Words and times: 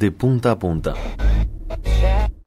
de 0.00 0.10
punta 0.10 0.52
a 0.52 0.58
punta. 0.58 0.94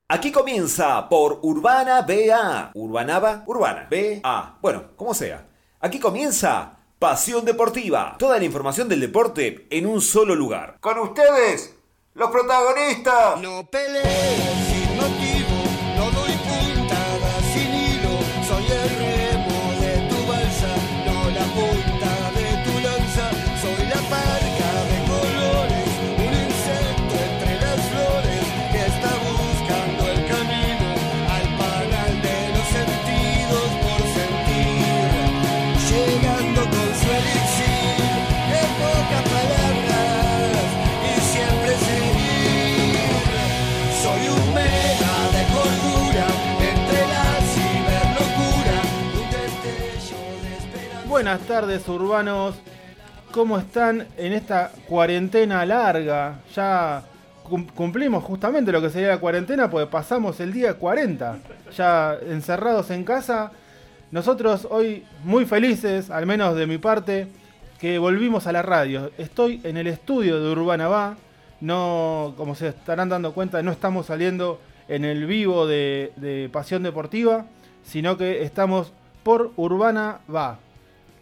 Aquí 0.09 0.31
comienza 0.31 1.07
por 1.07 1.39
Urbana 1.43 2.01
BA. 2.01 2.71
Urbanaba, 2.73 3.43
Urbana, 3.45 3.87
BA. 3.89 4.57
Bueno, 4.59 4.95
como 4.95 5.13
sea. 5.13 5.47
Aquí 5.79 5.99
comienza 5.99 6.79
Pasión 6.97 7.45
Deportiva. 7.45 8.15
Toda 8.17 8.39
la 8.39 8.45
información 8.45 8.89
del 8.89 9.01
deporte 9.01 9.67
en 9.69 9.85
un 9.85 10.01
solo 10.01 10.35
lugar. 10.35 10.77
Con 10.81 10.97
ustedes, 10.97 11.75
los 12.15 12.31
protagonistas. 12.31 13.39
No 13.39 13.67
pelees 13.69 14.63
no 14.95 15.42
Buenas 51.13 51.41
tardes 51.41 51.87
urbanos, 51.87 52.55
¿cómo 53.31 53.59
están 53.59 54.07
en 54.17 54.33
esta 54.33 54.71
cuarentena 54.87 55.63
larga? 55.63 56.39
Ya 56.55 57.03
cum- 57.43 57.67
cumplimos 57.67 58.23
justamente 58.23 58.71
lo 58.71 58.81
que 58.81 58.89
sería 58.89 59.09
la 59.09 59.19
cuarentena, 59.19 59.69
pues 59.69 59.85
pasamos 59.85 60.39
el 60.39 60.51
día 60.51 60.73
40, 60.73 61.37
ya 61.77 62.17
encerrados 62.27 62.89
en 62.89 63.03
casa. 63.03 63.51
Nosotros 64.09 64.67
hoy 64.71 65.05
muy 65.23 65.45
felices, 65.45 66.09
al 66.09 66.25
menos 66.25 66.55
de 66.55 66.65
mi 66.65 66.79
parte, 66.79 67.27
que 67.79 67.99
volvimos 67.99 68.47
a 68.47 68.51
la 68.51 68.63
radio. 68.63 69.11
Estoy 69.19 69.61
en 69.63 69.77
el 69.77 69.85
estudio 69.85 70.41
de 70.43 70.49
Urbana 70.49 70.87
Va, 70.87 71.15
no, 71.61 72.33
como 72.37 72.55
se 72.55 72.69
estarán 72.69 73.09
dando 73.09 73.33
cuenta, 73.35 73.61
no 73.61 73.71
estamos 73.71 74.07
saliendo 74.07 74.59
en 74.87 75.05
el 75.05 75.27
vivo 75.27 75.67
de 75.67 76.49
Pasión 76.51 76.81
Deportiva, 76.81 77.45
sino 77.83 78.17
que 78.17 78.41
estamos 78.41 78.93
por 79.21 79.51
Urbana 79.57 80.17
Va. 80.33 80.57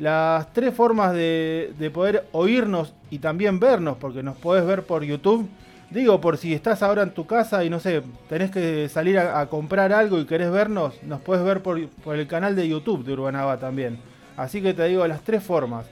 Las 0.01 0.51
tres 0.51 0.73
formas 0.73 1.13
de, 1.13 1.71
de 1.77 1.91
poder 1.91 2.25
oírnos 2.31 2.95
y 3.11 3.19
también 3.19 3.59
vernos, 3.59 3.97
porque 3.97 4.23
nos 4.23 4.35
podés 4.35 4.65
ver 4.65 4.81
por 4.81 5.03
YouTube. 5.03 5.47
Digo, 5.91 6.19
por 6.19 6.37
si 6.37 6.55
estás 6.55 6.81
ahora 6.81 7.03
en 7.03 7.11
tu 7.11 7.27
casa 7.27 7.63
y 7.63 7.69
no 7.69 7.79
sé, 7.79 8.01
tenés 8.27 8.49
que 8.49 8.89
salir 8.89 9.19
a, 9.19 9.45
comprar 9.45 9.93
algo 9.93 10.17
y 10.17 10.25
querés 10.25 10.49
vernos, 10.49 10.95
nos 11.03 11.21
puedes 11.21 11.45
ver 11.45 11.61
por, 11.61 11.77
el 11.77 12.27
canal 12.27 12.55
de 12.55 12.67
YouTube 12.67 13.05
de 13.05 13.13
Urbanaba 13.13 13.59
también. 13.59 13.99
Así 14.37 14.59
que 14.59 14.73
te 14.73 14.85
digo 14.85 15.05
las 15.05 15.21
tres 15.21 15.43
formas. 15.43 15.85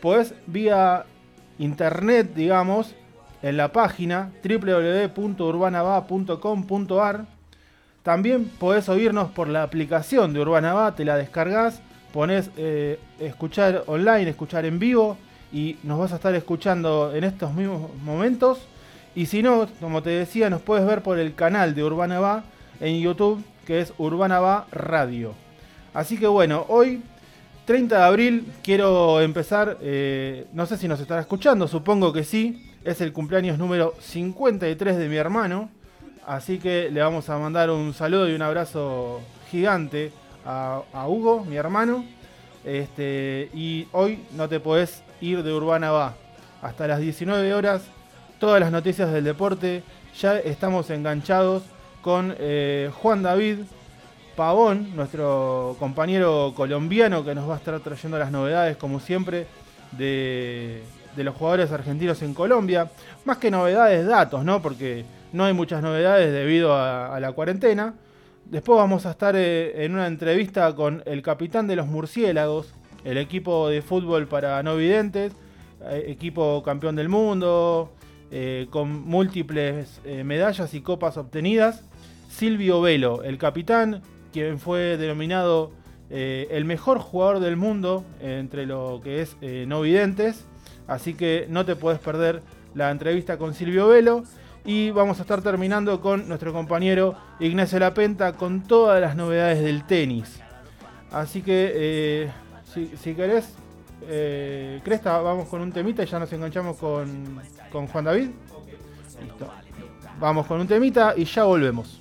Podés 0.00 0.32
vía 0.46 1.04
internet, 1.58 2.34
digamos, 2.36 2.94
en 3.42 3.56
la 3.56 3.72
página 3.72 4.30
www.urbanaba.com.ar 4.44 7.36
también 8.06 8.44
podés 8.44 8.88
oírnos 8.88 9.32
por 9.32 9.48
la 9.48 9.64
aplicación 9.64 10.32
de 10.32 10.38
Urbana 10.38 10.74
Va, 10.74 10.94
te 10.94 11.04
la 11.04 11.16
descargas, 11.16 11.82
pones 12.12 12.50
eh, 12.56 12.98
escuchar 13.20 13.84
online, 13.86 14.30
escuchar 14.30 14.64
en 14.64 14.78
vivo 14.78 15.16
y 15.52 15.76
nos 15.82 15.98
vas 15.98 16.12
a 16.12 16.16
estar 16.16 16.34
escuchando 16.34 17.14
en 17.14 17.24
estos 17.24 17.52
mismos 17.54 17.90
momentos. 18.02 18.58
Y 19.14 19.26
si 19.26 19.42
no, 19.42 19.66
como 19.80 20.02
te 20.02 20.10
decía, 20.10 20.50
nos 20.50 20.60
puedes 20.60 20.86
ver 20.86 21.02
por 21.02 21.18
el 21.18 21.34
canal 21.34 21.74
de 21.74 21.84
Urbana 21.84 22.20
Va 22.20 22.44
en 22.80 23.00
YouTube, 23.00 23.42
que 23.66 23.80
es 23.80 23.92
Urbana 23.98 24.40
Va 24.40 24.66
Radio. 24.70 25.34
Así 25.94 26.18
que 26.18 26.26
bueno, 26.26 26.66
hoy 26.68 27.02
30 27.64 27.96
de 27.96 28.04
abril 28.04 28.52
quiero 28.62 29.20
empezar, 29.20 29.78
eh, 29.80 30.46
no 30.52 30.66
sé 30.66 30.76
si 30.76 30.86
nos 30.86 31.00
estará 31.00 31.20
escuchando, 31.20 31.66
supongo 31.66 32.12
que 32.12 32.22
sí, 32.22 32.70
es 32.84 33.00
el 33.00 33.12
cumpleaños 33.12 33.58
número 33.58 33.94
53 33.98 34.98
de 34.98 35.08
mi 35.08 35.16
hermano, 35.16 35.70
así 36.26 36.58
que 36.58 36.90
le 36.90 37.00
vamos 37.00 37.28
a 37.28 37.38
mandar 37.38 37.70
un 37.70 37.94
saludo 37.94 38.28
y 38.28 38.34
un 38.34 38.42
abrazo 38.42 39.20
gigante 39.50 40.12
a, 40.46 41.06
Hugo, 41.08 41.44
mi 41.44 41.56
hermano, 41.56 42.04
este, 42.64 43.50
y 43.52 43.88
hoy 43.92 44.24
no 44.32 44.48
te 44.48 44.60
podés 44.60 45.02
ir 45.20 45.42
de 45.42 45.52
Urbana 45.52 45.90
Va, 45.90 46.14
hasta 46.62 46.86
las 46.86 47.00
19 47.00 47.54
horas, 47.54 47.82
todas 48.38 48.60
las 48.60 48.70
noticias 48.70 49.12
del 49.12 49.24
deporte, 49.24 49.82
ya 50.18 50.38
estamos 50.38 50.90
enganchados 50.90 51.64
con 52.02 52.34
eh, 52.38 52.90
Juan 53.02 53.22
David, 53.22 53.58
Pavón, 54.36 54.94
nuestro 54.94 55.76
compañero 55.78 56.52
colombiano 56.54 57.24
que 57.24 57.34
nos 57.34 57.48
va 57.48 57.54
a 57.54 57.58
estar 57.58 57.80
trayendo 57.80 58.18
las 58.18 58.30
novedades, 58.30 58.76
como 58.76 59.00
siempre, 59.00 59.46
de, 59.92 60.82
los 61.16 61.34
jugadores 61.34 61.72
argentinos 61.72 62.20
en 62.20 62.34
Colombia. 62.34 62.90
Más 63.24 63.38
que 63.38 63.50
novedades, 63.50 64.06
datos, 64.06 64.44
¿no? 64.44 64.60
Porque 64.60 65.06
no 65.32 65.44
hay 65.44 65.54
muchas 65.54 65.82
novedades 65.82 66.30
debido 66.32 66.76
a 66.76 67.18
la 67.18 67.32
cuarentena. 67.32 67.94
Después 68.50 68.78
vamos 68.78 69.06
a 69.06 69.10
estar 69.10 69.34
eh, 69.34 69.84
en 69.84 69.94
una 69.94 70.06
entrevista 70.06 70.72
con 70.76 71.02
el 71.04 71.20
capitán 71.20 71.66
de 71.66 71.74
los 71.74 71.88
murciélagos, 71.88 72.72
el 73.04 73.18
equipo 73.18 73.68
de 73.68 73.82
fútbol 73.82 74.28
para 74.28 74.62
no 74.62 74.76
videntes, 74.76 75.32
eh, 75.82 76.04
equipo 76.06 76.62
campeón 76.62 76.94
del 76.94 77.08
mundo, 77.08 77.92
eh, 78.30 78.68
con 78.70 79.04
múltiples 79.04 80.00
medallas 80.24 80.74
y 80.74 80.80
copas 80.80 81.16
obtenidas. 81.16 81.82
Silvio 82.28 82.80
Velo, 82.80 83.24
el 83.24 83.36
capitán, 83.36 84.02
quien 84.32 84.60
fue 84.60 84.96
denominado 84.96 85.72
el 86.08 86.64
mejor 86.64 87.00
jugador 87.00 87.40
del 87.40 87.56
mundo 87.56 88.04
entre 88.20 88.64
lo 88.64 89.00
que 89.02 89.22
es 89.22 89.36
no 89.66 89.80
videntes. 89.80 90.46
Así 90.86 91.14
que 91.14 91.46
no 91.48 91.64
te 91.64 91.74
puedes 91.74 91.98
perder 91.98 92.42
la 92.74 92.92
entrevista 92.92 93.38
con 93.38 93.54
Silvio 93.54 93.88
Velo. 93.88 94.22
Y 94.66 94.90
vamos 94.90 95.20
a 95.20 95.22
estar 95.22 95.40
terminando 95.42 96.00
con 96.00 96.26
nuestro 96.26 96.52
compañero 96.52 97.14
Ignacio 97.38 97.78
Lapenta 97.78 98.32
con 98.32 98.64
todas 98.64 99.00
las 99.00 99.14
novedades 99.14 99.62
del 99.62 99.86
tenis. 99.86 100.40
Así 101.12 101.40
que, 101.40 101.72
eh, 101.72 102.32
si, 102.64 102.88
si 102.96 103.14
querés, 103.14 103.54
eh, 104.08 104.80
Cresta, 104.84 105.20
vamos 105.20 105.48
con 105.48 105.60
un 105.60 105.70
temita 105.70 106.02
y 106.02 106.06
ya 106.06 106.18
nos 106.18 106.32
enganchamos 106.32 106.76
con, 106.78 107.40
con 107.70 107.86
Juan 107.86 108.04
David. 108.06 108.30
Listo. 109.22 109.48
Vamos 110.18 110.46
con 110.46 110.60
un 110.60 110.66
temita 110.66 111.14
y 111.16 111.24
ya 111.24 111.44
volvemos. 111.44 112.00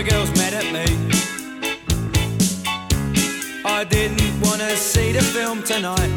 My 0.00 0.08
girl's 0.08 0.30
mad 0.30 0.54
at 0.54 0.64
me. 0.72 0.86
I 3.66 3.84
didn't 3.84 4.40
wanna 4.40 4.74
see 4.74 5.12
the 5.12 5.20
film 5.20 5.62
tonight. 5.62 6.10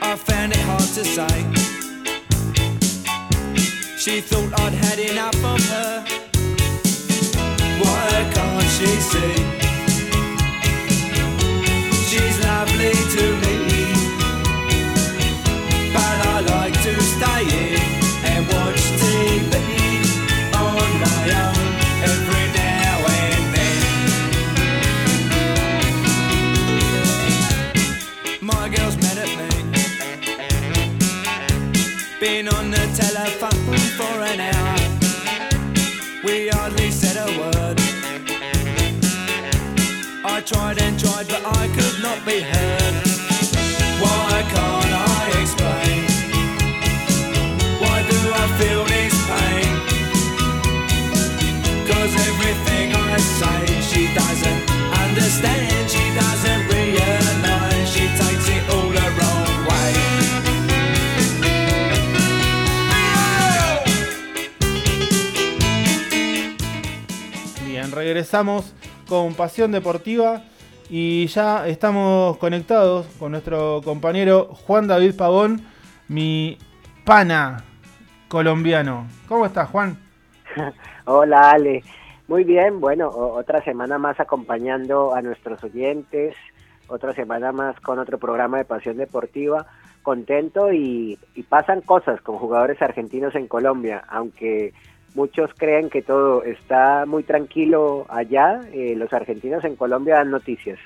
I 0.00 0.14
found 0.14 0.52
it 0.52 0.60
hard 0.60 0.88
to 0.96 1.04
say. 1.16 1.38
She 3.98 4.20
thought 4.20 4.60
I'd 4.60 4.74
had 4.74 5.00
enough 5.00 5.44
of 5.44 5.60
her. 5.70 6.04
Why 7.82 8.30
can't 8.32 8.70
she 8.78 8.86
see? 9.10 9.59
I 41.54 41.68
could 41.68 42.02
not 42.02 42.24
be 42.24 42.40
heard. 42.40 42.94
Why 44.02 44.42
can't 44.54 44.92
I 44.92 45.30
explain? 45.42 46.02
Why 47.82 48.02
do 48.10 48.18
I 48.42 48.44
feel 48.58 48.84
this 48.84 49.14
pain? 49.30 49.72
Cause 51.88 52.12
everything 52.28 52.94
I 52.94 53.16
say, 53.18 53.60
she 53.90 54.02
doesn't 54.14 54.62
understand, 55.04 55.90
she 55.90 56.04
doesn't 56.14 56.62
realize, 56.68 57.86
she 57.92 58.06
takes 58.20 58.48
it 58.48 58.64
all 58.72 58.88
the 58.88 59.06
wrong 59.16 59.66
way. 59.68 59.94
Bien, 67.66 67.90
regresamos 67.92 68.72
con 69.08 69.34
Pasión 69.34 69.72
Deportiva 69.72 70.44
y 70.90 71.28
ya 71.28 71.68
estamos 71.68 72.36
conectados 72.38 73.06
con 73.20 73.30
nuestro 73.30 73.80
compañero 73.84 74.46
Juan 74.66 74.88
David 74.88 75.16
Pavón, 75.16 75.62
mi 76.08 76.58
pana 77.04 77.62
colombiano. 78.26 79.06
¿Cómo 79.28 79.46
estás, 79.46 79.70
Juan? 79.70 79.96
Hola 81.04 81.52
Ale, 81.52 81.84
muy 82.26 82.42
bien, 82.42 82.80
bueno, 82.80 83.08
otra 83.08 83.62
semana 83.62 83.98
más 83.98 84.18
acompañando 84.18 85.14
a 85.14 85.22
nuestros 85.22 85.62
oyentes, 85.62 86.34
otra 86.88 87.14
semana 87.14 87.52
más 87.52 87.78
con 87.78 88.00
otro 88.00 88.18
programa 88.18 88.58
de 88.58 88.64
Pasión 88.64 88.96
Deportiva, 88.96 89.66
contento 90.02 90.72
y, 90.72 91.16
y 91.36 91.42
pasan 91.44 91.82
cosas 91.82 92.20
con 92.20 92.36
jugadores 92.38 92.82
argentinos 92.82 93.36
en 93.36 93.46
Colombia, 93.46 94.02
aunque 94.08 94.72
muchos 95.14 95.50
creen 95.56 95.90
que 95.90 96.02
todo 96.02 96.42
está 96.44 97.04
muy 97.06 97.22
tranquilo 97.22 98.06
allá, 98.08 98.60
eh, 98.72 98.94
los 98.96 99.12
argentinos 99.12 99.64
en 99.64 99.76
Colombia 99.76 100.16
dan 100.16 100.30
noticias. 100.30 100.78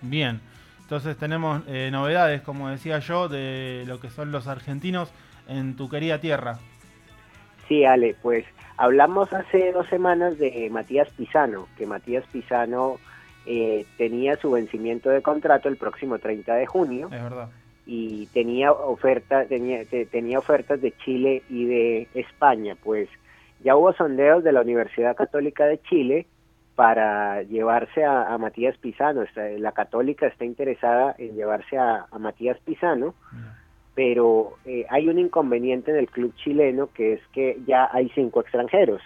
Bien, 0.00 0.40
entonces 0.82 1.16
tenemos 1.16 1.62
eh, 1.66 1.88
novedades, 1.90 2.42
como 2.42 2.68
decía 2.68 2.98
yo, 2.98 3.28
de 3.28 3.84
lo 3.86 4.00
que 4.00 4.10
son 4.10 4.32
los 4.32 4.46
argentinos 4.46 5.12
en 5.48 5.76
tu 5.76 5.88
querida 5.88 6.20
tierra. 6.20 6.58
Sí, 7.68 7.84
Ale, 7.84 8.14
pues 8.22 8.44
hablamos 8.76 9.32
hace 9.32 9.72
dos 9.72 9.86
semanas 9.88 10.38
de 10.38 10.68
Matías 10.70 11.08
Pisano, 11.16 11.66
que 11.78 11.86
Matías 11.86 12.24
Pisano 12.30 12.96
eh, 13.46 13.86
tenía 13.96 14.36
su 14.36 14.50
vencimiento 14.52 15.08
de 15.10 15.22
contrato 15.22 15.68
el 15.68 15.76
próximo 15.76 16.18
30 16.18 16.54
de 16.54 16.66
junio 16.66 17.08
Es 17.12 17.22
verdad. 17.22 17.48
y 17.86 18.26
tenía 18.26 18.72
oferta, 18.72 19.44
tenía, 19.46 19.84
te- 19.86 20.06
tenía 20.06 20.38
ofertas 20.38 20.80
de 20.80 20.92
Chile 21.04 21.42
y 21.48 21.64
de 21.66 22.08
España, 22.14 22.76
pues 22.82 23.08
ya 23.64 23.74
hubo 23.76 23.92
sondeos 23.94 24.44
de 24.44 24.52
la 24.52 24.60
Universidad 24.60 25.16
Católica 25.16 25.64
de 25.66 25.80
Chile 25.82 26.26
para 26.76 27.42
llevarse 27.42 28.04
a, 28.04 28.32
a 28.32 28.38
Matías 28.38 28.76
Pisano. 28.78 29.22
Está- 29.22 29.48
La 29.58 29.72
Católica 29.72 30.26
está 30.26 30.44
interesada 30.44 31.14
en 31.18 31.34
llevarse 31.34 31.76
a, 31.78 32.06
a 32.10 32.18
Matías 32.18 32.58
Pisano, 32.60 33.14
pero 33.94 34.54
eh, 34.64 34.84
hay 34.90 35.08
un 35.08 35.18
inconveniente 35.18 35.90
en 35.92 35.98
el 35.98 36.08
club 36.10 36.34
chileno 36.36 36.88
que 36.94 37.14
es 37.14 37.20
que 37.32 37.58
ya 37.66 37.88
hay 37.92 38.08
cinco 38.14 38.40
extranjeros, 38.40 39.00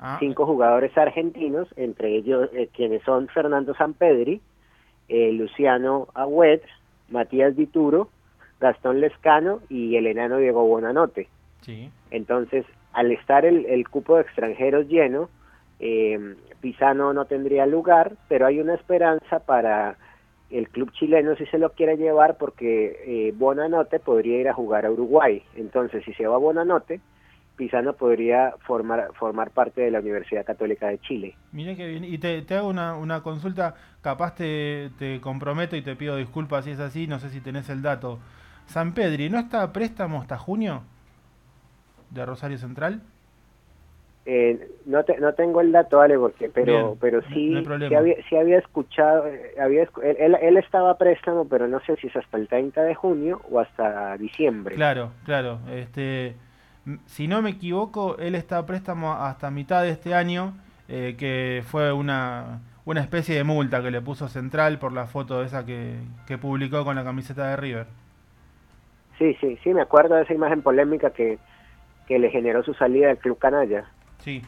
Ah, 0.00 0.16
cinco 0.20 0.46
jugadores 0.46 0.96
argentinos, 0.96 1.66
entre 1.76 2.14
ellos 2.14 2.48
eh, 2.52 2.68
quienes 2.72 3.02
son 3.02 3.26
Fernando 3.26 3.74
Sampedri, 3.74 4.40
eh, 5.08 5.32
Luciano 5.32 6.06
Agüed, 6.14 6.60
Matías 7.08 7.56
Dituro, 7.56 8.08
Gastón 8.60 9.00
Lescano 9.00 9.58
y 9.68 9.96
el 9.96 10.06
enano 10.06 10.36
Diego 10.36 10.64
Bonanote. 10.68 11.26
sí. 11.62 11.90
Entonces, 12.12 12.64
al 12.92 13.12
estar 13.12 13.44
el, 13.44 13.66
el 13.66 13.88
cupo 13.88 14.16
de 14.16 14.22
extranjeros 14.22 14.88
lleno, 14.88 15.28
eh, 15.80 16.36
Pisano 16.60 17.12
no 17.12 17.26
tendría 17.26 17.66
lugar, 17.66 18.16
pero 18.28 18.46
hay 18.46 18.60
una 18.60 18.74
esperanza 18.74 19.40
para 19.40 19.96
el 20.50 20.68
club 20.70 20.90
chileno 20.92 21.36
si 21.36 21.44
se 21.46 21.58
lo 21.58 21.72
quiere 21.72 21.96
llevar 21.96 22.38
porque 22.38 23.02
eh, 23.06 23.32
Bonanote 23.36 24.00
podría 24.00 24.40
ir 24.40 24.48
a 24.48 24.54
jugar 24.54 24.86
a 24.86 24.90
Uruguay. 24.90 25.42
Entonces, 25.54 26.04
si 26.04 26.12
se 26.14 26.26
va 26.26 26.38
Bonanote, 26.38 27.00
Pisano 27.56 27.92
podría 27.92 28.54
formar, 28.66 29.10
formar 29.14 29.50
parte 29.50 29.82
de 29.82 29.90
la 29.90 30.00
Universidad 30.00 30.44
Católica 30.44 30.88
de 30.88 30.98
Chile. 31.00 31.34
Mira 31.52 31.74
que 31.74 31.86
bien. 31.86 32.04
Y 32.04 32.18
te, 32.18 32.42
te 32.42 32.54
hago 32.54 32.68
una, 32.68 32.96
una 32.96 33.22
consulta, 33.22 33.74
capaz 34.00 34.36
te, 34.36 34.90
te 34.98 35.20
comprometo 35.20 35.76
y 35.76 35.82
te 35.82 35.96
pido 35.96 36.16
disculpas 36.16 36.64
si 36.64 36.70
es 36.70 36.80
así, 36.80 37.06
no 37.06 37.18
sé 37.18 37.30
si 37.30 37.40
tenés 37.40 37.68
el 37.68 37.82
dato. 37.82 38.18
San 38.66 38.94
Pedri, 38.94 39.28
¿no 39.28 39.38
está 39.38 39.62
a 39.62 39.72
préstamo 39.72 40.20
hasta 40.20 40.38
junio 40.38 40.82
de 42.10 42.26
Rosario 42.26 42.58
Central? 42.58 43.02
Eh, 44.30 44.68
no, 44.84 45.04
te- 45.04 45.16
no 45.18 45.32
tengo 45.32 45.62
el 45.62 45.72
dato, 45.72 46.02
Ale, 46.02 46.18
porque, 46.18 46.50
pero, 46.50 46.72
Bien, 46.72 46.98
pero 47.00 47.22
sí, 47.32 47.48
no 47.48 47.88
sí 47.88 47.94
había, 47.94 48.16
sí 48.28 48.36
había 48.36 48.58
escuchado, 48.58 49.26
eh, 49.26 49.54
había, 49.58 49.88
él, 50.02 50.36
él, 50.42 50.56
estaba 50.58 50.90
a 50.90 50.98
préstamo, 50.98 51.48
pero 51.48 51.66
no 51.66 51.80
sé 51.80 51.96
si 51.96 52.08
es 52.08 52.16
hasta 52.16 52.36
el 52.36 52.46
30 52.46 52.82
de 52.82 52.94
junio 52.94 53.40
o 53.50 53.58
hasta 53.58 54.18
diciembre. 54.18 54.74
Claro, 54.74 55.12
claro. 55.24 55.60
Este, 55.70 56.34
si 57.06 57.26
no 57.26 57.40
me 57.40 57.50
equivoco, 57.50 58.18
él 58.18 58.34
está 58.34 58.58
a 58.58 58.66
préstamo 58.66 59.14
hasta 59.14 59.50
mitad 59.50 59.82
de 59.82 59.90
este 59.90 60.14
año, 60.14 60.52
eh, 60.88 61.16
que 61.18 61.62
fue 61.64 61.90
una, 61.92 62.60
una 62.84 63.00
especie 63.00 63.34
de 63.34 63.44
multa 63.44 63.82
que 63.82 63.90
le 63.90 64.02
puso 64.02 64.28
Central 64.28 64.78
por 64.78 64.92
la 64.92 65.06
foto 65.06 65.42
esa 65.42 65.64
que, 65.64 65.96
que 66.26 66.36
publicó 66.36 66.84
con 66.84 66.96
la 66.96 67.04
camiseta 67.04 67.48
de 67.48 67.56
River. 67.56 67.86
Sí, 69.18 69.34
sí, 69.40 69.58
sí, 69.64 69.74
me 69.74 69.80
acuerdo 69.82 70.14
de 70.14 70.22
esa 70.22 70.34
imagen 70.34 70.62
polémica 70.62 71.10
que, 71.10 71.38
que 72.08 72.18
le 72.18 72.30
generó 72.30 72.62
su 72.64 72.74
salida 72.74 73.08
del 73.08 73.18
club 73.18 73.38
canalla. 73.38 73.84
Sí. 74.18 74.42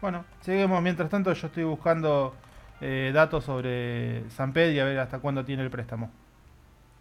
Bueno, 0.00 0.24
seguimos. 0.40 0.80
Mientras 0.80 1.10
tanto, 1.10 1.32
yo 1.32 1.46
estoy 1.48 1.64
buscando 1.64 2.34
eh, 2.80 3.10
datos 3.12 3.44
sobre 3.44 4.28
San 4.30 4.52
Pedro 4.52 4.72
y 4.72 4.78
a 4.78 4.84
ver 4.84 4.98
hasta 5.00 5.18
cuándo 5.20 5.44
tiene 5.44 5.62
el 5.64 5.70
préstamo. 5.70 6.10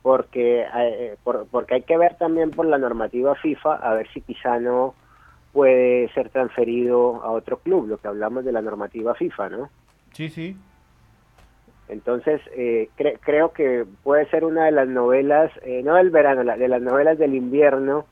Porque, 0.02 0.66
eh, 0.76 1.16
por- 1.24 1.48
porque 1.48 1.76
hay 1.76 1.82
que 1.84 1.98
ver 1.98 2.16
también 2.16 2.50
por 2.52 2.66
la 2.66 2.78
normativa 2.80 3.36
FIFA 3.36 3.76
a 3.76 3.94
ver 3.94 4.08
si 4.12 4.20
Pisano 4.22 4.96
puede 5.54 6.10
ser 6.14 6.30
transferido 6.30 7.22
a 7.24 7.30
otro 7.32 7.58
club, 7.60 7.88
lo 7.88 7.98
que 7.98 8.08
hablamos 8.08 8.44
de 8.44 8.52
la 8.52 8.62
normativa 8.62 9.14
FIFA, 9.16 9.50
¿no? 9.50 9.70
Sí, 10.14 10.30
sí. 10.30 10.58
Entonces, 11.90 12.42
eh, 12.56 12.90
cre- 12.98 13.18
creo 13.20 13.52
que 13.52 13.86
puede 14.04 14.26
ser 14.30 14.46
una 14.46 14.66
de 14.66 14.72
las 14.72 14.88
novelas, 14.88 15.52
eh, 15.64 15.82
no 15.84 15.96
del 15.96 16.10
verano, 16.10 16.44
la- 16.44 16.56
de 16.58 16.68
las 16.70 16.82
novelas 16.82 17.18
del 17.18 17.36
invierno, 17.36 18.06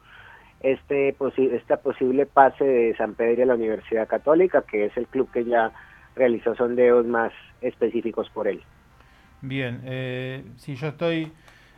este 0.61 1.15
posi- 1.17 1.51
esta 1.53 1.77
posible 1.77 2.25
pase 2.25 2.63
de 2.63 2.95
San 2.97 3.15
Pedro 3.15 3.43
a 3.43 3.45
la 3.47 3.55
Universidad 3.55 4.07
Católica, 4.07 4.63
que 4.63 4.85
es 4.85 4.97
el 4.97 5.07
club 5.07 5.31
que 5.31 5.45
ya 5.45 5.71
realizó 6.15 6.55
sondeos 6.55 7.05
más 7.05 7.31
específicos 7.61 8.29
por 8.29 8.47
él. 8.47 8.61
Bien. 9.41 9.81
Eh, 9.85 10.43
si 10.57 10.75
yo 10.75 10.87
estoy 10.87 11.31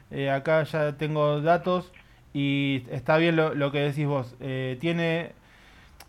eh, 0.10 0.30
acá, 0.32 0.64
ya 0.64 0.98
tengo 0.98 1.42
datos 1.42 1.94
y 2.34 2.84
está 2.90 3.18
bien 3.18 3.36
lo, 3.36 3.54
lo 3.54 3.72
que 3.72 3.80
decís 3.80 4.08
vos. 4.08 4.36
Eh, 4.40 4.78
tiene. 4.80 5.34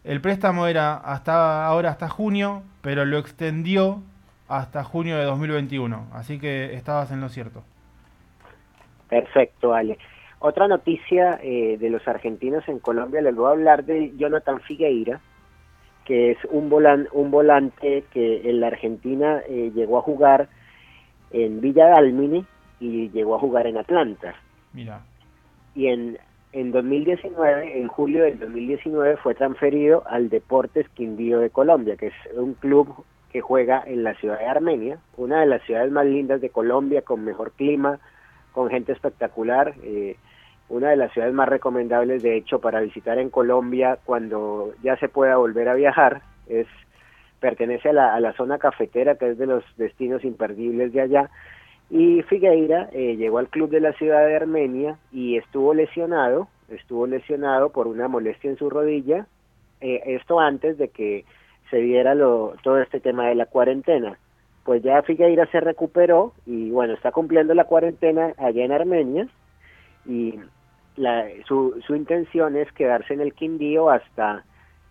El 0.04 0.20
préstamo 0.20 0.66
era 0.66 0.96
hasta 0.96 1.64
ahora 1.64 1.90
hasta 1.90 2.08
junio, 2.08 2.62
pero 2.80 3.04
lo 3.04 3.18
extendió 3.18 4.02
hasta 4.48 4.82
junio 4.82 5.16
de 5.16 5.24
2021. 5.24 6.08
Así 6.12 6.40
que 6.40 6.74
estabas 6.74 7.12
en 7.12 7.20
lo 7.20 7.28
cierto. 7.28 7.62
Perfecto, 9.08 9.74
Ale. 9.74 9.98
Otra 10.44 10.66
noticia 10.66 11.38
eh, 11.40 11.76
de 11.78 11.88
los 11.88 12.06
argentinos 12.08 12.68
en 12.68 12.80
Colombia, 12.80 13.20
les 13.20 13.32
voy 13.32 13.46
a 13.46 13.50
hablar 13.52 13.84
de 13.84 14.12
Jonathan 14.16 14.60
Figueira, 14.60 15.20
que 16.04 16.32
es 16.32 16.38
un, 16.50 16.68
volan, 16.68 17.06
un 17.12 17.30
volante 17.30 18.02
que 18.12 18.50
en 18.50 18.58
la 18.58 18.66
Argentina 18.66 19.40
eh, 19.48 19.70
llegó 19.72 19.98
a 19.98 20.02
jugar 20.02 20.48
en 21.30 21.60
Villa 21.60 21.86
Dálmine 21.86 22.44
y 22.80 23.08
llegó 23.10 23.36
a 23.36 23.38
jugar 23.38 23.68
en 23.68 23.76
Atlanta. 23.76 24.34
Mira. 24.72 25.04
Y 25.76 25.86
en, 25.86 26.18
en 26.50 26.72
2019, 26.72 27.78
en 27.78 27.86
julio 27.86 28.24
del 28.24 28.40
2019, 28.40 29.18
fue 29.18 29.36
transferido 29.36 30.02
al 30.08 30.28
Deportes 30.28 30.88
Quindío 30.88 31.38
de 31.38 31.50
Colombia, 31.50 31.96
que 31.96 32.08
es 32.08 32.14
un 32.34 32.54
club 32.54 33.04
que 33.32 33.40
juega 33.40 33.84
en 33.86 34.02
la 34.02 34.14
ciudad 34.14 34.40
de 34.40 34.46
Armenia, 34.46 34.98
una 35.16 35.38
de 35.38 35.46
las 35.46 35.62
ciudades 35.62 35.92
más 35.92 36.04
lindas 36.04 36.40
de 36.40 36.50
Colombia, 36.50 37.02
con 37.02 37.24
mejor 37.24 37.52
clima, 37.52 38.00
con 38.50 38.68
gente 38.70 38.90
espectacular, 38.90 39.74
eh, 39.84 40.16
una 40.72 40.88
de 40.88 40.96
las 40.96 41.12
ciudades 41.12 41.34
más 41.34 41.48
recomendables 41.48 42.22
de 42.22 42.36
hecho 42.36 42.58
para 42.58 42.80
visitar 42.80 43.18
en 43.18 43.28
Colombia 43.28 43.98
cuando 44.04 44.72
ya 44.82 44.96
se 44.96 45.08
pueda 45.08 45.36
volver 45.36 45.68
a 45.68 45.74
viajar, 45.74 46.22
es 46.48 46.66
pertenece 47.40 47.90
a 47.90 47.92
la, 47.92 48.14
a 48.14 48.20
la 48.20 48.32
zona 48.32 48.58
cafetera 48.58 49.16
que 49.16 49.30
es 49.30 49.38
de 49.38 49.46
los 49.46 49.64
destinos 49.76 50.24
imperdibles 50.24 50.92
de 50.92 51.02
allá. 51.02 51.30
Y 51.90 52.22
Figueira 52.22 52.88
eh, 52.92 53.16
llegó 53.16 53.38
al 53.38 53.48
club 53.48 53.68
de 53.68 53.80
la 53.80 53.92
ciudad 53.92 54.26
de 54.26 54.34
Armenia 54.34 54.96
y 55.12 55.36
estuvo 55.36 55.74
lesionado, 55.74 56.48
estuvo 56.70 57.06
lesionado 57.06 57.68
por 57.68 57.86
una 57.86 58.08
molestia 58.08 58.48
en 58.48 58.56
su 58.56 58.70
rodilla, 58.70 59.26
eh, 59.82 60.00
esto 60.06 60.40
antes 60.40 60.78
de 60.78 60.88
que 60.88 61.26
se 61.70 61.78
diera 61.78 62.14
lo, 62.14 62.54
todo 62.62 62.80
este 62.80 63.00
tema 63.00 63.28
de 63.28 63.34
la 63.34 63.44
cuarentena. 63.44 64.16
Pues 64.64 64.82
ya 64.82 65.02
Figueira 65.02 65.44
se 65.46 65.60
recuperó 65.60 66.32
y 66.46 66.70
bueno, 66.70 66.94
está 66.94 67.10
cumpliendo 67.12 67.52
la 67.52 67.64
cuarentena 67.64 68.32
allá 68.38 68.64
en 68.64 68.72
Armenia 68.72 69.28
y 70.06 70.38
la, 70.96 71.26
su, 71.46 71.74
intención 71.88 72.56
es 72.56 72.70
quedarse 72.72 73.14
en 73.14 73.20
el 73.20 73.32
Quindío 73.34 73.90
hasta 73.90 74.44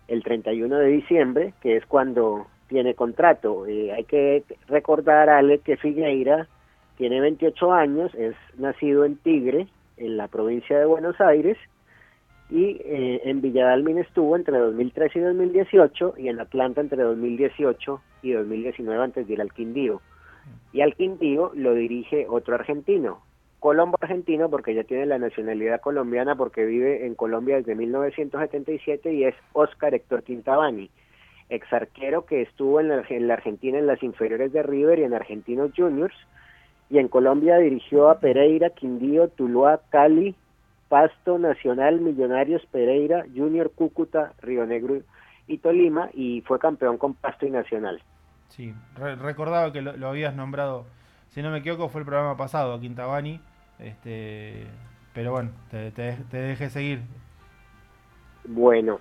el 0.08 0.22
31 0.22 0.76
de 0.76 0.86
diciembre, 0.88 1.54
que 1.60 1.76
es 1.76 1.86
cuando 1.86 2.46
tiene 2.68 2.94
contrato. 2.94 3.66
Eh, 3.66 3.92
hay 3.92 4.04
que 4.04 4.44
recordar, 4.68 5.28
Ale, 5.28 5.58
que 5.58 5.76
Figueira 5.76 6.48
tiene 6.96 7.20
28 7.20 7.72
años, 7.72 8.14
es 8.14 8.34
nacido 8.58 9.04
en 9.04 9.16
Tigre, 9.16 9.68
en 9.96 10.16
la 10.16 10.28
provincia 10.28 10.78
de 10.78 10.84
Buenos 10.84 11.20
Aires, 11.20 11.56
y 12.50 12.80
eh, 12.84 13.22
en 13.24 13.40
Villadalmin 13.40 13.98
estuvo 13.98 14.36
entre 14.36 14.58
2013 14.58 15.18
y 15.18 15.22
2018 15.22 16.14
y 16.18 16.28
en 16.28 16.38
Atlanta 16.38 16.82
entre 16.82 17.02
2018 17.02 18.00
y 18.22 18.32
2019 18.32 19.02
antes 19.02 19.26
de 19.26 19.32
ir 19.32 19.40
al 19.40 19.52
Quindío. 19.52 20.02
Y 20.72 20.82
al 20.82 20.94
Quindío 20.94 21.52
lo 21.54 21.72
dirige 21.72 22.26
otro 22.28 22.54
argentino, 22.54 23.22
Colombo 23.62 23.96
argentino 24.00 24.50
porque 24.50 24.74
ya 24.74 24.82
tiene 24.82 25.06
la 25.06 25.18
nacionalidad 25.18 25.80
colombiana 25.80 26.34
porque 26.34 26.64
vive 26.64 27.06
en 27.06 27.14
Colombia 27.14 27.56
desde 27.58 27.76
1977 27.76 29.14
y 29.14 29.24
es 29.24 29.36
Oscar 29.52 29.94
Héctor 29.94 30.24
Quintabani. 30.24 30.90
ex 31.48 31.72
arquero 31.72 32.26
que 32.26 32.42
estuvo 32.42 32.80
en 32.80 32.88
la, 32.88 33.04
en 33.08 33.28
la 33.28 33.34
Argentina 33.34 33.78
en 33.78 33.86
las 33.86 34.02
inferiores 34.02 34.52
de 34.52 34.64
River 34.64 34.98
y 34.98 35.04
en 35.04 35.14
Argentinos 35.14 35.70
Juniors. 35.76 36.14
Y 36.90 36.98
en 36.98 37.06
Colombia 37.06 37.56
dirigió 37.58 38.10
a 38.10 38.18
Pereira, 38.18 38.70
Quindío, 38.70 39.28
Tuluá, 39.28 39.80
Cali, 39.90 40.34
Pasto, 40.88 41.38
Nacional, 41.38 42.00
Millonarios, 42.00 42.66
Pereira, 42.72 43.24
Junior, 43.34 43.70
Cúcuta, 43.70 44.32
Río 44.42 44.66
Negro 44.66 44.96
y 45.46 45.58
Tolima 45.58 46.10
y 46.14 46.40
fue 46.42 46.58
campeón 46.58 46.98
con 46.98 47.14
Pasto 47.14 47.46
y 47.46 47.50
Nacional. 47.50 48.02
Sí, 48.48 48.74
re- 48.96 49.14
recordaba 49.14 49.72
que 49.72 49.82
lo, 49.82 49.96
lo 49.96 50.08
habías 50.08 50.34
nombrado, 50.34 50.84
si 51.28 51.42
no 51.42 51.50
me 51.50 51.58
equivoco, 51.58 51.88
fue 51.88 52.00
el 52.00 52.06
programa 52.06 52.36
pasado, 52.36 52.74
a 52.74 52.80
Quintabani. 52.80 53.40
Este, 53.82 54.66
pero 55.14 55.32
bueno, 55.32 55.50
te, 55.70 55.90
te, 55.90 56.16
te 56.30 56.36
dejé 56.38 56.70
seguir. 56.70 57.00
Bueno, 58.44 59.00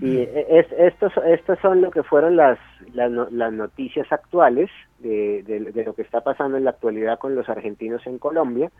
y 0.00 0.18
es, 0.22 0.66
estos, 0.78 1.12
estos 1.26 1.58
son 1.60 1.80
lo 1.82 1.90
que 1.90 2.02
fueron 2.02 2.36
las, 2.36 2.58
las, 2.94 3.10
las 3.32 3.52
noticias 3.52 4.10
actuales 4.12 4.70
de, 4.98 5.42
de- 5.44 5.72
de 5.72 5.84
lo 5.84 5.94
que 5.94 6.02
está 6.02 6.22
pasando 6.22 6.56
en 6.56 6.64
la 6.64 6.70
actualidad 6.70 7.18
con 7.18 7.34
los 7.34 7.48
argentinos 7.48 8.06
en 8.06 8.18
Colombia. 8.18 8.70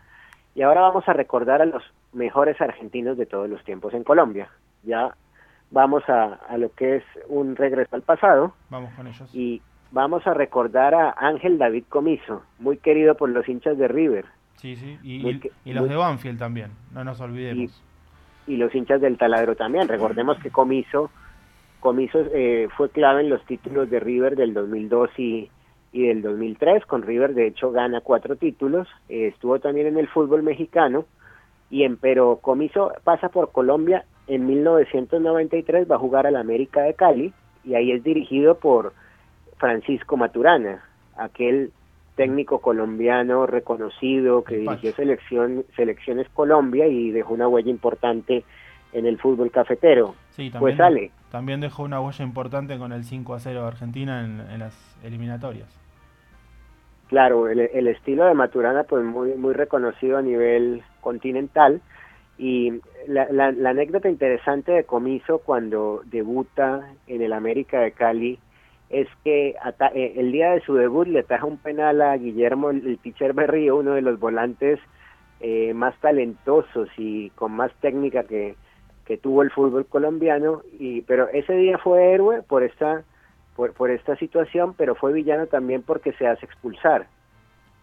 Y 0.55 0.63
ahora 0.63 0.81
vamos 0.81 1.07
a 1.07 1.13
recordar 1.13 1.61
a 1.61 1.65
los 1.65 1.83
mejores 2.13 2.59
argentinos 2.61 3.17
de 3.17 3.25
todos 3.27 3.47
los 3.49 3.63
tiempos 3.63 3.93
en 3.93 4.03
Colombia. 4.03 4.49
Ya 4.83 5.15
vamos 5.69 6.03
a, 6.09 6.33
a 6.49 6.57
lo 6.57 6.71
que 6.73 6.95
es 6.97 7.03
un 7.27 7.55
regreso 7.55 7.95
al 7.95 8.01
pasado 8.01 8.53
Vamos 8.69 8.91
con 8.95 9.05
ellos. 9.07 9.29
y 9.35 9.61
vamos 9.91 10.25
a 10.25 10.33
recordar 10.33 10.95
a 10.95 11.11
Ángel 11.17 11.57
David 11.57 11.83
Comiso, 11.89 12.43
muy 12.59 12.77
querido 12.77 13.15
por 13.15 13.29
los 13.29 13.47
hinchas 13.47 13.77
de 13.77 13.87
River 13.87 14.25
Sí, 14.57 14.75
sí. 14.75 14.97
Y, 15.03 15.19
Muy 15.19 15.31
y- 15.33 15.39
que- 15.39 15.51
y 15.65 15.73
los 15.73 15.81
muy- 15.83 15.89
de 15.89 15.95
Banfield 15.95 16.37
también, 16.39 16.71
no 16.93 17.03
nos 17.03 17.19
olvidemos. 17.21 17.83
y 18.47 18.55
los 18.57 18.73
hinchas 18.73 19.01
del 19.01 19.17
taladro 19.17 19.55
también. 19.55 19.87
Recordemos 19.87 20.37
que 20.39 20.49
Comiso, 20.51 21.09
Comiso 21.79 22.19
eh, 22.33 22.67
fue 22.77 22.89
clave 22.89 23.21
en 23.21 23.29
los 23.29 23.43
títulos 23.45 23.89
de 23.89 23.99
River 23.99 24.35
del 24.35 24.53
2002 24.53 25.09
y, 25.17 25.49
y 25.91 26.07
del 26.07 26.21
2003. 26.21 26.85
Con 26.85 27.01
River, 27.03 27.33
de 27.33 27.47
hecho, 27.47 27.71
gana 27.71 28.01
cuatro 28.01 28.35
títulos. 28.35 28.87
Eh, 29.09 29.27
estuvo 29.27 29.59
también 29.59 29.87
en 29.87 29.97
el 29.97 30.07
fútbol 30.07 30.43
mexicano. 30.43 31.05
Y 31.69 31.83
en, 31.83 31.97
pero 31.97 32.37
Comiso 32.41 32.93
pasa 33.03 33.27
por 33.29 33.51
Colombia 33.51 34.05
en 34.27 34.45
1993, 34.47 35.89
va 35.91 35.95
a 35.95 35.99
jugar 35.99 36.25
al 36.25 36.35
América 36.37 36.81
de 36.81 36.93
Cali 36.93 37.33
y 37.65 37.75
ahí 37.75 37.91
es 37.91 38.03
dirigido 38.03 38.57
por 38.57 38.93
Francisco 39.57 40.15
Maturana, 40.17 40.83
aquel 41.17 41.71
técnico 42.17 42.59
colombiano 42.59 43.45
reconocido 43.47 44.43
que 44.43 44.57
dirigió 44.57 44.91
selección, 44.93 45.63
selecciones 45.77 46.27
Colombia 46.33 46.87
y 46.87 47.11
dejó 47.11 47.33
una 47.35 47.47
huella 47.47 47.69
importante 47.69 48.43
en 48.91 49.05
el 49.05 49.17
fútbol 49.19 49.51
cafetero. 49.51 50.15
Sí, 50.31 50.49
también, 50.49 50.59
Pues 50.59 50.77
sale. 50.77 51.11
también 51.31 51.61
dejó 51.61 51.83
una 51.83 52.01
huella 52.01 52.25
importante 52.25 52.77
con 52.77 52.91
el 52.91 53.03
5 53.05 53.33
a 53.35 53.39
0 53.39 53.61
de 53.61 53.67
Argentina 53.67 54.25
en, 54.25 54.41
en 54.51 54.59
las 54.59 54.75
eliminatorias. 55.03 55.69
Claro, 57.07 57.47
el, 57.47 57.59
el 57.61 57.87
estilo 57.87 58.25
de 58.25 58.33
Maturana 58.33 58.83
pues 58.83 59.03
muy 59.05 59.33
muy 59.35 59.53
reconocido 59.53 60.17
a 60.17 60.21
nivel 60.21 60.83
continental 60.99 61.81
y 62.37 62.73
la, 63.07 63.27
la, 63.31 63.51
la 63.53 63.69
anécdota 63.69 64.09
interesante 64.09 64.73
de 64.73 64.83
Comiso 64.83 65.39
cuando 65.39 66.01
debuta 66.05 66.89
en 67.07 67.21
el 67.21 67.31
América 67.33 67.79
de 67.79 67.93
Cali 67.93 68.39
es 68.89 69.07
que 69.23 69.49
eh, 69.49 70.13
el 70.15 70.31
día 70.31 70.51
de 70.51 70.61
su 70.61 70.75
debut 70.75 71.07
le 71.07 71.19
ataja 71.19 71.45
un 71.45 71.57
penal 71.57 72.01
a 72.01 72.15
Guillermo 72.17 72.69
el, 72.69 72.97
pitcher 72.97 73.33
Berrío, 73.33 73.77
uno 73.77 73.93
de 73.93 74.01
los 74.01 74.19
volantes 74.19 74.79
eh, 75.39 75.73
más 75.73 75.95
talentosos 75.99 76.89
y 76.97 77.29
con 77.31 77.51
más 77.51 77.71
técnica 77.81 78.23
que, 78.23 78.55
que 79.05 79.17
tuvo 79.17 79.41
el 79.41 79.51
fútbol 79.51 79.85
colombiano 79.85 80.61
y 80.79 81.01
pero 81.01 81.27
ese 81.29 81.53
día 81.53 81.77
fue 81.77 82.13
héroe 82.13 82.41
por 82.43 82.63
esta 82.63 83.03
por, 83.55 83.73
por 83.73 83.89
esta 83.89 84.15
situación, 84.17 84.75
pero 84.77 84.95
fue 84.95 85.13
villano 85.13 85.47
también 85.47 85.81
porque 85.81 86.13
se 86.13 86.27
hace 86.27 86.45
expulsar. 86.45 87.07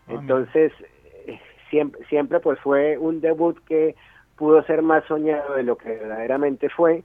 Ah. 0.07 0.13
Entonces, 0.13 0.73
eh, 1.27 1.41
siempre, 1.69 2.01
siempre 2.07 2.39
pues 2.41 2.61
fue 2.61 2.97
un 2.97 3.21
debut 3.21 3.59
que 3.67 3.97
pudo 4.37 4.63
ser 4.65 4.83
más 4.83 5.05
soñado 5.05 5.55
de 5.55 5.65
lo 5.65 5.77
que 5.77 5.89
verdaderamente 5.89 6.69
fue. 6.69 7.03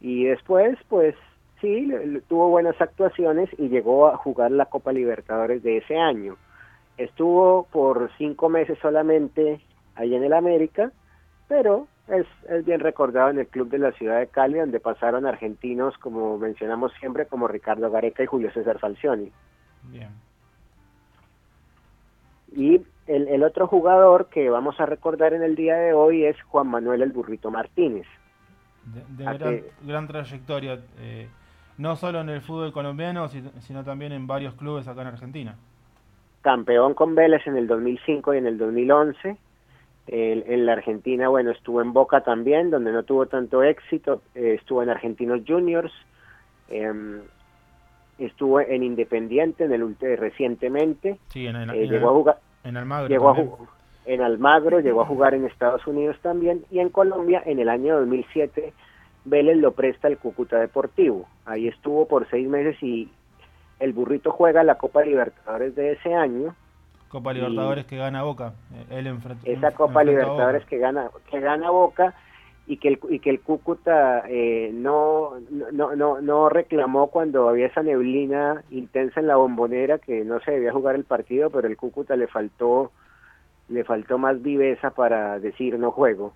Y 0.00 0.24
después, 0.24 0.78
pues 0.88 1.16
sí, 1.60 1.92
tuvo 2.28 2.48
buenas 2.48 2.80
actuaciones 2.80 3.48
y 3.58 3.68
llegó 3.68 4.08
a 4.08 4.16
jugar 4.16 4.50
la 4.50 4.66
Copa 4.66 4.92
Libertadores 4.92 5.62
de 5.62 5.78
ese 5.78 5.96
año. 5.96 6.36
Estuvo 6.96 7.64
por 7.72 8.10
cinco 8.18 8.48
meses 8.48 8.78
solamente 8.80 9.60
ahí 9.94 10.14
en 10.14 10.24
el 10.24 10.32
América, 10.32 10.92
pero 11.48 11.86
es, 12.08 12.26
es 12.48 12.64
bien 12.64 12.80
recordado 12.80 13.30
en 13.30 13.38
el 13.38 13.46
club 13.46 13.68
de 13.70 13.78
la 13.78 13.92
ciudad 13.92 14.18
de 14.18 14.26
Cali, 14.26 14.58
donde 14.58 14.80
pasaron 14.80 15.26
argentinos, 15.26 15.96
como 15.98 16.38
mencionamos 16.38 16.92
siempre, 17.00 17.26
como 17.26 17.48
Ricardo 17.48 17.90
Gareca 17.90 18.22
y 18.22 18.26
Julio 18.26 18.52
César 18.52 18.78
Falcioni. 18.78 19.30
Bien. 19.84 20.10
Y 22.52 22.82
el, 23.06 23.28
el 23.28 23.42
otro 23.44 23.66
jugador 23.66 24.28
que 24.28 24.50
vamos 24.50 24.78
a 24.80 24.86
recordar 24.86 25.34
en 25.34 25.42
el 25.42 25.54
día 25.54 25.76
de 25.76 25.94
hoy 25.94 26.24
es 26.24 26.40
Juan 26.42 26.66
Manuel 26.66 27.02
el 27.02 27.12
Burrito 27.12 27.50
Martínez. 27.50 28.06
De, 28.84 29.04
de 29.08 29.26
¿A 29.28 29.34
gran, 29.34 29.54
qué? 29.54 29.72
gran 29.82 30.06
trayectoria, 30.08 30.80
eh, 30.98 31.28
no 31.78 31.96
solo 31.96 32.20
en 32.20 32.28
el 32.28 32.40
fútbol 32.42 32.72
colombiano, 32.72 33.28
si- 33.28 33.42
sino 33.60 33.84
también 33.84 34.12
en 34.12 34.26
varios 34.26 34.54
clubes 34.54 34.86
acá 34.88 35.02
en 35.02 35.08
Argentina. 35.08 35.54
Campeón 36.42 36.94
con 36.94 37.14
Vélez 37.14 37.46
en 37.46 37.56
el 37.56 37.66
2005 37.66 38.34
y 38.34 38.38
en 38.38 38.46
el 38.46 38.58
2011. 38.58 39.36
El- 40.06 40.44
en 40.48 40.66
la 40.66 40.72
Argentina, 40.72 41.28
bueno, 41.28 41.50
estuvo 41.50 41.82
en 41.82 41.92
Boca 41.92 42.22
también, 42.22 42.70
donde 42.70 42.90
no 42.92 43.02
tuvo 43.04 43.26
tanto 43.26 43.62
éxito. 43.62 44.22
Eh, 44.34 44.56
estuvo 44.58 44.82
en 44.82 44.90
Argentinos 44.90 45.40
Juniors. 45.46 45.92
em, 46.72 47.20
estuvo 48.18 48.60
en 48.60 48.84
Independiente 48.84 49.64
en 49.64 49.72
el 49.72 49.82
ulti- 49.82 50.16
recientemente. 50.16 51.18
Sí, 51.28 51.46
en, 51.48 51.56
en, 51.56 51.70
eh, 51.70 51.82
en- 51.84 51.90
llegó 51.90 52.10
a 52.10 52.12
jugar 52.12 52.38
en 52.62 52.76
Almagro. 52.76 53.08
llegó 53.08 53.30
a 53.30 53.34
jugar 53.34 53.68
en 54.06 54.20
Almagro, 54.22 54.78
llegó 54.80 55.02
a 55.02 55.06
jugar 55.06 55.34
en 55.34 55.46
Estados 55.46 55.84
Unidos 55.88 56.16
también 56.22 56.64
y 56.70 56.78
en 56.78 56.88
Colombia 56.90 57.42
en 57.44 57.58
el 57.58 57.68
año 57.68 57.98
2007 57.98 58.72
Vélez 59.24 59.56
lo 59.56 59.72
presta 59.72 60.08
al 60.08 60.18
Cúcuta 60.18 60.58
Deportivo. 60.58 61.28
Ahí 61.44 61.68
estuvo 61.68 62.06
por 62.06 62.28
seis 62.30 62.48
meses 62.48 62.82
y 62.82 63.10
el 63.78 63.92
burrito 63.92 64.30
juega 64.30 64.62
la 64.62 64.76
Copa 64.76 65.02
Libertadores 65.02 65.74
de 65.74 65.92
ese 65.92 66.14
año. 66.14 66.54
Copa 67.08 67.32
Libertadores 67.32 67.86
que 67.86 67.96
gana 67.96 68.22
Boca. 68.22 68.54
Él 68.90 69.12
Esa 69.44 69.72
Copa 69.72 70.04
Libertadores 70.04 70.64
que 70.66 70.78
gana 70.78 71.10
que 71.30 71.40
gana 71.40 71.70
Boca 71.70 72.14
y 72.66 72.76
que 72.76 72.88
el, 72.88 73.00
y 73.08 73.18
que 73.18 73.30
el 73.30 73.40
Cúcuta 73.40 74.22
eh, 74.28 74.70
no, 74.72 75.32
no, 75.72 75.96
no, 75.96 76.20
no 76.20 76.48
reclamó 76.48 77.08
cuando 77.08 77.48
había 77.48 77.66
esa 77.66 77.82
neblina 77.82 78.62
intensa 78.70 79.18
en 79.18 79.26
la 79.26 79.36
bombonera 79.36 79.98
que 79.98 80.24
no 80.24 80.38
se 80.40 80.52
debía 80.52 80.72
jugar 80.72 80.94
el 80.94 81.04
partido, 81.04 81.50
pero 81.50 81.66
el 81.66 81.76
Cúcuta 81.76 82.14
le 82.14 82.28
faltó 82.28 82.92
le 83.68 83.84
faltó 83.84 84.18
más 84.18 84.42
viveza 84.42 84.90
para 84.90 85.38
decir 85.38 85.78
no 85.78 85.90
juego. 85.90 86.32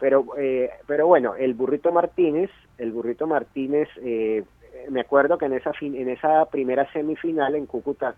Pero 0.00 0.24
eh, 0.38 0.70
pero 0.86 1.06
bueno, 1.06 1.36
el 1.36 1.54
Burrito 1.54 1.92
Martínez, 1.92 2.50
el 2.78 2.90
Burrito 2.90 3.26
Martínez, 3.26 3.88
eh, 4.02 4.42
me 4.88 5.02
acuerdo 5.02 5.38
que 5.38 5.46
en 5.46 5.52
esa 5.52 5.72
fin, 5.74 5.94
en 5.94 6.08
esa 6.08 6.46
primera 6.46 6.90
semifinal 6.92 7.54
en 7.54 7.66
Cúcuta 7.66 8.14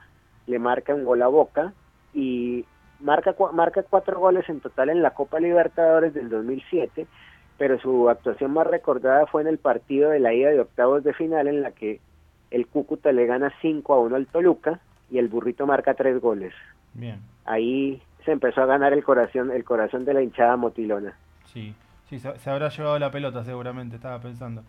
le 0.47 0.59
marca 0.59 0.95
un 0.95 1.05
gol 1.05 1.23
a 1.23 1.29
Boca 1.29 1.73
y 2.15 2.65
marca 3.01 3.35
marca 3.53 3.83
cuatro 3.89 4.19
goles 4.19 4.49
en 4.49 4.61
total 4.61 4.91
en 4.91 5.03
la 5.03 5.11
Copa 5.11 5.41
Libertadores 5.41 6.15
del 6.15 6.29
2007, 6.29 7.07
pero 7.59 7.79
su 7.81 8.09
actuación 8.09 8.53
más 8.53 8.67
recordada 8.67 9.27
fue 9.27 9.43
en 9.43 9.49
el 9.49 9.59
partido 9.59 10.11
de 10.11 10.21
la 10.21 10.33
ida 10.33 10.51
de 10.51 10.61
octavos 10.61 11.03
de 11.05 11.13
final 11.13 11.49
en 11.49 11.63
la 11.63 11.73
que 11.73 12.01
el 12.51 12.67
Cúcuta 12.67 13.13
le 13.13 13.27
gana 13.27 13.53
5 13.61 13.95
a 13.95 14.01
1 14.01 14.17
al 14.17 14.27
Toluca 14.27 14.81
y 15.11 15.19
el 15.19 15.29
Burrito 15.29 15.67
marca 15.67 15.95
tres 15.95 16.21
goles. 16.21 16.53
Bien, 16.95 17.21
Ahí 17.45 18.01
se 18.25 18.33
empezó 18.33 18.63
a 18.63 18.67
ganar 18.67 18.93
el 18.93 19.03
corazón 19.03 19.51
el 19.51 19.65
corazón 19.65 20.05
de 20.05 20.15
la 20.15 20.23
hinchada 20.23 20.57
motilona. 20.57 21.17
Sí. 21.53 21.75
Sí, 22.09 22.19
se, 22.19 22.39
se 22.39 22.51
habrá 22.51 22.69
llevado 22.69 22.99
la 22.99 23.11
pelota 23.11 23.43
seguramente, 23.45 23.97
estaba 23.97 24.21
pensando. 24.21 24.63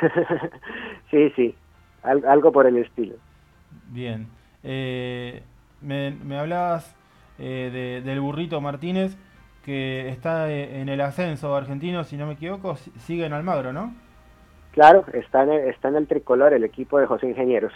sí, 1.10 1.30
sí, 1.36 1.54
al- 2.02 2.24
algo 2.26 2.52
por 2.52 2.66
el 2.66 2.76
estilo. 2.76 3.16
Bien. 3.90 4.26
Eh, 4.62 5.42
me, 5.80 6.12
me 6.12 6.38
hablabas 6.38 6.94
eh, 7.38 7.70
de- 7.72 8.08
del 8.08 8.20
burrito 8.20 8.60
Martínez, 8.60 9.16
que 9.64 10.08
está 10.08 10.50
eh, 10.50 10.80
en 10.80 10.88
el 10.88 11.00
ascenso 11.00 11.54
argentino, 11.56 12.04
si 12.04 12.16
no 12.16 12.26
me 12.26 12.34
equivoco, 12.34 12.76
si- 12.76 12.92
sigue 12.92 13.26
en 13.26 13.32
Almagro, 13.32 13.72
¿no? 13.72 13.92
Claro, 14.72 15.04
está 15.12 15.42
en 15.42 15.52
el, 15.52 15.68
está 15.68 15.88
en 15.88 15.96
el 15.96 16.06
tricolor 16.06 16.52
el 16.54 16.64
equipo 16.64 16.98
de 16.98 17.06
José 17.06 17.28
Ingenieros. 17.28 17.72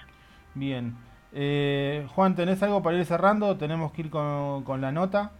Bien. 0.54 0.94
Eh, 1.32 2.06
Juan, 2.14 2.34
¿tenés 2.34 2.62
algo 2.62 2.82
para 2.82 2.96
ir 2.96 3.04
cerrando? 3.04 3.56
Tenemos 3.56 3.92
que 3.92 4.02
ir 4.02 4.10
con, 4.10 4.62
con 4.64 4.80
la 4.80 4.92
nota. 4.92 5.32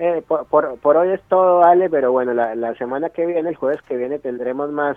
Eh, 0.00 0.22
por, 0.26 0.46
por, 0.46 0.78
por 0.78 0.96
hoy 0.96 1.10
es 1.10 1.22
todo, 1.28 1.64
Ale, 1.64 1.90
pero 1.90 2.12
bueno, 2.12 2.32
la, 2.34 2.54
la 2.54 2.74
semana 2.74 3.10
que 3.10 3.26
viene, 3.26 3.48
el 3.48 3.56
jueves 3.56 3.82
que 3.82 3.96
viene, 3.96 4.18
tendremos 4.18 4.70
más 4.70 4.96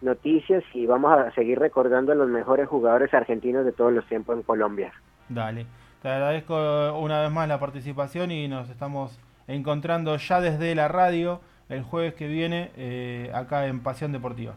noticias 0.00 0.64
y 0.74 0.86
vamos 0.86 1.12
a 1.12 1.30
seguir 1.32 1.58
recordando 1.58 2.12
a 2.12 2.14
los 2.14 2.28
mejores 2.28 2.68
jugadores 2.68 3.12
argentinos 3.14 3.64
de 3.64 3.72
todos 3.72 3.92
los 3.92 4.04
tiempos 4.06 4.36
en 4.36 4.42
Colombia. 4.42 4.92
Dale. 5.28 5.66
Te 6.02 6.08
agradezco 6.08 6.54
una 6.98 7.20
vez 7.20 7.30
más 7.30 7.46
la 7.46 7.60
participación 7.60 8.30
y 8.30 8.48
nos 8.48 8.70
estamos 8.70 9.20
encontrando 9.46 10.16
ya 10.16 10.40
desde 10.40 10.74
la 10.74 10.88
radio 10.88 11.40
el 11.68 11.82
jueves 11.82 12.14
que 12.14 12.26
viene 12.26 12.70
eh, 12.76 13.30
acá 13.34 13.66
en 13.66 13.82
Pasión 13.82 14.10
Deportiva. 14.10 14.54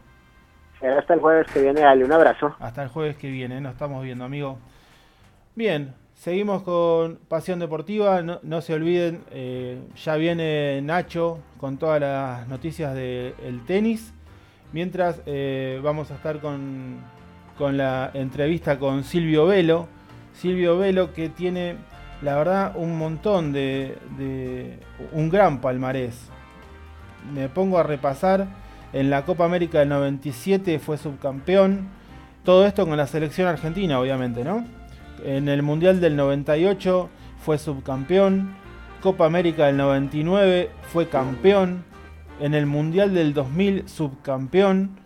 Será 0.80 0.98
hasta 0.98 1.14
el 1.14 1.20
jueves 1.20 1.46
que 1.52 1.60
viene, 1.60 1.82
dale 1.82 2.04
un 2.04 2.12
abrazo. 2.12 2.56
Hasta 2.58 2.82
el 2.82 2.88
jueves 2.88 3.16
que 3.16 3.30
viene, 3.30 3.60
nos 3.60 3.72
estamos 3.72 4.02
viendo, 4.02 4.24
amigo. 4.24 4.58
Bien, 5.54 5.94
seguimos 6.24 6.62
con 6.62 7.18
Pasión 7.28 7.58
Deportiva. 7.58 8.22
No, 8.22 8.60
se 8.62 8.72
olviden, 8.72 9.22
eh, 9.30 9.78
ya 10.02 10.16
viene 10.16 10.80
Nacho 10.80 11.38
con 11.58 11.76
todas 11.76 12.00
las 12.00 12.48
noticias 12.48 12.94
del 12.94 13.62
tenis. 13.66 14.14
Mientras 14.72 15.20
eh, 15.26 15.80
vamos 15.82 16.10
a 16.10 16.14
estar 16.14 16.40
con, 16.40 16.96
con 17.58 17.76
la 17.76 18.10
entrevista 18.14 18.78
con 18.78 19.04
Silvio 19.04 19.46
Velo. 19.46 19.86
Silvio 20.32 20.78
Velo 20.78 21.12
que 21.12 21.28
tiene, 21.28 21.76
la 22.22 22.36
verdad, 22.36 22.72
un 22.74 22.96
montón 22.96 23.52
de, 23.52 23.98
de 24.16 24.78
un 25.12 25.28
gran 25.28 25.60
palmarés. 25.60 26.30
Me 27.34 27.50
pongo 27.50 27.78
a 27.78 27.82
repasar. 27.82 28.46
En 28.94 29.10
la 29.10 29.26
Copa 29.26 29.44
América 29.44 29.80
del 29.80 29.90
97 29.90 30.78
fue 30.78 30.96
subcampeón. 30.96 31.88
Todo 32.44 32.64
esto 32.64 32.86
con 32.86 32.96
la 32.96 33.06
selección 33.06 33.46
argentina, 33.46 34.00
obviamente, 34.00 34.42
¿no? 34.42 34.64
En 35.22 35.48
el 35.48 35.62
Mundial 35.62 36.00
del 36.00 36.16
98 36.16 37.08
fue 37.38 37.58
subcampeón. 37.58 38.56
Copa 39.02 39.26
América 39.26 39.66
del 39.66 39.76
99 39.76 40.70
fue 40.92 41.08
campeón. 41.08 41.84
En 42.40 42.54
el 42.54 42.66
Mundial 42.66 43.14
del 43.14 43.34
2000 43.34 43.88
subcampeón. 43.88 44.98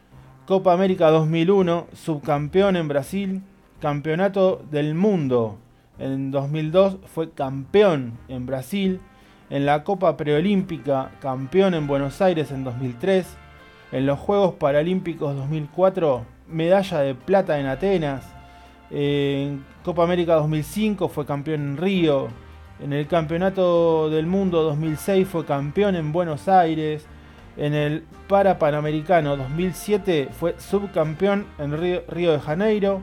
Copa 0.47 0.73
América 0.73 1.11
2001 1.11 1.89
subcampeón 1.93 2.77
en 2.77 2.89
Brasil. 2.89 3.43
Campeonato 3.81 4.65
del 4.71 4.95
Mundo 4.95 5.59
en 5.99 6.31
2002 6.31 6.99
fue 7.07 7.33
campeón 7.33 8.19
en 8.29 8.47
Brasil. 8.47 9.01
En 9.51 9.67
la 9.67 9.85
Copa 9.85 10.17
Preolímpica 10.17 11.11
campeón 11.21 11.75
en 11.75 11.87
Buenos 11.87 12.23
Aires 12.23 12.51
en 12.51 12.65
2003. 12.65 13.27
En 13.93 14.07
los 14.07 14.19
Juegos 14.19 14.55
Paralímpicos 14.55 15.37
2004 15.37 16.25
medalla 16.49 17.01
de 17.01 17.15
plata 17.15 17.59
en 17.59 17.67
Atenas. 17.67 18.38
En 18.91 19.65
Copa 19.85 20.05
América 20.05 20.35
2005 20.35 21.09
fue 21.09 21.27
campeón 21.27 21.61
en 21.61 21.77
Río. 21.77 22.29
En 22.81 22.93
el 22.93 23.07
Campeonato 23.07 24.09
del 24.09 24.27
Mundo 24.27 24.63
2006 24.63 25.27
fue 25.29 25.45
campeón 25.45 25.97
en 25.97 26.13
Buenos 26.13 26.49
Aires. 26.49 27.07
En 27.57 27.75
el 27.75 28.05
Para 28.29 28.59
Panamericano 28.59 29.37
2007 29.37 30.29
fue 30.33 30.55
subcampeón 30.59 31.47
en 31.59 31.77
Río, 32.09 32.33
de 32.33 32.39
Janeiro. 32.39 33.03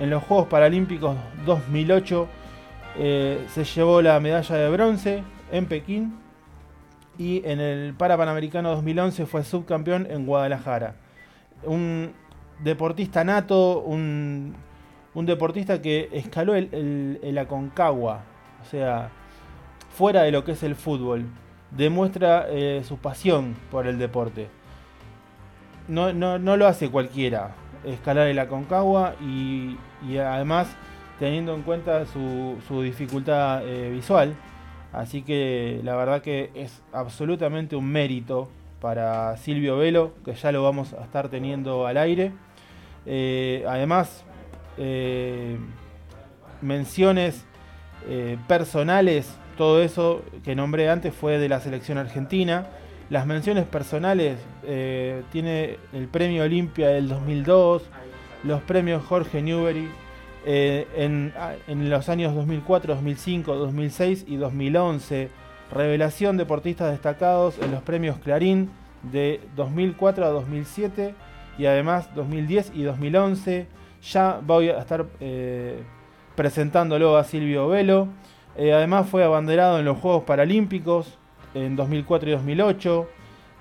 En 0.00 0.10
los 0.10 0.22
Juegos 0.24 0.48
Paralímpicos 0.48 1.16
2008 1.44 2.28
eh, 2.98 3.44
se 3.48 3.64
llevó 3.64 4.00
la 4.00 4.18
medalla 4.18 4.56
de 4.56 4.70
bronce 4.70 5.22
en 5.52 5.66
Pekín. 5.66 6.18
Y 7.18 7.42
en 7.44 7.60
el 7.60 7.94
Para 7.94 8.16
Panamericano 8.16 8.70
2011 8.70 9.26
fue 9.26 9.44
subcampeón 9.44 10.08
en 10.10 10.26
Guadalajara. 10.26 10.96
Un 11.64 12.12
deportista 12.64 13.22
nato, 13.24 13.80
un, 13.80 14.56
un 15.14 15.26
deportista 15.26 15.82
que 15.82 16.08
escaló 16.12 16.54
el, 16.54 17.38
Aconcagua, 17.38 18.22
o 18.62 18.64
sea, 18.64 19.10
fuera 19.94 20.22
de 20.22 20.32
lo 20.32 20.44
que 20.44 20.52
es 20.52 20.62
el 20.62 20.74
fútbol, 20.74 21.26
demuestra 21.70 22.46
eh, 22.48 22.82
su 22.84 22.98
pasión 22.98 23.54
por 23.70 23.86
el 23.86 23.98
deporte. 23.98 24.48
No, 25.88 26.12
no, 26.12 26.38
no, 26.38 26.56
lo 26.56 26.66
hace 26.66 26.90
cualquiera, 26.90 27.54
escalar 27.84 28.28
el 28.28 28.38
Aconcagua 28.38 29.16
y, 29.20 29.76
y 30.08 30.18
además 30.18 30.68
teniendo 31.18 31.54
en 31.54 31.62
cuenta 31.62 32.04
su, 32.06 32.58
su 32.66 32.82
dificultad 32.82 33.66
eh, 33.66 33.90
visual. 33.90 34.34
Así 34.92 35.22
que 35.22 35.80
la 35.84 35.96
verdad 35.96 36.20
que 36.20 36.50
es 36.54 36.82
absolutamente 36.92 37.76
un 37.76 37.86
mérito 37.86 38.48
para 38.80 39.36
Silvio 39.36 39.76
Velo, 39.76 40.14
que 40.24 40.34
ya 40.34 40.50
lo 40.50 40.64
vamos 40.64 40.92
a 40.94 41.04
estar 41.04 41.28
teniendo 41.28 41.86
al 41.86 41.96
aire. 41.96 42.32
Eh, 43.06 43.64
además, 43.68 44.24
eh, 44.78 45.56
menciones 46.60 47.44
eh, 48.08 48.36
personales, 48.48 49.32
todo 49.56 49.82
eso 49.82 50.22
que 50.44 50.54
nombré 50.54 50.88
antes 50.88 51.14
fue 51.14 51.38
de 51.38 51.48
la 51.48 51.60
selección 51.60 51.98
argentina. 51.98 52.66
Las 53.10 53.26
menciones 53.26 53.64
personales 53.66 54.38
eh, 54.64 55.22
tiene 55.30 55.76
el 55.92 56.08
premio 56.08 56.44
Olimpia 56.44 56.88
del 56.88 57.08
2002, 57.08 57.82
los 58.44 58.62
premios 58.62 59.04
Jorge 59.04 59.42
Newbery 59.42 59.88
eh, 60.44 60.88
en, 60.96 61.32
en, 61.68 61.90
los 61.90 62.08
años 62.08 62.34
2004, 62.34 62.94
2005, 62.94 63.54
2006 63.54 64.24
y 64.26 64.36
2011. 64.36 65.28
Revelación 65.70 66.36
deportistas 66.36 66.90
destacados 66.90 67.58
en 67.60 67.70
los 67.70 67.82
premios 67.82 68.18
Clarín 68.18 68.70
de 69.12 69.40
2004 69.56 70.24
a 70.24 70.28
2007 70.30 71.14
y 71.58 71.66
además 71.66 72.14
2010 72.14 72.72
y 72.74 72.82
2011. 72.82 73.66
Ya 74.02 74.40
voy 74.42 74.68
a 74.68 74.78
estar 74.78 75.06
eh, 75.20 75.82
presentándolo 76.34 77.16
a 77.16 77.24
Silvio 77.24 77.68
Velo. 77.68 78.08
Eh, 78.56 78.72
además 78.72 79.08
fue 79.08 79.22
abanderado 79.22 79.78
en 79.78 79.84
los 79.84 79.98
Juegos 79.98 80.24
Paralímpicos 80.24 81.18
en 81.54 81.76
2004 81.76 82.28
y 82.28 82.32
2008. 82.32 83.08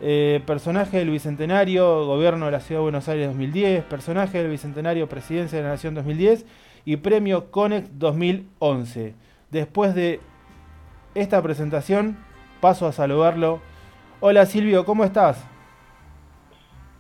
Eh, 0.04 0.42
personaje 0.48 0.98
del 0.98 1.12
Bicentenario, 1.12 2.08
Gobierno 2.08 2.48
de 2.48 2.54
la 2.54 2.60
Ciudad 2.60 2.80
de 2.80 2.84
Buenos 2.84 3.08
Aires 3.08 3.28
2010. 3.28 3.84
Personaje 3.84 4.40
del 4.40 4.50
Bicentenario, 4.50 5.08
Presidencia 5.08 5.60
de 5.60 5.64
la 5.64 5.70
Nación 5.70 5.94
2010. 5.94 6.46
Y 6.86 6.98
Premio 6.98 7.52
Conex 7.52 8.00
2011. 8.00 9.14
Después 9.52 9.94
de 9.94 10.20
esta 11.14 11.40
presentación, 11.44 12.18
paso 12.60 12.88
a 12.88 12.92
saludarlo. 12.92 13.62
Hola 14.22 14.48
Silvio, 14.48 14.86
¿cómo 14.86 15.04
estás? 15.04 15.46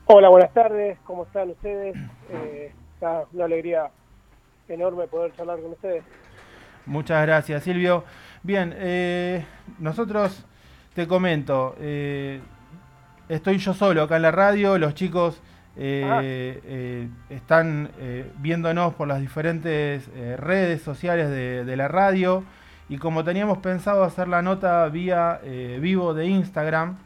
Hola, 0.06 0.30
buenas 0.30 0.54
tardes, 0.54 0.99
¿cómo 1.06 1.23
están 1.23 1.49
ustedes? 1.49 1.95
Una 3.33 3.45
alegría 3.45 3.89
enorme 4.67 5.07
poder 5.07 5.33
charlar 5.35 5.59
con 5.59 5.71
ustedes. 5.71 6.03
Muchas 6.85 7.25
gracias, 7.25 7.63
Silvio. 7.63 8.03
Bien, 8.43 8.73
eh, 8.75 9.45
nosotros 9.79 10.45
te 10.95 11.07
comento, 11.07 11.75
eh, 11.79 12.41
estoy 13.29 13.59
yo 13.59 13.73
solo 13.73 14.03
acá 14.03 14.15
en 14.15 14.23
la 14.23 14.31
radio, 14.31 14.77
los 14.77 14.93
chicos 14.95 15.41
eh, 15.77 16.03
ah. 16.03 17.33
están 17.33 17.91
viéndonos 18.39 18.93
por 18.95 19.07
las 19.07 19.21
diferentes 19.21 20.09
redes 20.37 20.81
sociales 20.81 21.29
de, 21.29 21.63
de, 21.63 21.77
la 21.77 21.87
radio 21.87 22.43
y 22.89 22.97
como 22.97 23.23
teníamos 23.23 23.59
pensado 23.59 24.03
hacer 24.03 24.27
la 24.27 24.41
nota 24.41 24.85
vía 24.89 25.39
vivo 25.79 26.13
de 26.13 26.25
Instagram, 26.25 26.97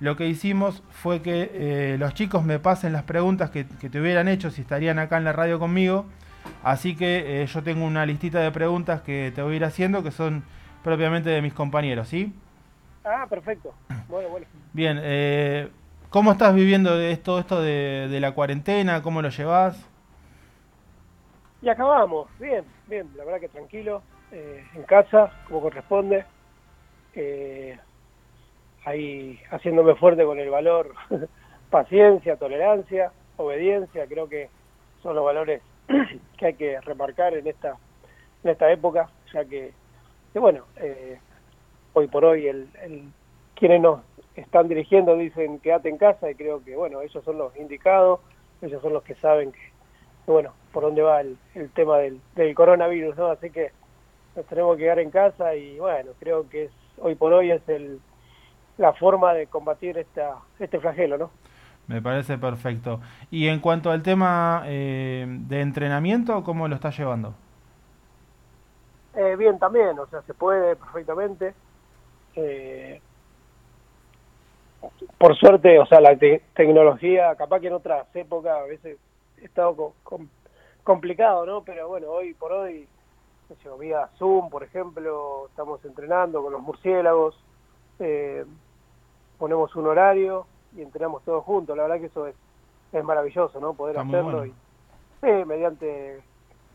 lo 0.00 0.16
que 0.16 0.26
hicimos 0.26 0.82
fue 0.90 1.22
que 1.22 1.50
eh, 1.52 1.96
los 1.98 2.14
chicos 2.14 2.44
me 2.44 2.58
pasen 2.58 2.92
las 2.92 3.02
preguntas 3.02 3.50
que, 3.50 3.66
que, 3.66 3.90
te 3.90 4.00
hubieran 4.00 4.28
hecho 4.28 4.50
si 4.50 4.60
estarían 4.60 4.98
acá 4.98 5.16
en 5.16 5.24
la 5.24 5.32
radio 5.32 5.58
conmigo. 5.58 6.06
Así 6.62 6.96
que 6.96 7.42
eh, 7.42 7.46
yo 7.46 7.62
tengo 7.62 7.84
una 7.84 8.06
listita 8.06 8.40
de 8.40 8.50
preguntas 8.50 9.02
que 9.02 9.32
te 9.34 9.42
voy 9.42 9.54
a 9.54 9.56
ir 9.56 9.64
haciendo 9.64 10.02
que 10.02 10.10
son 10.10 10.44
propiamente 10.82 11.30
de 11.30 11.42
mis 11.42 11.52
compañeros, 11.52 12.08
¿sí? 12.08 12.32
Ah, 13.04 13.26
perfecto. 13.28 13.74
Bueno, 14.08 14.28
bueno. 14.28 14.46
Bien, 14.72 14.98
eh, 15.02 15.68
¿cómo 16.10 16.32
estás 16.32 16.54
viviendo 16.54 16.98
esto, 17.00 17.38
esto 17.38 17.60
de, 17.60 18.08
de, 18.08 18.20
la 18.20 18.32
cuarentena? 18.32 19.02
¿Cómo 19.02 19.22
lo 19.22 19.28
llevas? 19.30 19.88
Y 21.60 21.68
acabamos, 21.68 22.28
bien, 22.38 22.64
bien, 22.86 23.08
la 23.16 23.24
verdad 23.24 23.40
que 23.40 23.48
tranquilo, 23.48 24.02
eh, 24.30 24.64
en 24.74 24.82
casa, 24.84 25.32
como 25.46 25.60
corresponde. 25.60 26.24
Eh, 27.14 27.78
ahí 28.88 29.38
haciéndome 29.50 29.94
fuerte 29.94 30.24
con 30.24 30.38
el 30.38 30.50
valor 30.50 30.94
paciencia, 31.70 32.36
tolerancia, 32.36 33.12
obediencia, 33.36 34.06
creo 34.06 34.28
que 34.28 34.48
son 35.02 35.14
los 35.14 35.24
valores 35.24 35.62
que 36.38 36.46
hay 36.46 36.54
que 36.54 36.80
remarcar 36.80 37.34
en 37.34 37.46
esta 37.46 37.76
en 38.44 38.50
esta 38.50 38.70
época, 38.70 39.10
ya 39.32 39.44
que, 39.44 39.72
bueno, 40.34 40.64
eh, 40.76 41.18
hoy 41.92 42.06
por 42.06 42.24
hoy 42.24 42.46
el, 42.46 42.68
el, 42.82 43.02
quienes 43.56 43.80
nos 43.80 44.00
están 44.36 44.68
dirigiendo 44.68 45.16
dicen 45.16 45.58
quédate 45.58 45.88
en 45.88 45.98
casa 45.98 46.30
y 46.30 46.36
creo 46.36 46.62
que 46.62 46.76
bueno, 46.76 47.02
ellos 47.02 47.24
son 47.24 47.38
los 47.38 47.56
indicados, 47.56 48.20
ellos 48.62 48.80
son 48.80 48.92
los 48.92 49.02
que 49.02 49.16
saben 49.16 49.50
que, 49.50 49.58
que 50.24 50.30
bueno, 50.30 50.52
por 50.72 50.84
dónde 50.84 51.02
va 51.02 51.20
el, 51.20 51.36
el 51.54 51.70
tema 51.70 51.98
del, 51.98 52.20
del 52.36 52.54
coronavirus, 52.54 53.16
¿no? 53.16 53.26
Así 53.26 53.50
que 53.50 53.72
nos 54.36 54.46
tenemos 54.46 54.76
que 54.76 54.84
quedar 54.84 55.00
en 55.00 55.10
casa 55.10 55.56
y 55.56 55.78
bueno, 55.78 56.12
creo 56.20 56.48
que 56.48 56.64
es 56.64 56.72
hoy 56.98 57.16
por 57.16 57.32
hoy 57.32 57.50
es 57.50 57.68
el 57.68 58.00
la 58.78 58.92
forma 58.94 59.34
de 59.34 59.46
combatir 59.48 59.98
esta, 59.98 60.36
este 60.58 60.80
flagelo, 60.80 61.18
¿no? 61.18 61.30
Me 61.88 62.00
parece 62.02 62.38
perfecto. 62.38 63.00
Y 63.30 63.48
en 63.48 63.60
cuanto 63.60 63.90
al 63.90 64.02
tema 64.02 64.62
eh, 64.66 65.26
de 65.28 65.60
entrenamiento, 65.60 66.44
¿cómo 66.44 66.68
lo 66.68 66.74
estás 66.74 66.96
llevando? 66.96 67.34
Eh, 69.16 69.36
bien, 69.36 69.58
también, 69.58 69.98
o 69.98 70.06
sea, 70.06 70.22
se 70.22 70.34
puede 70.34 70.76
perfectamente. 70.76 71.54
Eh, 72.36 73.00
por 75.16 75.36
suerte, 75.36 75.78
o 75.78 75.86
sea, 75.86 76.00
la 76.00 76.16
te 76.16 76.42
tecnología, 76.54 77.34
capaz 77.36 77.60
que 77.60 77.66
en 77.66 77.72
otras 77.72 78.06
épocas 78.14 78.58
a 78.58 78.64
veces 78.64 78.98
he 79.40 79.44
estado 79.44 79.74
com 79.74 79.92
com 80.04 80.28
complicado, 80.84 81.44
¿no? 81.44 81.64
Pero 81.64 81.88
bueno, 81.88 82.08
hoy 82.10 82.34
por 82.34 82.52
hoy, 82.52 82.86
yo, 83.64 83.76
vía 83.76 84.08
Zoom, 84.18 84.50
por 84.50 84.62
ejemplo, 84.62 85.46
estamos 85.48 85.84
entrenando 85.84 86.42
con 86.42 86.52
los 86.52 86.62
murciélagos. 86.62 87.34
Eh, 87.98 88.44
ponemos 89.38 89.74
un 89.76 89.86
horario 89.86 90.46
y 90.76 90.82
entrenamos 90.82 91.22
todos 91.24 91.44
juntos. 91.44 91.76
La 91.76 91.84
verdad 91.84 92.00
que 92.00 92.06
eso 92.06 92.26
es, 92.26 92.34
es 92.92 93.04
maravilloso, 93.04 93.60
¿no? 93.60 93.74
Poder 93.74 93.96
Está 93.96 94.06
hacerlo 94.08 94.38
bueno. 94.38 94.46
y 94.46 94.50
sí, 95.20 95.44
mediante, 95.46 96.22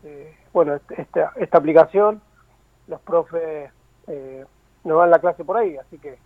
eh, 0.04 0.36
bueno, 0.52 0.78
esta, 0.96 1.32
esta 1.36 1.58
aplicación, 1.58 2.20
los 2.88 3.00
profes 3.00 3.70
eh, 4.06 4.44
nos 4.84 4.98
dan 4.98 5.10
la 5.10 5.18
clase 5.18 5.44
por 5.44 5.56
ahí, 5.56 5.76
así 5.76 5.98
que 5.98 6.18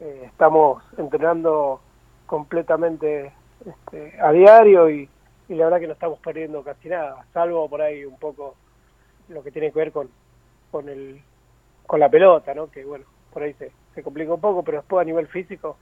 eh, 0.00 0.22
estamos 0.26 0.82
entrenando 0.98 1.80
completamente 2.26 3.32
este, 3.64 4.20
a 4.20 4.30
diario 4.32 4.90
y, 4.90 5.08
y 5.48 5.54
la 5.54 5.64
verdad 5.64 5.80
que 5.80 5.86
no 5.86 5.92
estamos 5.94 6.18
perdiendo 6.20 6.62
casi 6.62 6.88
nada, 6.88 7.24
salvo 7.32 7.68
por 7.68 7.82
ahí 7.82 8.04
un 8.04 8.18
poco 8.18 8.54
lo 9.28 9.42
que 9.42 9.50
tiene 9.50 9.72
que 9.72 9.78
ver 9.78 9.92
con, 9.92 10.08
con 10.70 10.88
el 10.88 11.20
con 11.86 12.00
la 12.00 12.08
pelota, 12.08 12.52
¿no? 12.54 12.68
Que 12.70 12.84
bueno, 12.84 13.04
por 13.32 13.42
ahí 13.42 13.54
se, 13.54 13.70
se 13.96 14.02
complica 14.04 14.32
un 14.32 14.40
poco, 14.40 14.62
pero 14.62 14.78
después 14.78 15.02
a 15.02 15.04
nivel 15.04 15.26
físico 15.26 15.76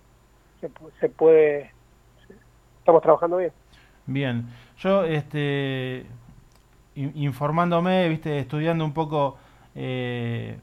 se, 0.60 0.70
se 1.00 1.08
puede, 1.10 1.70
estamos 2.78 3.02
trabajando 3.02 3.36
bien. 3.36 3.52
Bien, 4.06 4.46
yo 4.78 5.04
este 5.04 6.06
in- 6.94 7.12
informándome, 7.16 8.08
viste, 8.08 8.38
estudiando 8.38 8.84
un 8.84 8.92
poco 8.94 9.36
eh, 9.74 10.56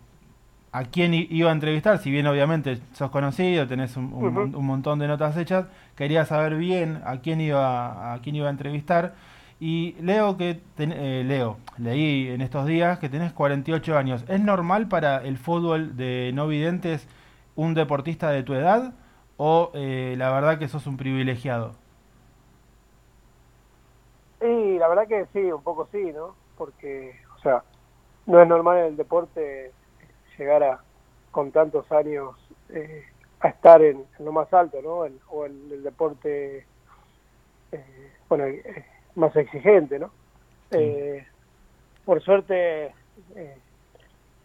a 0.71 0.85
quién 0.85 1.13
iba 1.13 1.49
a 1.49 1.53
entrevistar, 1.53 1.97
si 1.99 2.09
bien 2.09 2.25
obviamente 2.27 2.79
sos 2.93 3.11
conocido, 3.11 3.67
tenés 3.67 3.97
un 3.97 4.65
montón 4.65 4.99
de 4.99 5.07
notas 5.07 5.35
hechas, 5.35 5.65
quería 5.97 6.23
saber 6.25 6.55
bien 6.55 7.01
a 7.05 7.17
quién 7.19 7.41
iba 7.41 8.13
a 8.13 8.19
quién 8.21 8.37
iba 8.37 8.47
a 8.47 8.51
entrevistar 8.51 9.13
y 9.59 9.95
leo 10.01 10.37
que 10.37 10.59
ten- 10.75 10.93
eh, 10.95 11.23
leo, 11.25 11.57
leí 11.77 12.29
en 12.29 12.41
estos 12.41 12.65
días 12.65 12.97
que 12.99 13.09
tenés 13.09 13.33
48 13.33 13.97
años. 13.97 14.23
¿Es 14.29 14.39
normal 14.39 14.87
para 14.87 15.17
el 15.17 15.37
fútbol 15.37 15.97
de 15.97 16.31
no 16.33 16.47
videntes 16.47 17.05
un 17.55 17.73
deportista 17.73 18.29
de 18.31 18.43
tu 18.43 18.53
edad 18.53 18.93
o 19.37 19.71
eh, 19.75 20.15
la 20.17 20.31
verdad 20.31 20.59
que 20.59 20.67
sos 20.67 20.87
un 20.87 20.97
privilegiado? 20.97 21.75
Y 24.41 24.77
la 24.79 24.87
verdad 24.87 25.07
que 25.07 25.27
sí, 25.33 25.39
un 25.51 25.63
poco 25.63 25.87
sí, 25.91 26.11
¿no? 26.13 26.35
Porque, 26.57 27.13
o 27.37 27.39
sea, 27.41 27.63
no 28.25 28.41
es 28.41 28.47
normal 28.47 28.79
en 28.79 28.85
el 28.87 28.97
deporte 28.97 29.73
llegar 30.37 30.63
a, 30.63 30.83
con 31.31 31.51
tantos 31.51 31.91
años, 31.91 32.35
eh, 32.69 33.03
a 33.41 33.49
estar 33.49 33.81
en, 33.83 34.07
en 34.19 34.25
lo 34.25 34.31
más 34.31 34.51
alto, 34.53 34.81
¿no? 34.81 35.05
En- 35.05 35.19
o 35.29 35.45
en 35.45 35.71
el 35.71 35.83
deporte, 35.83 36.67
eh, 37.71 38.13
bueno, 38.29 38.45
eh, 38.45 38.85
más 39.15 39.35
exigente, 39.35 39.99
¿no? 39.99 40.13
Eh, 40.71 41.25
por 42.05 42.21
suerte, 42.23 42.95
eh, 43.35 43.61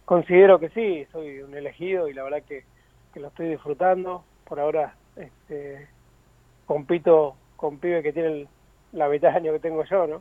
considero 0.05 0.59
que 0.61 0.71
sí, 0.71 1.07
soy 1.13 1.41
un 1.43 1.55
elegido 1.57 2.09
y 2.09 2.15
la 2.15 2.25
verdad 2.25 2.45
que, 2.47 2.65
que 3.17 3.21
lo 3.21 3.29
estoy 3.29 3.49
disfrutando. 3.49 4.25
Por 4.47 4.61
ahora, 4.61 4.95
este, 5.17 5.89
compito 6.67 7.35
con 7.57 7.79
pibes 7.79 8.03
que 8.03 8.13
tienen 8.13 8.47
la 8.93 9.09
mitad 9.09 9.31
de 9.31 9.37
año 9.39 9.53
que 9.53 9.59
tengo 9.59 9.83
yo, 9.85 10.07
¿no? 10.07 10.21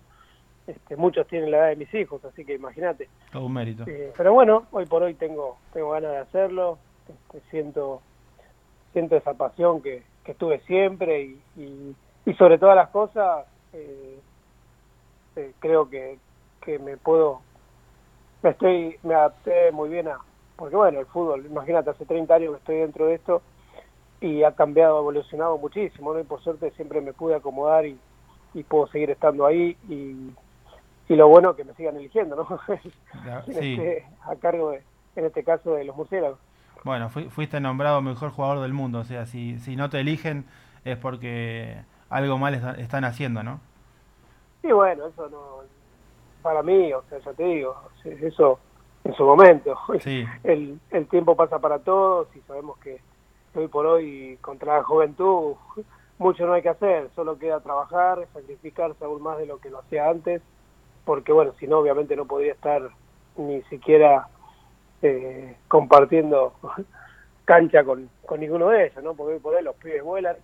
Este, 0.66 0.96
muchos 0.96 1.28
tienen 1.28 1.52
la 1.52 1.58
edad 1.58 1.68
de 1.68 1.76
mis 1.76 1.94
hijos, 1.94 2.24
así 2.24 2.46
que 2.46 2.54
imagínate. 2.54 3.10
Todo 3.34 3.48
un 3.48 3.54
mérito. 3.54 3.84
Eh, 3.86 4.14
pero 4.16 4.32
bueno, 4.32 4.68
hoy 4.72 4.86
por 4.86 5.04
hoy 5.04 5.14
tengo 5.14 5.58
tengo 5.74 5.90
ganas 5.90 6.12
de 6.12 6.18
hacerlo, 6.20 6.78
este, 7.10 7.42
siento 7.52 8.02
siento 8.94 9.18
esa 9.18 9.34
pasión 9.34 9.82
que, 9.82 10.04
que 10.24 10.34
tuve 10.34 10.62
siempre 10.62 11.22
y, 11.22 11.42
y, 11.58 11.96
y 12.26 12.34
sobre 12.36 12.58
todas 12.58 12.78
las 12.78 12.88
cosas 12.92 13.46
eh, 13.74 14.20
eh, 15.36 15.52
creo 15.60 15.90
que, 15.90 16.18
que 16.62 16.80
me 16.80 16.96
puedo 16.96 17.42
me 18.42 18.52
estoy 18.52 18.98
me 19.04 19.16
adapté 19.16 19.74
muy 19.74 19.90
bien 19.90 20.08
a 20.08 20.20
porque 20.56 20.76
bueno 20.76 21.00
el 21.00 21.06
fútbol 21.08 21.46
imagínate 21.46 21.90
hace 21.90 22.06
30 22.06 22.36
años 22.36 22.52
que 22.52 22.58
estoy 22.58 22.78
dentro 22.78 23.08
de 23.08 23.16
esto 23.16 23.42
y 24.22 24.44
ha 24.44 24.54
cambiado 24.54 24.98
ha 24.98 25.02
evolucionado 25.02 25.58
muchísimo 25.58 26.14
¿no? 26.14 26.20
y 26.20 26.24
por 26.24 26.42
suerte 26.42 26.72
siempre 26.72 27.02
me 27.02 27.14
pude 27.14 27.36
acomodar 27.36 27.86
y, 27.86 27.98
y 28.54 28.64
puedo 28.64 28.88
seguir 28.88 29.12
estando 29.12 29.46
ahí 29.46 29.78
y, 29.90 30.32
y 31.10 31.16
lo 31.16 31.28
bueno 31.28 31.56
que 31.56 31.64
me 31.64 31.74
sigan 31.74 31.98
eligiendo 31.98 32.36
no 32.36 32.48
en 33.48 33.54
sí. 33.54 33.74
este- 33.76 34.06
a 34.24 34.36
cargo 34.36 34.72
de 34.72 34.84
en 35.16 35.26
este 35.26 35.44
caso 35.44 35.74
de 35.76 35.84
los 35.86 35.96
murciélagos 35.96 36.40
Bueno, 36.84 37.10
fui- 37.10 37.30
fuiste 37.30 37.60
nombrado 37.60 38.02
mejor 38.02 38.32
jugador 38.32 38.62
del 38.62 38.74
mundo, 38.74 39.00
o 39.00 39.04
sea, 39.06 39.26
si, 39.26 39.58
si 39.60 39.76
no 39.76 39.90
te 39.90 40.00
eligen 40.00 40.46
es 40.84 40.98
porque 40.98 41.78
algo 42.10 42.38
mal 42.38 42.54
está- 42.54 42.74
están 42.74 43.06
haciendo, 43.06 43.44
¿no? 43.44 43.60
Y 44.64 44.72
bueno, 44.72 45.08
eso 45.08 45.30
no, 45.30 45.60
para 46.42 46.64
mí, 46.64 46.92
o 46.94 47.04
sea, 47.10 47.20
ya 47.20 47.34
te 47.34 47.44
digo, 47.44 47.76
eso 48.04 48.60
en 49.06 49.14
su 49.16 49.24
momento. 49.24 49.78
Sí. 50.02 50.26
El, 50.44 50.80
el 50.92 51.08
tiempo 51.08 51.36
pasa 51.36 51.60
para 51.60 51.80
todos 51.80 52.28
y 52.36 52.42
sabemos 52.42 52.78
que 52.80 53.00
hoy 53.56 53.68
por 53.68 53.86
hoy, 53.86 54.38
contra 54.42 54.78
la 54.78 54.84
juventud, 54.84 55.56
mucho 56.18 56.46
no 56.46 56.54
hay 56.54 56.62
que 56.62 56.70
hacer, 56.70 57.10
solo 57.16 57.38
queda 57.38 57.62
trabajar, 57.62 58.28
sacrificarse 58.34 59.04
aún 59.04 59.22
más 59.22 59.38
de 59.38 59.46
lo 59.46 59.60
que 59.60 59.70
lo 59.70 59.80
hacía 59.80 60.10
antes, 60.10 60.42
porque 61.06 61.32
bueno, 61.32 61.54
si 61.60 61.68
no, 61.68 61.80
obviamente 61.80 62.16
no 62.16 62.26
podría 62.26 62.54
estar 62.54 62.90
ni 63.38 63.62
siquiera 63.64 64.28
eh, 65.02 65.56
compartiendo 65.68 66.54
cancha 67.46 67.84
con, 67.84 68.10
con 68.26 68.40
ninguno 68.40 68.70
de 68.70 68.88
ellos, 68.88 69.04
¿no? 69.04 69.14
Porque 69.14 69.36
hoy 69.36 69.40
por 69.40 69.56
hoy 69.56 69.64
los 69.64 69.76
pibes 69.76 70.04
vuelan. 70.04 70.36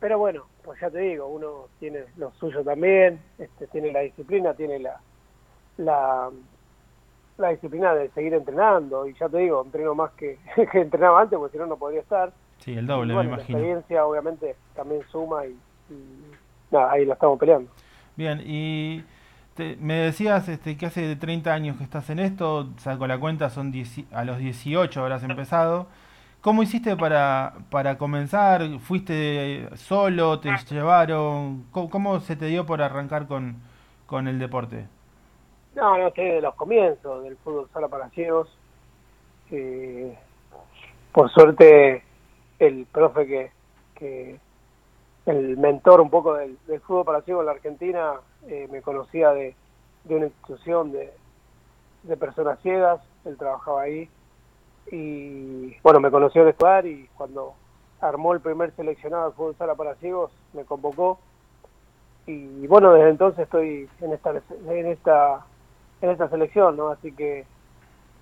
Pero 0.00 0.18
bueno, 0.18 0.46
pues 0.64 0.80
ya 0.80 0.90
te 0.90 0.98
digo, 0.98 1.26
uno 1.28 1.68
tiene 1.78 2.04
lo 2.16 2.32
suyo 2.32 2.64
también, 2.64 3.20
este, 3.38 3.68
tiene 3.68 3.92
la 3.92 4.00
disciplina, 4.00 4.54
tiene 4.54 4.80
la, 4.80 5.00
la, 5.76 6.30
la 7.42 7.50
disciplina 7.50 7.94
de 7.94 8.08
seguir 8.10 8.32
entrenando. 8.34 9.06
Y 9.06 9.14
ya 9.14 9.28
te 9.28 9.38
digo, 9.38 9.62
entreno 9.64 9.94
más 9.94 10.10
que, 10.12 10.38
que 10.72 10.80
entrenaba 10.80 11.20
antes, 11.22 11.38
porque 11.38 11.52
si 11.52 11.58
no, 11.58 11.66
no 11.66 11.76
podría 11.76 12.00
estar. 12.00 12.32
Sí, 12.58 12.72
el 12.72 12.86
doble, 12.86 13.12
bueno, 13.12 13.30
me 13.30 13.36
la 13.36 13.42
imagino. 13.42 13.58
experiencia 13.58 14.06
obviamente 14.06 14.56
también 14.74 15.02
suma 15.10 15.44
y, 15.46 15.50
y 15.90 15.94
nada, 16.70 16.92
ahí 16.92 17.04
lo 17.04 17.12
estamos 17.12 17.38
peleando. 17.38 17.70
Bien, 18.16 18.40
y 18.46 19.02
te- 19.54 19.76
me 19.80 19.94
decías 19.94 20.48
este, 20.48 20.76
que 20.76 20.86
hace 20.86 21.16
30 21.16 21.52
años 21.52 21.76
que 21.76 21.84
estás 21.84 22.08
en 22.10 22.18
esto, 22.20 22.68
saco 22.78 23.06
la 23.06 23.18
cuenta, 23.18 23.50
son 23.50 23.72
10 23.72 24.00
a 24.12 24.24
los 24.24 24.38
18 24.38 25.00
habrás 25.02 25.22
empezado. 25.24 25.86
¿Cómo 26.40 26.62
hiciste 26.62 26.96
para, 26.96 27.54
para 27.70 27.98
comenzar? 27.98 28.62
¿Fuiste 28.80 29.68
solo? 29.76 30.40
¿Te 30.40 30.50
llevaron? 30.70 31.64
¿Cómo, 31.70 31.88
cómo 31.90 32.20
se 32.20 32.34
te 32.36 32.46
dio 32.46 32.66
por 32.66 32.82
arrancar 32.82 33.26
con, 33.26 33.56
con 34.06 34.26
el 34.28 34.38
deporte? 34.38 34.86
No, 35.74 35.96
no, 35.96 36.08
estoy 36.08 36.26
de 36.26 36.42
los 36.42 36.54
comienzos 36.54 37.24
del 37.24 37.36
fútbol 37.38 37.68
sala 37.72 37.88
para 37.88 38.10
ciegos. 38.10 38.48
Eh, 39.50 40.16
por 41.12 41.30
suerte, 41.30 42.04
el 42.58 42.86
profe 42.86 43.26
que, 43.26 43.50
que 43.94 44.40
el 45.26 45.56
mentor 45.56 46.00
un 46.00 46.10
poco 46.10 46.34
del, 46.34 46.58
fútbol 46.86 47.04
para 47.04 47.22
ciegos 47.22 47.42
en 47.42 47.46
la 47.46 47.52
Argentina 47.52 48.12
eh, 48.48 48.68
me 48.70 48.82
conocía 48.82 49.30
de, 49.30 49.54
de 50.04 50.16
una 50.16 50.26
institución 50.26 50.92
de, 50.92 51.12
de 52.02 52.16
personas 52.16 52.58
ciegas, 52.60 53.00
él 53.24 53.36
trabajaba 53.36 53.82
ahí 53.82 54.08
y 54.90 55.76
bueno, 55.82 56.00
me 56.00 56.10
conoció 56.10 56.46
este 56.46 56.64
lugar 56.64 56.86
y 56.86 57.08
cuando 57.16 57.54
armó 58.00 58.32
el 58.34 58.40
primer 58.40 58.74
seleccionado 58.74 59.30
de 59.30 59.36
fútbol 59.36 59.56
sala 59.56 59.74
para 59.74 59.94
ciegos 59.96 60.32
me 60.52 60.64
convocó 60.64 61.18
y 62.26 62.66
bueno, 62.66 62.92
desde 62.92 63.10
entonces 63.10 63.44
estoy 63.44 63.88
en 64.00 64.12
esta 64.12 64.30
en 64.68 64.86
esta 64.86 65.46
en 66.02 66.10
esta 66.10 66.28
selección, 66.28 66.76
¿no? 66.76 66.88
Así 66.88 67.12
que 67.12 67.46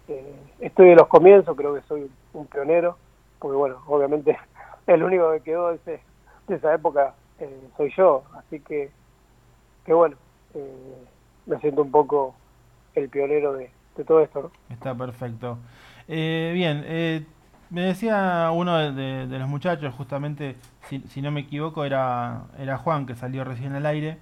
eh, 0.09 0.37
estoy 0.61 0.91
de 0.91 0.97
los 0.97 1.09
comienzos, 1.09 1.57
creo 1.57 1.75
que 1.75 1.83
soy 1.83 2.11
un 2.35 2.47
pionero, 2.47 2.97
porque 3.39 3.57
bueno, 3.57 3.83
obviamente 3.87 4.39
el 4.87 5.03
único 5.03 5.33
que 5.33 5.41
quedó 5.41 5.69
de, 5.71 5.77
ese- 5.77 6.03
de 6.47 6.57
esa 6.57 6.75
época 6.75 7.15
eh, 7.39 7.61
soy 7.77 7.93
yo, 7.97 8.23
así 8.37 8.61
que, 8.61 8.91
que 9.85 9.93
bueno, 9.93 10.17
eh, 10.55 11.05
me 11.47 11.59
siento 11.61 11.83
un 11.83 11.91
poco 11.91 12.35
el 12.95 13.09
pionero 13.09 13.55
de, 13.55 13.71
todo 14.07 14.21
esto. 14.21 14.51
Está 14.71 14.95
perfecto. 14.95 15.59
Eh, 16.09 16.53
bien, 16.55 16.83
eh, 16.87 17.27
me 17.71 17.83
decía 17.83 18.51
uno 18.53 18.77
de, 18.79 18.93
de- 18.93 19.27
de 19.27 19.39
los 19.39 19.49
muchachos, 19.49 19.95
justamente, 19.95 20.57
si, 20.89 21.01
si 21.01 21.21
no 21.23 21.31
me 21.31 21.41
equivoco, 21.41 21.85
era, 21.85 22.45
era 22.59 22.79
Juan, 22.79 23.05
que 23.07 23.15
salió 23.15 23.45
recién 23.45 23.75
al 23.75 23.85
aire. 23.87 24.19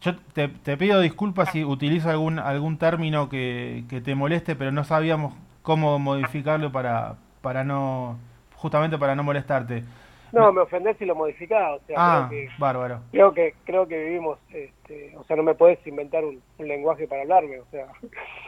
Yo 0.00 0.16
te, 0.32 0.48
te 0.48 0.76
pido 0.76 1.00
disculpas 1.00 1.50
si 1.50 1.64
utilizo 1.64 2.08
algún, 2.10 2.38
algún 2.38 2.78
término 2.78 3.28
que, 3.28 3.84
que 3.88 4.00
te 4.00 4.14
moleste, 4.14 4.54
pero 4.56 4.70
no 4.72 4.84
sabíamos 4.84 5.34
cómo 5.62 5.98
modificarlo 5.98 6.70
para, 6.70 7.16
para 7.42 7.64
no, 7.64 8.16
justamente 8.54 8.96
para 8.98 9.14
no 9.16 9.22
molestarte. 9.24 9.82
No, 10.30 10.52
me 10.52 10.60
ofendés 10.60 10.96
si 10.98 11.06
lo 11.06 11.14
modificás, 11.14 11.80
o 11.80 11.86
sea, 11.86 11.96
Ah, 11.98 12.26
creo 12.28 12.28
que 12.28 12.48
bárbaro. 12.58 13.00
creo 13.10 13.32
que 13.32 13.54
creo 13.64 13.88
que 13.88 13.98
vivimos, 14.04 14.38
este, 14.50 15.16
o 15.16 15.24
sea, 15.24 15.36
no 15.36 15.42
me 15.42 15.54
podés 15.54 15.84
inventar 15.86 16.22
un, 16.24 16.42
un 16.58 16.68
lenguaje 16.68 17.08
para 17.08 17.22
hablarme, 17.22 17.58
o 17.60 17.64
sea, 17.70 17.86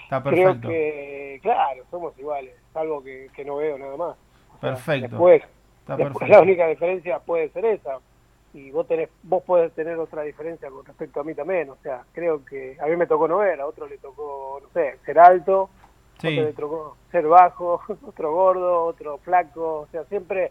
Está 0.04 0.22
creo 0.28 0.44
perfecto. 0.44 0.68
que, 0.68 1.38
claro, 1.42 1.82
somos 1.90 2.16
iguales, 2.18 2.54
algo 2.74 3.02
que, 3.02 3.28
que 3.34 3.44
no 3.46 3.56
veo 3.56 3.78
nada 3.78 3.96
más. 3.96 4.16
O 4.56 4.60
sea, 4.60 4.70
Perfecto. 4.74 5.08
Después, 5.08 5.42
Está 5.80 5.96
después 5.96 6.18
perfecto. 6.18 6.34
la 6.36 6.42
única 6.42 6.66
diferencia 6.68 7.18
puede 7.20 7.48
ser 7.48 7.64
esa, 7.64 7.98
y 8.52 8.70
vos 8.70 8.86
tenés, 8.86 9.08
vos 9.22 9.42
podés 9.42 9.72
tener 9.72 9.96
otra 9.98 10.22
diferencia 10.22 10.70
con 10.70 10.84
respecto 10.84 11.20
a 11.20 11.24
mí 11.24 11.34
también, 11.34 11.70
o 11.70 11.76
sea, 11.82 12.04
creo 12.12 12.44
que 12.44 12.76
a 12.80 12.86
mí 12.86 12.96
me 12.96 13.06
tocó 13.06 13.28
no 13.28 13.38
ver, 13.38 13.60
a 13.60 13.66
otro 13.66 13.86
le 13.86 13.98
tocó, 13.98 14.60
no 14.62 14.68
sé, 14.70 14.96
ser 15.04 15.18
alto, 15.18 15.70
Sí, 16.20 16.38
otro 16.38 16.44
le 16.44 16.52
tocó 16.52 16.96
ser 17.10 17.26
bajo, 17.26 17.80
otro 18.06 18.32
gordo, 18.32 18.84
otro 18.84 19.18
flaco, 19.18 19.80
o 19.80 19.86
sea, 19.90 20.04
siempre 20.04 20.50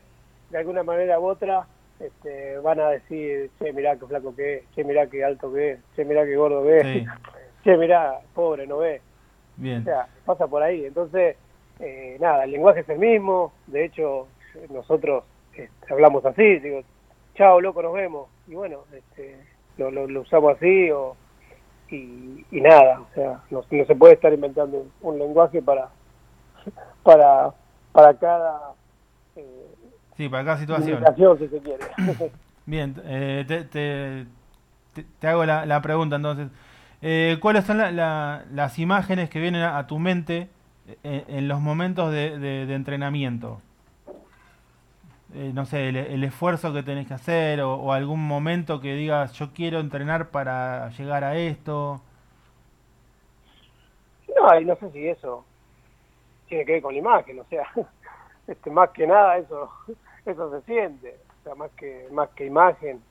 de 0.49 0.57
alguna 0.57 0.83
manera 0.83 1.19
u 1.19 1.27
otra 1.27 1.67
este, 1.99 2.57
van 2.59 2.79
a 2.79 2.89
decir, 2.89 3.51
che, 3.59 3.73
mirá 3.73 3.97
qué 3.97 4.05
flaco 4.05 4.35
que 4.35 4.55
es, 4.55 4.63
che, 4.73 4.83
mirá 4.83 5.07
qué 5.07 5.23
alto 5.23 5.51
que 5.53 5.71
es, 5.71 5.79
che, 5.95 6.05
mirá 6.05 6.25
qué 6.25 6.35
gordo 6.35 6.63
que 6.63 6.77
es, 6.77 6.83
Sí. 6.83 7.05
che, 7.63 7.77
mirá, 7.77 8.19
pobre, 8.33 8.65
no 8.65 8.77
ve. 8.77 9.01
Bien. 9.57 9.81
O 9.81 9.83
sea, 9.83 10.07
pasa 10.25 10.47
por 10.47 10.63
ahí. 10.63 10.85
Entonces, 10.85 11.35
eh, 11.79 12.17
nada, 12.19 12.45
el 12.45 12.51
lenguaje 12.51 12.79
es 12.79 12.89
el 12.89 12.99
mismo. 12.99 13.51
De 13.67 13.83
hecho, 13.83 14.27
nosotros 14.69 15.25
este, 15.53 15.93
hablamos 15.93 16.25
así, 16.25 16.59
digo, 16.59 16.81
chao, 17.39 17.61
loco, 17.61 17.81
nos 17.81 17.93
vemos. 17.93 18.27
Y 18.47 18.53
bueno, 18.55 18.83
este, 18.93 19.47
lo, 19.77 19.89
lo- 19.89 20.07
lo 20.07 20.21
usamos 20.21 20.57
así 20.57 20.91
o, 20.91 21.15
y, 21.89 22.45
y 22.51 22.61
nada. 22.61 22.99
O 22.99 23.07
sea, 23.15 23.41
no, 23.49 23.63
no 23.71 23.85
se 23.85 23.95
puede 23.95 24.13
estar 24.15 24.33
inventando 24.33 24.85
un, 25.01 25.17
lenguaje 25.17 25.61
para, 25.61 25.89
para, 27.03 27.51
para 27.93 28.13
cada 28.15 28.73
eh, 29.37 29.65
Sí, 30.17 30.27
para 30.27 30.43
cada 30.43 30.57
situación. 30.57 30.99
limitación, 30.99 31.39
si 31.39 31.47
se 31.47 31.59
quiere. 31.59 31.83
Bien, 32.65 32.93
eh, 33.05 33.45
te, 33.47 33.63
te- 33.63 34.25
te- 34.93 35.05
te 35.19 35.27
hago 35.27 35.45
la, 35.45 35.65
la 35.65 35.81
pregunta 35.81 36.17
entonces. 36.17 36.49
Eh, 37.01 37.37
¿Cuáles 37.41 37.63
son 37.63 37.77
la- 37.77 37.91
la- 37.91 38.43
las 38.51 38.77
imágenes 38.79 39.29
que 39.29 39.39
vienen 39.39 39.61
a, 39.61 39.77
a 39.77 39.87
tu 39.87 39.97
mente 39.97 40.49
en, 41.03 41.23
en 41.29 41.47
los 41.47 41.61
momentos 41.61 42.11
de, 42.11 42.37
de- 42.37 42.65
de 42.65 42.75
entrenamiento? 42.75 43.61
Eh, 45.35 45.51
no 45.53 45.65
sé, 45.65 45.89
el, 45.89 46.23
esfuerzo 46.23 46.73
que 46.73 46.81
tenés 46.81 47.07
que 47.07 47.13
hacer 47.13 47.61
o, 47.61 47.75
o 47.75 47.91
algún 47.91 48.25
momento 48.27 48.81
que 48.81 48.95
digas 48.95 49.33
yo 49.33 49.53
quiero 49.53 49.79
entrenar 49.79 50.29
para 50.29 50.89
llegar 50.89 51.23
a 51.23 51.37
esto. 51.37 52.01
No, 54.35 54.59
y 54.59 54.65
no 54.65 54.75
sé 54.77 54.91
si 54.91 55.07
eso 55.07 55.45
tiene 56.49 56.65
que 56.65 56.73
ver 56.73 56.81
con 56.81 56.93
la 56.93 56.99
imagen, 56.99 57.39
o 57.39 57.45
sea, 57.45 57.63
este, 58.47 58.69
más 58.71 58.89
que 58.89 59.07
nada 59.07 59.37
eso, 59.37 59.69
eso 60.25 60.51
se 60.51 60.65
siente, 60.65 61.15
o 61.39 61.43
sea, 61.43 61.55
más 61.55 61.71
que, 61.71 62.07
más 62.11 62.29
que 62.29 62.45
imagen, 62.45 63.01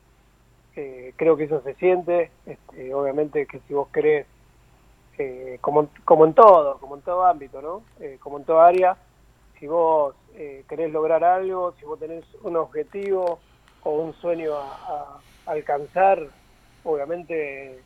eh, 0.77 1.15
creo 1.17 1.37
que 1.37 1.45
eso 1.45 1.63
se 1.63 1.75
siente, 1.75 2.31
este, 2.45 2.93
obviamente 2.93 3.47
que 3.47 3.61
si 3.61 3.75
vos 3.75 3.89
querés, 3.89 4.27
eh, 5.19 5.59
como, 5.61 5.89
como 6.05 6.27
en 6.27 6.35
todo, 6.35 6.79
como 6.79 6.97
en 6.97 7.03
todo 7.03 7.25
ámbito, 7.25 7.63
¿no? 7.63 7.83
Eh, 8.01 8.19
como 8.21 8.39
en 8.39 8.45
toda 8.45 8.67
área, 8.67 8.97
si 9.59 9.67
vos 9.67 10.15
eh, 10.35 10.65
querés 10.69 10.93
lograr 10.93 11.25
algo, 11.25 11.73
si 11.79 11.85
vos 11.85 11.99
tenés 11.99 12.25
un 12.43 12.57
objetivo 12.57 13.39
o 13.83 13.91
un 13.91 14.15
sueño 14.15 14.55
a, 14.55 15.21
alcanzar, 15.47 16.27
obviamente 16.85 17.81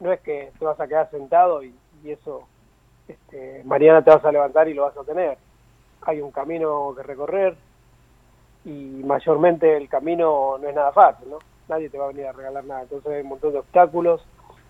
no 0.00 0.12
es 0.12 0.20
que 0.22 0.50
te 0.58 0.64
vas 0.64 0.80
a 0.80 0.88
quedar 0.88 1.08
sentado 1.10 1.62
y, 1.62 1.72
y 2.02 2.10
eso 2.10 2.48
este, 3.06 3.62
mañana 3.64 4.02
te 4.02 4.10
vas 4.10 4.24
a 4.24 4.32
levantar 4.32 4.68
y 4.68 4.74
lo 4.74 4.82
vas 4.82 4.96
a 4.96 5.04
tener. 5.04 5.38
Hay 6.02 6.20
un 6.20 6.32
camino 6.32 6.92
que 6.96 7.04
recorrer 7.04 7.54
y 8.64 9.02
mayormente 9.04 9.76
el 9.76 9.88
camino 9.88 10.58
no 10.60 10.68
es 10.68 10.74
nada 10.74 10.90
fácil, 10.92 11.30
¿no? 11.30 11.38
Nadie 11.68 11.88
te 11.88 11.98
va 11.98 12.06
a 12.06 12.08
venir 12.08 12.26
a 12.26 12.32
regalar 12.32 12.64
nada. 12.64 12.82
Entonces 12.82 13.12
hay 13.12 13.22
un 13.22 13.28
montón 13.28 13.52
de 13.52 13.60
obstáculos. 13.60 14.24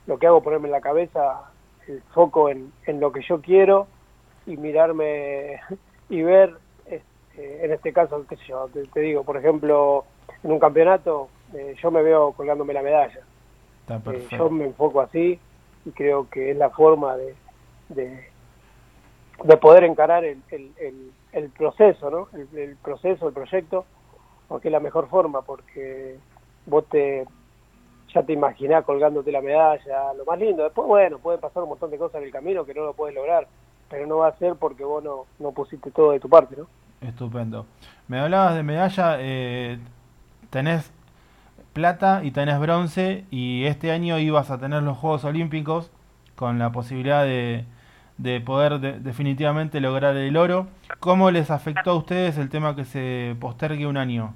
Lo 0.07 0.19
que 0.19 0.27
hago 0.27 0.39
es 0.39 0.45
ponerme 0.45 0.69
en 0.69 0.73
la 0.73 0.81
cabeza 0.83 1.51
el 1.89 2.03
foco 2.15 2.51
en, 2.51 2.71
en 2.87 3.01
lo 3.01 3.13
que 3.13 3.23
yo 3.23 3.41
quiero 3.41 3.87
y 4.47 4.57
mirarme 4.57 5.61
y 6.09 6.23
ver, 6.23 6.55
este, 6.87 7.65
en 7.65 7.73
este 7.73 7.93
caso, 7.93 8.25
qué 8.29 8.37
sé 8.37 8.45
yo, 8.49 8.69
te, 8.73 8.83
te 8.87 9.01
digo, 9.01 9.25
por 9.25 9.37
ejemplo, 9.37 10.05
en 10.43 10.53
un 10.53 10.59
campeonato 10.59 11.29
eh, 11.55 11.75
yo 11.81 11.91
me 11.91 12.03
veo 12.03 12.33
colgándome 12.33 12.73
la 12.73 12.83
medalla. 12.83 13.21
Eh, 13.89 14.27
yo 14.31 14.49
me 14.51 14.65
enfoco 14.65 15.01
así 15.01 15.39
y 15.85 15.91
creo 15.91 16.29
que 16.31 16.51
es 16.51 16.57
la 16.57 16.71
forma 16.71 17.17
de, 17.17 17.35
de, 17.89 18.25
de 19.43 19.57
poder 19.57 19.85
encarar 19.85 20.25
el, 20.25 20.41
el, 20.51 20.73
el, 20.79 21.13
el 21.33 21.51
proceso, 21.51 22.11
¿no? 22.11 22.29
El, 22.33 22.49
el 22.59 22.77
proceso, 22.77 23.29
el 23.29 23.35
proyecto, 23.35 23.85
porque 24.49 24.69
es 24.69 24.73
la 24.73 24.81
mejor 24.81 25.09
forma, 25.09 25.43
porque 25.43 26.17
vos 26.67 26.85
te 26.89 27.27
ya 28.15 28.23
te 28.23 28.35
imaginás 28.35 28.85
colgándote 28.85 29.33
la 29.33 29.41
medalla, 29.41 30.13
lo 30.13 30.27
más 30.27 30.39
lindo. 30.39 30.65
Después, 30.65 30.87
bueno, 30.87 31.19
puede 31.19 31.39
pasar 31.39 31.63
un 31.63 31.71
montón 31.71 31.91
de 31.91 31.97
cosas 31.97 32.21
en 32.21 32.25
el 32.25 32.31
camino 32.33 32.65
que 32.67 32.75
no 32.75 32.85
lo 32.85 32.93
puedes 32.93 33.15
lograr, 33.15 33.47
pero 33.93 34.07
no 34.07 34.19
va 34.19 34.29
a 34.29 34.39
ser 34.39 34.57
porque 34.57 34.85
vos 34.85 35.05
no, 35.05 35.27
no 35.39 35.53
pusiste 35.53 35.93
todo 35.93 36.13
de 36.13 36.21
tu 36.21 36.29
parte, 36.29 36.57
¿no? 36.57 36.69
Estupendo. 37.01 37.67
Me 38.09 38.21
hablabas 38.21 38.55
de 38.55 38.63
medalla, 38.63 39.17
eh, 39.19 39.79
tenés 40.51 40.93
plata 41.75 42.23
y 42.25 42.33
tenés 42.33 42.61
bronce 42.61 43.27
y 43.31 43.67
este 43.67 43.93
año 43.93 44.19
ibas 44.19 44.51
a 44.51 44.59
tener 44.59 44.83
los 44.85 44.99
Juegos 44.99 45.25
Olímpicos 45.25 45.91
con 46.37 46.59
la 46.59 46.73
posibilidad 46.73 47.25
de, 47.25 47.67
de 48.19 48.41
poder 48.41 48.81
de- 48.81 49.01
definitivamente 49.01 49.81
lograr 49.81 50.17
el 50.17 50.37
oro. 50.37 50.69
¿Cómo 51.01 51.31
les 51.33 51.51
afectó 51.51 51.93
a 51.93 51.97
ustedes 51.97 52.39
el 52.39 52.51
tema 52.51 52.77
que 52.77 52.85
se 52.87 53.37
postergue 53.41 53.87
un 53.87 53.97
año? 53.99 54.35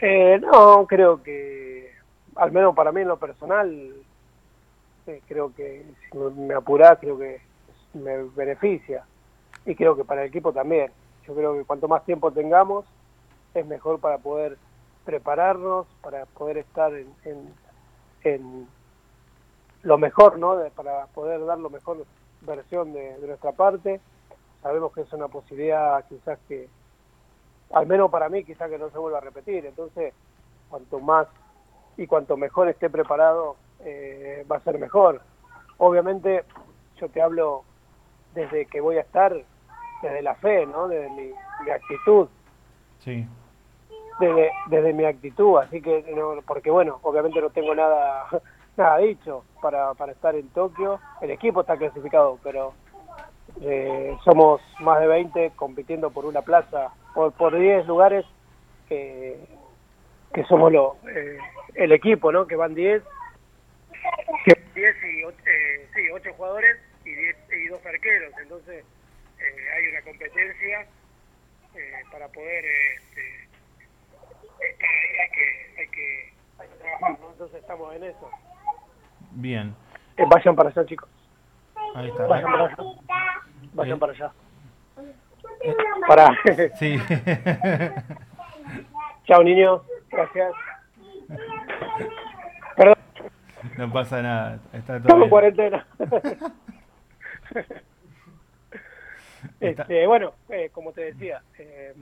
Eh, 0.00 0.38
no, 0.40 0.86
creo 0.86 1.22
que, 1.22 1.90
al 2.36 2.52
menos 2.52 2.74
para 2.74 2.92
mí 2.92 3.00
en 3.02 3.08
lo 3.08 3.18
personal, 3.18 4.04
eh, 5.06 5.22
creo 5.26 5.54
que 5.54 5.84
si 6.10 6.18
me, 6.18 6.30
me 6.30 6.54
apurás, 6.54 6.98
creo 6.98 7.18
que 7.18 7.40
me 7.94 8.22
beneficia. 8.24 9.06
Y 9.64 9.74
creo 9.74 9.96
que 9.96 10.04
para 10.04 10.22
el 10.22 10.28
equipo 10.28 10.52
también. 10.52 10.92
Yo 11.26 11.34
creo 11.34 11.54
que 11.54 11.64
cuanto 11.64 11.88
más 11.88 12.04
tiempo 12.04 12.30
tengamos, 12.32 12.84
es 13.54 13.66
mejor 13.66 14.00
para 14.00 14.18
poder 14.18 14.58
prepararnos, 15.04 15.86
para 16.02 16.26
poder 16.26 16.58
estar 16.58 16.92
en, 16.94 17.14
en, 17.24 17.54
en 18.22 18.68
lo 19.82 19.98
mejor, 19.98 20.38
¿no? 20.38 20.56
De- 20.56 20.70
para 20.70 21.06
poder 21.08 21.44
dar 21.44 21.58
lo 21.58 21.70
mejor 21.70 22.06
versión 22.40 22.92
de, 22.92 23.18
nuestra 23.18 23.52
parte. 23.52 24.00
Sabemos 24.62 24.92
que 24.92 25.02
es 25.02 25.12
una 25.12 25.28
posibilidad 25.28 26.04
quizás 26.08 26.38
que, 26.48 26.68
al 27.72 27.86
menos 27.86 28.10
para 28.10 28.28
mí, 28.28 28.44
quizás 28.44 28.70
que 28.70 28.78
no 28.78 28.90
se 28.90 28.98
vuelva 28.98 29.18
a 29.18 29.22
repetir. 29.22 29.66
Entonces, 29.66 30.14
cuanto 30.68 31.00
más 31.00 31.28
y 31.96 32.06
cuanto 32.06 32.36
mejor 32.36 32.68
esté 32.68 32.90
preparado, 32.90 33.56
eh, 33.80 34.44
va 34.50 34.56
a 34.56 34.64
ser 34.64 34.78
mejor. 34.78 35.22
Obviamente, 35.78 36.44
yo 36.96 37.08
te 37.10 37.20
hablo 37.20 37.64
desde 38.34 38.66
que 38.66 38.80
voy 38.80 38.96
a 38.96 39.02
estar, 39.02 39.34
desde 40.02 40.22
la 40.22 40.34
fe, 40.36 40.66
¿no? 40.66 40.88
Desde 40.88 41.08
mi, 41.10 41.30
mi 41.64 41.70
actitud, 41.70 42.28
Sí, 43.04 43.26
desde, 44.18 44.50
desde 44.68 44.92
mi 44.94 45.04
actitud, 45.04 45.58
así 45.58 45.82
que, 45.82 46.04
no, 46.16 46.40
porque 46.46 46.70
bueno, 46.70 47.00
obviamente 47.02 47.40
no 47.40 47.50
tengo 47.50 47.74
nada 47.74 48.26
nada 48.76 48.98
dicho 48.98 49.44
para, 49.60 49.92
para 49.94 50.12
estar 50.12 50.34
en 50.34 50.48
Tokio. 50.48 51.00
El 51.20 51.30
equipo 51.30 51.60
está 51.60 51.76
clasificado, 51.76 52.38
pero 52.42 52.72
eh, 53.60 54.16
somos 54.24 54.62
más 54.80 55.00
de 55.00 55.06
20 55.06 55.52
compitiendo 55.54 56.10
por 56.10 56.24
una 56.24 56.42
plaza, 56.42 56.92
por, 57.14 57.32
por 57.32 57.56
10 57.56 57.86
lugares 57.86 58.24
que, 58.88 59.38
que 60.32 60.44
somos 60.44 60.72
lo, 60.72 60.96
eh, 61.08 61.38
el 61.74 61.92
equipo, 61.92 62.32
¿no? 62.32 62.46
Que 62.46 62.56
van 62.56 62.74
10, 62.74 63.02
que 64.46 64.62
10 64.74 64.96
y 65.04 65.24
8, 65.24 65.36
sí, 65.94 66.00
8 66.12 66.30
jugadores 66.36 66.78
y, 67.14 67.22
10, 67.22 67.36
y 67.64 67.68
dos 67.68 67.84
arqueros, 67.86 68.32
entonces 68.42 68.84
eh, 69.38 69.68
hay 69.76 69.86
una 69.88 70.02
competencia 70.02 70.86
eh, 71.74 72.02
para 72.12 72.28
poder 72.28 72.64
este, 72.96 73.48
estar 74.70 74.88
ahí, 74.88 75.18
hay 75.18 75.30
que, 75.30 75.74
hay 75.80 75.88
que, 75.88 76.32
hay 76.58 76.68
que 76.68 76.74
trabajar, 76.76 77.18
¿no? 77.20 77.30
Entonces 77.30 77.60
estamos 77.60 77.94
en 77.96 78.04
eso. 78.04 78.30
bien. 79.32 79.74
Eh, 80.16 80.22
vayan 80.28 80.54
para 80.54 80.68
allá, 80.70 80.86
chicos. 80.86 81.08
Ahí 81.96 82.08
está. 82.08 82.24
Vayan 82.26 82.52
para 82.52 82.64
allá. 82.66 82.76
Vayan 83.72 83.96
Eh. 83.96 84.00
para 84.00 84.12
allá. 84.12 84.32
Para. 86.06 86.28
Sí. 86.78 86.96
Chao, 89.26 89.42
niños. 89.42 89.82
Gracias. 90.10 90.52
Perdón, 92.76 92.96
no 93.78 93.92
pasa 93.92 94.22
nada. 94.22 94.58
Está 94.72 94.86
todo 94.86 94.96
estamos 94.98 95.24
en 95.24 95.30
cuarentena. 95.30 95.86
Este, 99.60 100.06
bueno, 100.06 100.34
eh, 100.48 100.70
como 100.72 100.92
te 100.92 101.02
decía, 101.02 101.42
eh, 101.58 101.94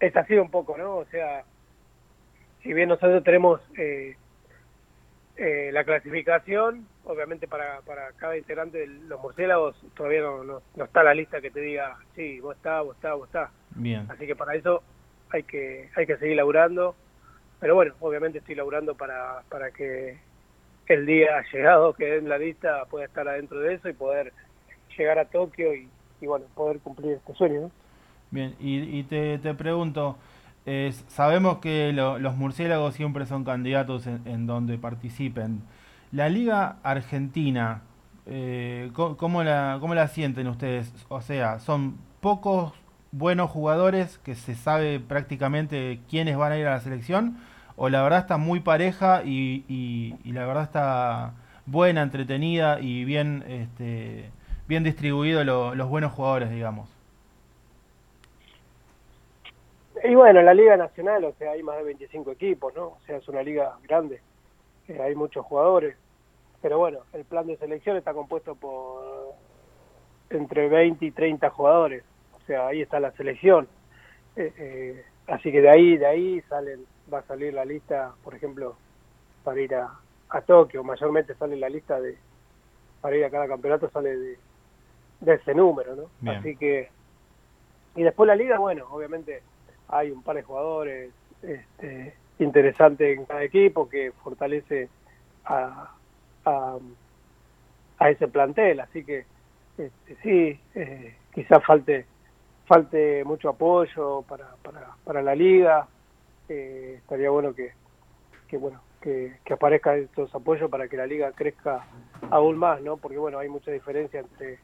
es 0.00 0.16
así 0.16 0.34
un 0.34 0.50
poco, 0.50 0.76
¿no? 0.76 0.96
O 0.96 1.04
sea, 1.06 1.44
si 2.62 2.72
bien 2.72 2.88
nosotros 2.88 3.22
tenemos 3.22 3.60
eh, 3.78 4.16
eh, 5.36 5.70
la 5.72 5.84
clasificación, 5.84 6.86
obviamente 7.04 7.46
para, 7.46 7.80
para 7.82 8.12
cada 8.12 8.36
integrante 8.36 8.78
de 8.78 8.86
los 8.86 9.20
murciélagos 9.20 9.76
todavía 9.94 10.22
no, 10.22 10.44
no, 10.44 10.62
no 10.74 10.84
está 10.84 11.02
la 11.02 11.14
lista 11.14 11.40
que 11.40 11.50
te 11.50 11.60
diga, 11.60 11.96
sí, 12.14 12.40
vos 12.40 12.56
está, 12.56 12.80
vos 12.80 12.96
está, 12.96 13.14
vos 13.14 13.28
está. 13.28 13.50
Bien. 13.70 14.06
Así 14.10 14.26
que 14.26 14.34
para 14.34 14.54
eso 14.54 14.82
hay 15.30 15.42
que 15.42 15.90
hay 15.94 16.06
que 16.06 16.16
seguir 16.16 16.36
laburando. 16.36 16.96
Pero 17.60 17.74
bueno, 17.74 17.94
obviamente 18.00 18.38
estoy 18.38 18.54
laburando 18.54 18.94
para, 18.94 19.42
para 19.48 19.70
que 19.70 20.18
el 20.86 21.06
día 21.06 21.44
llegado 21.52 21.92
que 21.94 22.06
den 22.06 22.28
la 22.28 22.38
lista 22.38 22.84
pueda 22.86 23.04
estar 23.04 23.28
adentro 23.28 23.60
de 23.60 23.74
eso 23.74 23.88
y 23.88 23.92
poder 23.92 24.32
llegar 24.96 25.18
a 25.18 25.24
Tokio 25.26 25.74
y, 25.74 25.88
bueno, 26.26 26.46
poder 26.54 26.80
cumplir 26.80 27.12
este 27.12 27.34
sueño. 27.34 27.70
Bien, 28.30 28.54
y, 28.60 28.78
y 28.98 29.02
te, 29.04 29.38
te 29.38 29.54
pregunto, 29.54 30.16
eh, 30.66 30.92
sabemos 31.08 31.58
que 31.58 31.92
lo- 31.92 32.18
los 32.18 32.36
murciélagos 32.36 32.94
siempre 32.94 33.26
son 33.26 33.44
candidatos 33.44 34.06
en, 34.06 34.46
donde 34.46 34.78
participen. 34.78 35.62
La 36.12 36.28
Liga 36.28 36.76
Argentina, 36.82 37.82
eh, 38.26 38.90
¿cómo, 38.94 39.42
la, 39.44 39.78
¿cómo 39.80 39.94
la 39.94 40.08
sienten 40.08 40.48
ustedes? 40.48 40.92
O 41.08 41.20
sea, 41.20 41.60
¿son 41.60 41.96
pocos 42.20 42.72
buenos 43.12 43.50
jugadores 43.50 44.18
que 44.18 44.34
se 44.34 44.54
sabe 44.54 44.98
prácticamente 45.00 46.00
quiénes 46.08 46.36
van 46.36 46.52
a 46.52 46.58
ir 46.58 46.66
a 46.66 46.70
la 46.72 46.80
selección? 46.80 47.38
¿O 47.76 47.88
la 47.88 48.02
verdad 48.02 48.20
está 48.20 48.36
muy 48.38 48.60
pareja 48.60 49.22
y, 49.24 49.64
y- 49.68 50.16
y 50.24 50.32
la 50.32 50.46
verdad 50.46 50.64
está 50.64 51.34
buena, 51.66 52.02
entretenida 52.02 52.80
y 52.80 53.04
bien, 53.04 53.44
este, 53.48 54.30
bien 54.68 54.84
distribuido 54.84 55.44
lo- 55.44 55.74
los 55.74 55.88
buenos 55.88 56.12
jugadores, 56.12 56.50
digamos? 56.50 56.88
Y 60.04 60.14
bueno, 60.14 60.42
la 60.42 60.54
Liga 60.54 60.76
Nacional, 60.76 61.24
o 61.24 61.32
sea, 61.34 61.52
hay 61.52 61.62
más 61.62 61.78
de 61.78 61.84
25 61.84 62.30
equipos, 62.32 62.74
¿no? 62.74 62.86
O 62.88 62.98
sea, 63.06 63.16
es 63.16 63.28
una 63.28 63.42
liga 63.42 63.76
grande, 63.82 64.20
eh, 64.88 65.00
hay 65.00 65.14
muchos 65.14 65.44
jugadores. 65.46 65.96
Pero 66.62 66.78
bueno, 66.78 67.00
el 67.12 67.24
plan 67.24 67.46
de 67.46 67.56
selección 67.56 67.96
está 67.96 68.12
compuesto 68.12 68.54
por 68.54 69.34
entre 70.30 70.68
20 70.68 71.04
y 71.06 71.10
30 71.12 71.50
jugadores. 71.50 72.04
O 72.34 72.40
sea, 72.46 72.66
ahí 72.68 72.82
está 72.82 73.00
la 73.00 73.12
selección. 73.12 73.68
Eh, 74.36 74.52
eh, 74.58 75.04
así 75.28 75.50
que 75.50 75.60
de 75.62 75.70
ahí, 75.70 75.96
de 75.96 76.06
ahí 76.06 76.40
salen, 76.48 76.84
va 77.12 77.18
a 77.20 77.22
salir 77.26 77.54
la 77.54 77.64
lista, 77.64 78.12
por 78.22 78.34
ejemplo, 78.34 78.76
para 79.44 79.60
ir 79.60 79.74
a, 79.74 79.90
a 80.28 80.40
Tokio. 80.42 80.84
Mayormente 80.84 81.34
sale 81.34 81.56
la 81.56 81.68
lista 81.68 82.00
de, 82.00 82.18
para 83.00 83.16
ir 83.16 83.24
a 83.24 83.30
cada 83.30 83.48
campeonato 83.48 83.90
sale 83.90 84.16
de, 84.16 84.38
de 85.20 85.34
ese 85.34 85.54
número, 85.54 85.96
¿no? 85.96 86.04
Bien. 86.20 86.36
Así 86.38 86.56
que, 86.56 86.88
y 87.94 88.02
después 88.02 88.26
la 88.26 88.36
liga, 88.36 88.58
bueno, 88.58 88.86
obviamente 88.90 89.42
hay 89.88 90.10
un 90.10 90.22
par 90.22 90.36
de 90.36 90.42
jugadores 90.42 91.10
este, 91.42 92.14
interesantes 92.38 93.18
en 93.18 93.24
cada 93.24 93.42
equipo 93.42 93.88
que 93.88 94.12
fortalece 94.22 94.88
a, 95.44 95.94
a, 96.44 96.78
a 97.98 98.10
ese 98.10 98.28
plantel, 98.28 98.80
así 98.80 99.04
que 99.04 99.24
este, 99.78 100.16
sí, 100.22 100.60
eh, 100.74 101.16
quizás 101.34 101.64
falte 101.64 102.06
falte 102.66 103.22
mucho 103.24 103.48
apoyo 103.48 104.22
para, 104.22 104.56
para, 104.62 104.88
para 105.04 105.22
la 105.22 105.36
liga, 105.36 105.86
eh, 106.48 106.96
estaría 106.98 107.30
bueno 107.30 107.54
que, 107.54 107.72
que 108.48 108.56
bueno 108.56 108.80
que, 109.00 109.36
que 109.44 109.52
aparezcan 109.54 110.00
estos 110.00 110.34
apoyos 110.34 110.68
para 110.68 110.88
que 110.88 110.96
la 110.96 111.06
liga 111.06 111.30
crezca 111.30 111.86
aún 112.30 112.58
más, 112.58 112.82
¿no? 112.82 112.96
Porque 112.96 113.18
bueno, 113.18 113.38
hay 113.38 113.48
mucha 113.48 113.70
diferencia 113.70 114.18
entre 114.18 114.58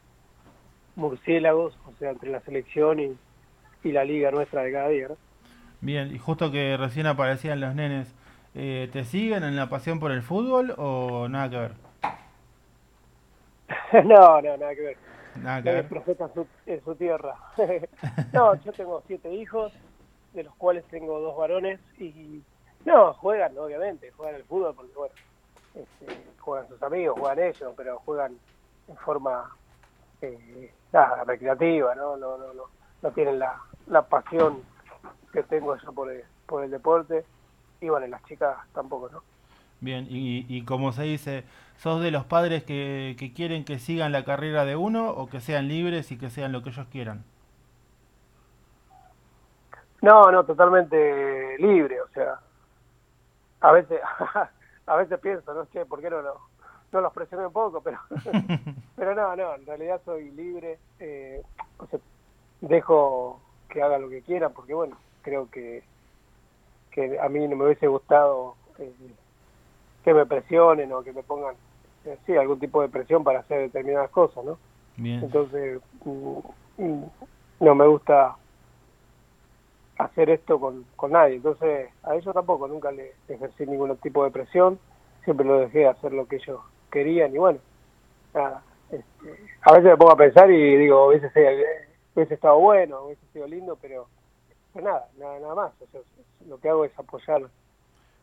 murciélagos, 0.95 1.77
o 1.85 1.93
sea, 1.99 2.11
entre 2.11 2.29
la 2.29 2.41
selección 2.41 2.99
y, 2.99 3.17
y 3.83 3.91
la 3.91 4.03
liga 4.03 4.31
nuestra 4.31 4.63
de 4.63 4.71
cada 4.71 4.89
día, 4.89 5.07
¿no? 5.09 5.17
Bien, 5.81 6.15
y 6.15 6.17
justo 6.17 6.51
que 6.51 6.77
recién 6.77 7.07
aparecían 7.07 7.59
los 7.59 7.75
nenes, 7.75 8.13
eh, 8.55 8.89
¿te 8.93 9.03
siguen 9.03 9.43
en 9.43 9.55
la 9.55 9.67
pasión 9.67 9.99
por 9.99 10.11
el 10.11 10.21
fútbol 10.21 10.73
o 10.77 11.27
nada 11.27 11.49
que 11.49 11.57
ver? 11.57 11.71
no, 14.05 14.41
no, 14.41 14.57
nada 14.57 14.75
que 14.75 14.81
ver. 14.81 14.97
Nada 15.35 15.61
que 15.61 15.71
ver. 15.71 15.87
profeta 15.89 16.29
su, 16.33 16.47
en 16.65 16.83
su 16.83 16.95
tierra. 16.95 17.35
no, 18.33 18.55
yo 18.63 18.71
tengo 18.71 19.03
siete 19.07 19.33
hijos, 19.33 19.73
de 20.33 20.43
los 20.43 20.55
cuales 20.55 20.85
tengo 20.85 21.19
dos 21.19 21.35
varones 21.35 21.79
y 21.99 22.41
no, 22.85 23.13
juegan, 23.13 23.57
obviamente, 23.57 24.11
juegan 24.11 24.35
el 24.35 24.43
fútbol 24.43 24.73
porque, 24.75 24.93
bueno, 24.93 25.15
este, 25.75 26.17
juegan 26.39 26.67
sus 26.67 26.81
amigos, 26.83 27.19
juegan 27.19 27.39
ellos, 27.39 27.73
pero 27.75 27.99
juegan 27.99 28.37
en 28.87 28.97
forma 28.97 29.49
eh, 30.23 30.73
nada, 30.91 31.23
recreativa, 31.25 31.95
¿no? 31.95 32.17
No, 32.17 32.37
no, 32.37 32.53
no, 32.53 32.63
no 33.01 33.11
tienen 33.11 33.39
la, 33.39 33.59
la 33.87 34.07
pasión 34.07 34.63
que 35.33 35.43
tengo 35.43 35.75
yo 35.77 35.93
por 35.93 36.11
el, 36.11 36.23
por 36.47 36.63
el 36.63 36.71
deporte 36.71 37.25
y, 37.81 37.89
bueno, 37.89 38.07
las 38.07 38.23
chicas 38.25 38.57
tampoco, 38.73 39.09
¿no? 39.09 39.23
Bien, 39.81 40.07
y, 40.09 40.45
y 40.49 40.63
como 40.63 40.93
se 40.93 41.03
dice, 41.03 41.43
¿sos 41.77 42.01
de 42.01 42.09
los 42.11 42.25
padres 42.25 42.63
que, 42.63 43.15
que 43.19 43.33
quieren 43.33 43.65
que 43.65 43.79
sigan 43.79 44.11
la 44.13 44.23
carrera 44.23 44.65
de 44.65 44.75
uno 44.75 45.09
o 45.11 45.29
que 45.29 45.41
sean 45.41 45.67
libres 45.67 46.11
y 46.11 46.17
que 46.17 46.29
sean 46.29 46.51
lo 46.53 46.63
que 46.63 46.69
ellos 46.69 46.87
quieran? 46.91 47.23
No, 50.01 50.31
no, 50.31 50.43
totalmente 50.45 51.57
libre, 51.59 52.01
o 52.01 52.07
sea, 52.09 52.39
a 53.61 53.71
veces, 53.71 53.99
a 54.85 54.95
veces 54.95 55.19
pienso, 55.19 55.53
no 55.53 55.65
sé, 55.67 55.85
¿por 55.85 56.01
qué 56.01 56.09
no, 56.09 56.21
lo- 56.21 56.41
no 56.93 57.01
los 57.01 57.13
presioné 57.13 57.47
un 57.47 57.53
poco? 57.53 57.81
Pero, 57.81 57.99
pero 58.95 59.15
no, 59.15 59.35
no, 59.35 59.55
en 59.55 59.65
realidad 59.65 60.01
soy 60.05 60.31
libre, 60.31 60.77
eh, 60.99 61.41
o 61.79 61.87
sea, 61.87 61.99
dejo 62.61 63.41
que 63.69 63.81
haga 63.81 63.97
lo 63.97 64.09
que 64.09 64.21
quiera, 64.21 64.49
porque 64.49 64.73
bueno, 64.73 64.97
creo 65.23 65.49
que, 65.49 65.83
que 66.91 67.19
a 67.19 67.27
mí 67.27 67.45
no 67.47 67.55
me 67.55 67.65
hubiese 67.65 67.87
gustado 67.87 68.55
eh, 68.77 68.93
que 70.03 70.13
me 70.13 70.25
presionen 70.25 70.91
o 70.93 71.03
que 71.03 71.11
me 71.11 71.23
pongan, 71.23 71.55
eh, 72.05 72.17
sí, 72.25 72.35
algún 72.37 72.59
tipo 72.59 72.81
de 72.81 72.89
presión 72.89 73.23
para 73.23 73.39
hacer 73.39 73.61
determinadas 73.61 74.11
cosas, 74.11 74.45
¿no? 74.45 74.57
Bien, 74.95 75.23
Entonces, 75.23 75.81
mm, 76.05 76.37
mm, 76.77 77.03
no 77.61 77.75
me 77.75 77.87
gusta 77.87 78.35
hacer 79.97 80.29
esto 80.29 80.59
con, 80.59 80.85
con 80.95 81.11
nadie. 81.13 81.35
Entonces, 81.35 81.89
a 82.03 82.15
ellos 82.15 82.33
tampoco, 82.33 82.67
nunca 82.67 82.91
le 82.91 83.13
ejercí 83.27 83.65
ningún 83.65 83.95
tipo 83.97 84.23
de 84.23 84.31
presión, 84.31 84.77
siempre 85.23 85.45
lo 85.45 85.59
dejé 85.59 85.87
hacer 85.87 86.13
lo 86.13 86.27
que 86.27 86.35
ellos 86.35 86.59
querían 86.93 87.35
y 87.35 87.39
bueno, 87.39 87.59
nada, 88.35 88.63
este, 88.91 89.29
a 89.63 89.73
veces 89.73 89.85
me 89.91 89.97
pongo 89.97 90.13
a 90.13 90.17
pensar 90.17 90.51
y 90.51 90.77
digo, 90.77 91.07
hubiese, 91.09 91.29
sido- 91.31 91.49
hubiese 92.15 92.35
estado 92.35 92.59
bueno, 92.59 93.03
hubiese 93.05 93.27
sido 93.33 93.47
lindo, 93.47 93.77
pero, 93.81 94.09
pero 94.73 94.85
nada, 94.85 95.09
nada, 95.19 95.39
nada 95.41 95.55
más. 95.55 95.73
O 95.81 95.87
sea, 95.91 96.01
lo 96.47 96.59
que 96.59 96.69
hago 96.69 96.85
es 96.85 96.99
apoyar. 96.99 97.43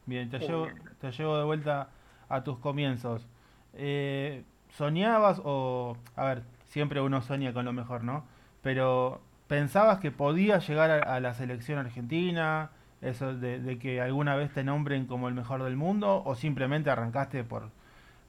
bien, 0.06 0.30
te 0.30 0.40
llevo, 0.40 0.68
te 1.00 1.10
llevo 1.12 1.38
de 1.38 1.44
vuelta 1.44 1.88
a 2.28 2.44
tus 2.44 2.58
comienzos. 2.58 3.26
Eh, 3.74 4.44
¿Soñabas 4.70 5.40
o, 5.44 5.96
a 6.16 6.24
ver, 6.26 6.42
siempre 6.66 7.00
uno 7.00 7.22
sueña 7.22 7.52
con 7.52 7.64
lo 7.64 7.72
mejor, 7.72 8.04
¿no? 8.04 8.24
Pero 8.62 9.20
¿pensabas 9.48 9.98
que 9.98 10.10
podías 10.10 10.68
llegar 10.68 10.90
a, 10.90 11.14
a 11.14 11.20
la 11.20 11.34
selección 11.34 11.78
argentina? 11.78 12.70
Eso 13.02 13.34
de, 13.34 13.60
de 13.60 13.78
que 13.78 14.00
alguna 14.00 14.36
vez 14.36 14.52
te 14.52 14.62
nombren 14.64 15.06
como 15.06 15.28
el 15.28 15.34
mejor 15.34 15.62
del 15.62 15.76
mundo 15.76 16.22
o 16.24 16.34
simplemente 16.34 16.90
arrancaste 16.90 17.44
por, 17.44 17.70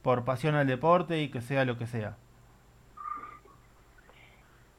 por 0.02 0.24
pasión 0.24 0.54
al 0.54 0.66
deporte 0.66 1.18
y 1.18 1.30
que 1.30 1.40
sea 1.40 1.64
lo 1.64 1.78
que 1.78 1.86
sea. 1.86 2.16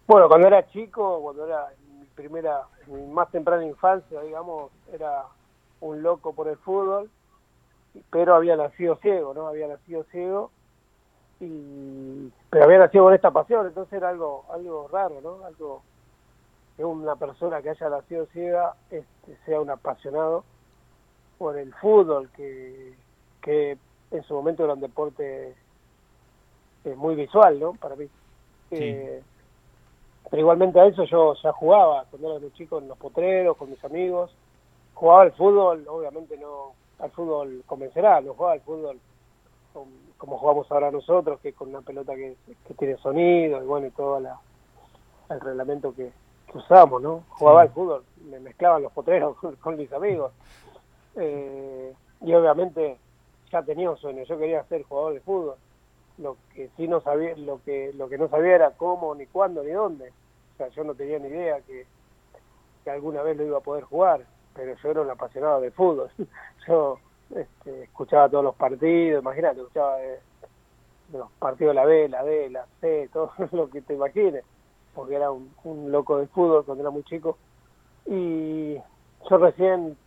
Bueno, 0.06 0.28
cuando 0.28 0.48
era 0.48 0.68
chico, 0.68 1.22
cuando 1.22 1.48
era 1.48 1.68
mi 1.98 2.06
primera, 2.08 2.64
mi 2.88 3.06
más 3.08 3.32
temprana 3.32 3.66
infancia, 3.66 4.22
digamos, 4.22 4.72
era 4.92 5.24
un 5.80 6.04
loco 6.04 6.34
por 6.34 6.50
el 6.50 6.58
fútbol, 6.58 7.10
pero 8.12 8.36
había 8.36 8.56
nacido 8.58 8.98
ciego, 8.98 9.34
¿no? 9.34 9.48
Había 9.48 9.68
nacido 9.68 10.04
ciego, 10.12 10.52
y 11.40 12.32
pero 12.50 12.66
había 12.66 12.80
nacido 12.80 13.06
con 13.06 13.14
esta 13.14 13.32
pasión, 13.32 13.66
entonces 13.66 13.94
era 13.94 14.10
algo, 14.10 14.46
algo 14.52 14.88
raro, 14.92 15.22
¿no? 15.22 15.46
Algo 15.46 15.82
que 16.76 16.84
una 16.84 17.16
persona 17.16 17.62
que 17.62 17.70
haya 17.70 17.90
nacido 17.90 18.26
ciega 18.28 18.74
este, 18.92 19.38
sea 19.46 19.62
un 19.62 19.70
apasionado 19.70 20.44
por 21.38 21.58
el 21.58 21.74
fútbol, 21.76 22.30
que, 22.36 22.94
que 23.42 23.78
en 24.14 24.24
su 24.24 24.34
momento 24.34 24.64
era 24.64 24.74
un 24.74 24.80
deporte 24.82 25.56
eh, 26.86 26.96
muy 26.96 27.16
visual, 27.16 27.60
¿no? 27.60 27.74
Para 27.74 27.96
mí. 27.96 28.06
Sí. 28.70 28.78
Eh, 28.82 29.22
pero 30.30 30.40
igualmente 30.42 30.80
a 30.80 30.86
eso 30.86 31.04
yo 31.04 31.34
ya 31.36 31.52
jugaba 31.52 32.06
cuando 32.10 32.30
era 32.32 32.40
muy 32.40 32.52
chico 32.54 32.80
en 32.80 32.88
los 32.88 32.98
potreros 32.98 33.58
con 33.58 33.70
mis 33.70 33.84
amigos 33.84 34.32
jugaba 34.96 35.24
al 35.24 35.32
fútbol 35.34 35.86
obviamente 35.88 36.38
no 36.38 36.72
al 37.00 37.12
fútbol 37.12 37.62
convencional 37.68 38.26
no 38.26 38.34
jugaba 38.34 38.54
al 38.54 38.62
fútbol 38.62 39.00
con- 39.74 40.14
como 40.18 40.38
jugamos 40.40 40.72
ahora 40.72 40.90
nosotros 40.92 41.40
que 41.42 41.54
con 41.54 41.70
una 41.70 41.82
pelota 41.82 42.16
que, 42.16 42.36
que 42.66 42.74
tiene 42.76 42.98
sonido 42.98 43.62
y 43.62 43.66
bueno 43.66 43.88
y 43.88 43.92
todo 43.92 44.20
la, 44.22 44.40
el 45.30 45.40
reglamento 45.42 45.94
que, 45.94 46.12
que 46.52 46.58
usamos 46.58 47.02
no 47.02 47.24
jugaba 47.30 47.64
Sí. 47.64 47.68
al 47.68 47.74
fútbol 47.74 48.04
me 48.30 48.40
mezclaban 48.40 48.82
los 48.82 48.94
potreros 48.94 49.38
con, 49.42 49.56
con 49.58 49.76
mis 49.78 49.92
amigos 49.94 50.32
Eh, 51.16 51.94
y 52.22 52.34
obviamente 52.34 52.98
ya 53.54 53.62
tenía 53.62 53.90
un 53.90 53.98
sueño 53.98 54.24
yo 54.24 54.38
quería 54.38 54.64
ser 54.66 54.84
jugador 54.84 55.14
de 55.14 55.22
fútbol. 55.22 55.56
Lo 56.18 56.38
que 56.54 56.70
sí 56.76 56.88
no 56.88 57.00
sabía 57.02 57.36
lo 57.38 57.62
que 57.64 57.94
lo 57.94 58.10
que 58.10 58.18
no 58.18 58.28
sabía 58.28 58.56
era 58.56 58.72
cómo 58.72 59.16
ni 59.16 59.26
cuándo 59.28 59.64
ni 59.64 59.72
dónde. 59.72 60.10
O 60.10 60.58
sea 60.58 60.68
yo 60.70 60.84
no 60.84 60.96
tenía 60.96 61.20
ni 61.20 61.28
idea 61.28 61.62
que, 61.62 61.86
que 62.84 62.90
alguna 62.92 63.22
vez 63.24 63.38
lo 63.38 63.46
iba 63.46 63.60
a 63.60 63.62
poder 63.62 63.84
jugar 63.84 64.26
pero 64.56 64.76
yo 64.76 64.92
era 64.92 65.02
un 65.02 65.10
apasionado 65.10 65.62
del 65.62 65.72
fútbol. 65.72 66.12
Yo 66.68 67.00
este, 67.36 67.84
escuchaba 67.84 68.30
todos 68.30 68.44
los 68.44 68.56
partidos 68.56 69.24
imagínate 69.24 69.62
escuchaba 69.62 70.02
eh, 70.04 70.20
los 71.12 71.32
partidos 71.40 71.72
de 71.72 71.74
la 71.74 71.86
B 71.86 72.08
la 72.08 72.24
D 72.24 72.50
la 72.52 72.68
C 72.80 73.10
todo 73.12 73.32
lo 73.52 73.70
que 73.70 73.82
te 73.82 73.96
imagines 73.96 74.44
porque 74.94 75.16
era 75.16 75.32
un, 75.32 75.52
loco 75.92 76.20
del 76.20 76.28
fútbol 76.28 76.66
cuando 76.66 76.84
era 76.84 76.92
muy 76.92 77.04
chico. 77.04 77.38
Y 78.06 78.76
yo 78.76 79.38
recién 79.38 79.98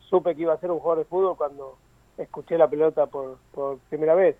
supe 0.00 0.34
que 0.34 0.42
iba 0.42 0.54
a 0.54 0.58
ser 0.58 0.70
un 0.70 0.80
jugador 0.80 1.04
de 1.04 1.08
fútbol 1.08 1.36
cuando 1.36 1.76
escuché 2.18 2.56
la 2.58 2.68
pelota 2.68 3.06
por, 3.06 3.38
por 3.52 3.78
primera 3.88 4.14
vez 4.14 4.36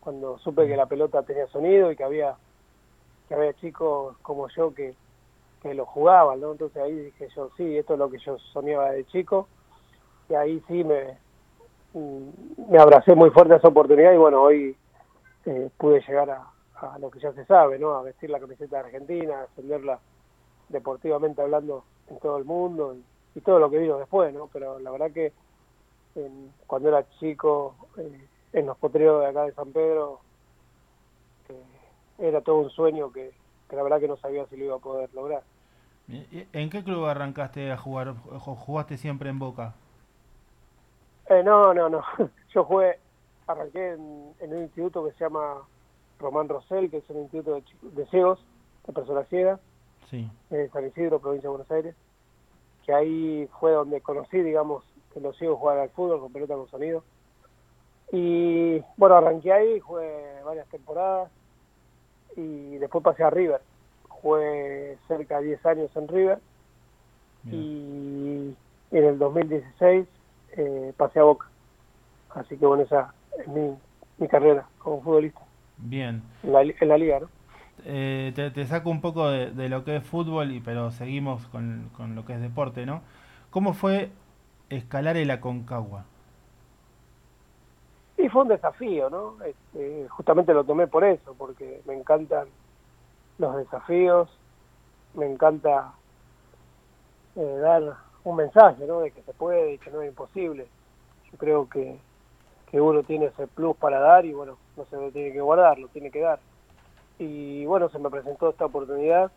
cuando 0.00 0.38
supe 0.38 0.66
que 0.66 0.76
la 0.76 0.86
pelota 0.86 1.22
tenía 1.22 1.46
sonido 1.48 1.92
y 1.92 1.96
que 1.96 2.04
había 2.04 2.36
que 3.28 3.34
había 3.34 3.54
chicos 3.54 4.16
como 4.22 4.48
yo 4.48 4.74
que, 4.74 4.94
que 5.62 5.74
lo 5.74 5.86
jugaban, 5.86 6.40
¿no? 6.40 6.52
Entonces 6.52 6.82
ahí 6.82 6.92
dije 6.92 7.28
yo, 7.34 7.50
sí, 7.56 7.78
esto 7.78 7.92
es 7.92 7.98
lo 7.98 8.10
que 8.10 8.18
yo 8.18 8.36
soñaba 8.52 8.90
de 8.90 9.06
chico 9.06 9.48
y 10.28 10.34
ahí 10.34 10.62
sí 10.66 10.82
me, 10.82 11.18
mm, 11.94 12.70
me 12.70 12.78
abracé 12.78 13.14
muy 13.14 13.30
fuerte 13.30 13.54
a 13.54 13.56
esa 13.58 13.68
oportunidad 13.68 14.12
y 14.12 14.16
bueno, 14.16 14.42
hoy 14.42 14.76
eh, 15.46 15.70
pude 15.78 16.00
llegar 16.00 16.30
a, 16.30 16.50
a 16.74 16.98
lo 16.98 17.10
que 17.10 17.20
ya 17.20 17.32
se 17.32 17.44
sabe, 17.46 17.78
¿no? 17.78 17.94
A 17.94 18.02
vestir 18.02 18.28
la 18.30 18.40
camiseta 18.40 18.78
de 18.78 18.84
Argentina, 18.86 19.38
a 19.38 19.42
defenderla 19.42 20.00
deportivamente 20.68 21.42
hablando 21.42 21.84
en 22.08 22.18
todo 22.18 22.38
el 22.38 22.44
mundo 22.44 22.94
y, 22.94 23.04
y 23.38 23.40
todo 23.40 23.60
lo 23.60 23.70
que 23.70 23.78
vino 23.78 23.98
después, 23.98 24.34
¿no? 24.34 24.48
Pero 24.52 24.80
la 24.80 24.90
verdad 24.90 25.12
que 25.12 25.32
en- 26.14 26.52
cuando 26.66 26.88
era 26.88 27.08
chico, 27.18 27.76
eh, 27.98 28.28
en 28.52 28.66
los 28.66 28.76
potreros 28.78 29.20
de 29.22 29.26
acá 29.28 29.44
de 29.44 29.54
San 29.54 29.72
Pedro, 29.72 30.20
era 32.18 32.40
todo 32.40 32.56
un 32.58 32.70
sueño 32.70 33.12
que, 33.12 33.32
que 33.68 33.76
la 33.76 33.82
verdad 33.82 34.00
que 34.00 34.08
no 34.08 34.16
sabía 34.16 34.46
si 34.46 34.56
lo 34.56 34.64
iba 34.64 34.76
a 34.76 34.80
poder 34.80 35.12
lograr. 35.14 35.42
¿Y- 36.08 36.46
¿En 36.52 36.68
qué 36.70 36.82
club 36.84 37.04
arrancaste 37.06 37.70
a 37.72 37.76
jugar? 37.76 38.14
¿Ju- 38.14 38.56
¿Jugaste 38.56 38.96
siempre 38.96 39.30
en 39.30 39.38
Boca? 39.38 39.74
Eh, 41.28 41.42
no, 41.42 41.72
no, 41.72 41.88
no. 41.88 42.02
Yo 42.54 42.64
jugué, 42.64 42.98
arranqué 43.46 43.92
en, 43.92 44.34
en 44.40 44.54
un 44.54 44.62
instituto 44.62 45.04
que 45.04 45.12
se 45.12 45.24
llama 45.24 45.62
Román 46.18 46.48
Rosell, 46.48 46.90
que 46.90 46.98
es 46.98 47.10
un 47.10 47.22
instituto 47.22 47.54
de, 47.54 47.64
de 47.82 48.06
ciegos, 48.06 48.44
de 48.86 48.92
personas 48.92 49.28
ciegas, 49.28 49.60
Sí. 50.10 50.28
de 50.50 50.68
San 50.70 50.86
Isidro, 50.86 51.20
provincia 51.20 51.48
de 51.48 51.56
Buenos 51.56 51.70
Aires, 51.70 51.94
que 52.84 52.92
ahí 52.92 53.48
fue 53.58 53.72
donde 53.72 54.00
conocí, 54.00 54.38
digamos, 54.42 54.84
que 55.12 55.20
los 55.20 55.36
ciegos 55.36 55.58
jugaban 55.58 55.82
al 55.82 55.90
fútbol 55.90 56.20
con 56.20 56.32
pelota 56.32 56.54
con 56.54 56.68
sonido. 56.68 57.04
Y 58.12 58.82
bueno, 58.96 59.16
arranqué 59.16 59.52
ahí, 59.52 59.80
jugué 59.80 60.42
varias 60.44 60.68
temporadas 60.68 61.30
y 62.36 62.76
después 62.76 63.02
pasé 63.02 63.24
a 63.24 63.30
River. 63.30 63.60
Jugué 64.08 64.98
cerca 65.08 65.40
de 65.40 65.46
10 65.48 65.66
años 65.66 65.96
en 65.96 66.08
River 66.08 66.38
y 67.50 68.54
en 68.92 69.04
el 69.04 69.18
2016 69.18 70.06
eh, 70.56 70.92
pasé 70.96 71.20
a 71.20 71.24
Boca. 71.24 71.48
Así 72.30 72.56
que 72.56 72.66
bueno, 72.66 72.84
esa 72.84 73.12
es 73.38 73.48
mi, 73.48 73.74
mi 74.18 74.28
carrera 74.28 74.66
como 74.78 75.02
futbolista 75.02 75.40
Bien. 75.78 76.22
en 76.42 76.52
la, 76.52 76.62
en 76.62 76.88
la 76.88 76.98
liga, 76.98 77.20
¿no? 77.20 77.28
Eh, 77.84 78.32
te, 78.36 78.50
te 78.50 78.64
saco 78.66 78.90
un 78.90 79.00
poco 79.00 79.28
de, 79.28 79.50
de 79.50 79.68
lo 79.68 79.84
que 79.84 79.96
es 79.96 80.04
fútbol, 80.04 80.52
y, 80.52 80.60
pero 80.60 80.90
seguimos 80.92 81.46
con, 81.48 81.90
con 81.96 82.14
lo 82.14 82.24
que 82.24 82.34
es 82.34 82.40
deporte, 82.40 82.86
¿no? 82.86 83.02
¿Cómo 83.50 83.72
fue 83.72 84.10
escalar 84.76 85.16
el 85.16 85.30
Aconcagua? 85.30 86.04
Y 88.16 88.28
fue 88.28 88.42
un 88.42 88.48
desafío, 88.48 89.10
¿no? 89.10 89.42
Este, 89.44 90.06
justamente 90.08 90.54
lo 90.54 90.64
tomé 90.64 90.86
por 90.86 91.04
eso, 91.04 91.34
porque 91.36 91.80
me 91.86 91.94
encantan 91.94 92.46
los 93.38 93.56
desafíos, 93.56 94.28
me 95.14 95.26
encanta 95.26 95.92
eh, 97.36 97.56
dar 97.60 97.82
un 98.24 98.36
mensaje, 98.36 98.86
¿no? 98.86 99.00
De 99.00 99.10
que 99.10 99.22
se 99.22 99.32
puede 99.32 99.74
y 99.74 99.78
que 99.78 99.90
no 99.90 100.02
es 100.02 100.08
imposible. 100.08 100.66
Yo 101.30 101.38
creo 101.38 101.68
que, 101.68 101.98
que 102.70 102.80
uno 102.80 103.02
tiene 103.02 103.26
ese 103.26 103.46
plus 103.46 103.76
para 103.76 103.98
dar 103.98 104.24
y 104.24 104.32
bueno, 104.32 104.56
no 104.76 104.84
se 104.84 104.96
lo 104.96 105.10
tiene 105.10 105.32
que 105.32 105.40
guardar, 105.40 105.78
lo 105.78 105.88
tiene 105.88 106.10
que 106.10 106.20
dar. 106.20 106.38
Y 107.18 107.64
bueno, 107.66 107.88
se 107.88 107.98
me 107.98 108.10
presentó 108.10 108.50
esta 108.50 108.66
oportunidad 108.66 109.30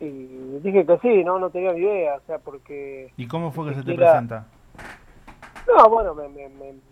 y 0.00 0.58
dije 0.62 0.86
que 0.86 0.98
sí, 0.98 1.24
¿no? 1.24 1.38
No 1.38 1.50
tenía 1.50 1.72
ni 1.72 1.80
idea, 1.80 2.16
o 2.16 2.20
sea, 2.26 2.38
porque 2.38 3.12
¿Y 3.16 3.26
cómo 3.26 3.50
fue 3.50 3.68
que 3.68 3.74
se 3.74 3.82
te 3.82 3.94
presenta? 3.94 4.46
No, 5.78 5.88
bueno, 5.90 6.12
me, 6.12 6.28
me, 6.28 6.48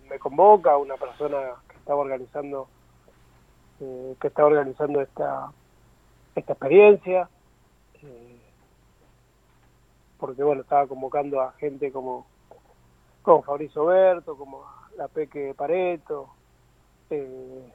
me, 0.09 0.19
convoca 0.21 0.77
una 0.77 0.97
persona 0.97 1.55
que 1.69 1.75
estaba 1.75 2.01
organizando 2.01 2.69
eh, 3.81 4.15
que 4.21 4.29
estaba 4.29 4.47
organizando 4.47 5.01
esta 5.01 5.51
esta 6.37 6.53
experiencia 6.53 7.29
eh, 8.01 8.41
porque 10.19 10.45
bueno 10.45 10.63
estaba 10.63 10.87
convocando 10.87 11.41
a 11.41 11.53
gente 11.53 11.91
como 11.91 12.27
como 13.23 13.43
Fabricio 13.43 13.87
Berto, 13.87 14.37
como 14.37 14.65
la 14.97 15.09
Peque 15.09 15.53
Pareto, 15.57 16.29
eh, 17.11 17.69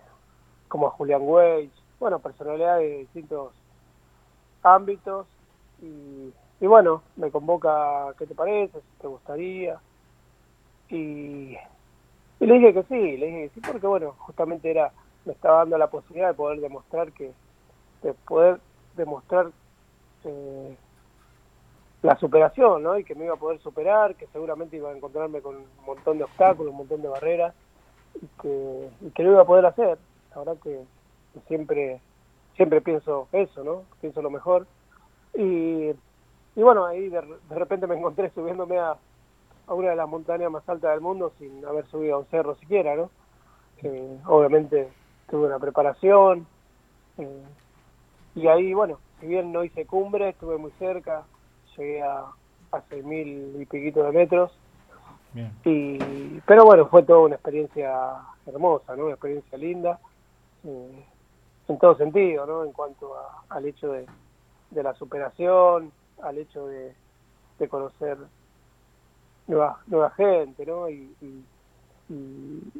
como 0.70 0.88
a 0.88 0.92
Julián 0.92 1.24
Weiss, 1.24 1.72
bueno 2.00 2.20
personalidades 2.20 2.90
de 2.90 2.98
distintos 3.00 3.52
ámbitos 4.64 5.28
y, 5.82 6.34
y 6.62 6.68
bueno 6.68 7.02
me 7.18 7.32
convoca 7.32 8.14
¿qué 8.18 8.26
te 8.26 8.34
parece? 8.34 8.80
si 8.80 9.02
te 9.02 9.08
gustaría 9.08 9.78
y, 10.92 11.58
le 12.40 12.54
dije 12.54 12.74
que 12.74 12.84
sí, 12.84 13.18
le 13.18 13.26
dije 13.28 13.42
que 13.44 13.50
sí 13.56 13.62
porque 13.62 13.88
bueno, 13.88 14.14
justamente 14.20 14.70
era, 14.70 14.92
me 15.26 15.32
estaba 15.32 15.60
dando 15.60 15.78
la 15.78 15.88
posibilidad 15.88 16.30
de 16.30 16.34
poder 16.34 16.60
demostrar 16.60 17.12
que, 17.14 17.32
de 18.04 18.14
poder 18.14 18.60
demostrar 18.98 19.52
eh, 20.26 20.76
la 22.02 22.18
superación, 22.18 22.84
¿no? 22.84 22.98
Y 22.98 23.04
que 23.06 23.16
me 23.16 23.26
iba 23.26 23.36
a 23.36 23.40
poder 23.40 23.60
superar, 23.60 24.16
que 24.16 24.28
seguramente 24.28 24.76
iba 24.76 24.90
a 24.90 24.96
encontrarme 24.96 25.42
con 25.42 25.56
un 25.56 25.66
montón 25.86 26.18
de 26.18 26.26
obstáculos, 26.26 26.72
un 26.72 26.80
montón 26.80 27.02
de 27.02 27.08
barreras, 27.08 27.54
y 28.22 28.28
que, 28.42 28.90
y 29.02 29.10
que 29.12 29.24
lo 29.24 29.32
iba 29.32 29.42
a 29.44 29.46
poder 29.46 29.66
hacer. 29.66 29.98
La 30.32 30.40
verdad 30.40 30.58
que, 30.62 30.84
que 31.34 31.40
siempre, 31.48 32.02
siempre 32.56 32.82
pienso 32.82 33.28
eso, 33.32 33.64
¿no? 33.64 33.84
Pienso 34.02 34.22
lo 34.22 34.30
mejor. 34.30 34.68
Y, 35.36 35.92
y 36.56 36.62
bueno, 36.62 36.86
ahí 36.86 37.08
de, 37.08 37.22
de 37.22 37.56
repente 37.56 37.88
me 37.88 37.96
encontré 37.96 38.30
subiéndome 38.32 38.78
a, 38.80 38.98
a 39.68 39.74
una 39.74 39.90
de 39.92 39.96
las 39.96 40.08
montañas 40.08 40.52
más 40.52 40.68
altas 40.68 40.92
del 40.92 41.02
mundo 41.02 41.34
sin 41.38 41.64
haber 41.66 41.86
subido 41.88 42.16
a 42.16 42.20
un 42.20 42.28
cerro 42.28 42.56
siquiera, 42.56 42.96
¿no? 42.96 43.12
Eh, 43.78 44.20
obviamente 44.28 44.94
tuve 45.28 45.48
una 45.48 45.60
preparación 45.60 46.48
eh, 47.18 47.44
y 48.36 48.48
ahí, 48.48 48.74
bueno, 48.74 49.00
si 49.20 49.28
bien 49.28 49.52
no 49.52 49.64
hice 49.64 49.86
cumbre, 49.86 50.30
estuve 50.30 50.58
muy 50.58 50.72
cerca, 50.74 51.26
llegué 51.78 52.02
a, 52.02 52.26
a 52.72 52.82
6.000 52.90 53.62
y 53.62 53.66
piquito 53.66 54.04
de 54.04 54.12
metros, 54.12 54.52
Bien. 55.34 55.52
y 55.64 56.40
pero 56.42 56.66
bueno, 56.66 56.88
fue 56.88 57.04
toda 57.04 57.20
una 57.20 57.36
experiencia 57.36 57.92
hermosa, 58.46 58.96
¿no? 58.96 59.06
Una 59.06 59.14
experiencia 59.14 59.58
linda, 59.58 60.00
eh, 60.64 61.06
en 61.68 61.80
todo 61.80 61.96
sentido, 61.96 62.46
¿no? 62.46 62.64
En 62.64 62.72
cuanto 62.74 63.16
a- 63.18 63.46
al 63.50 63.66
hecho 63.66 63.92
de, 63.92 64.08
de 64.70 64.84
la 64.84 64.94
superación, 64.96 65.94
al 66.22 66.38
hecho 66.38 66.68
de, 66.68 66.96
de 67.58 67.70
conocer 67.70 68.18
nueva, 69.52 69.80
nueva 69.88 70.10
gente, 70.12 70.66
¿no? 70.66 70.90
Y, 70.90 71.14
y, 71.22 71.44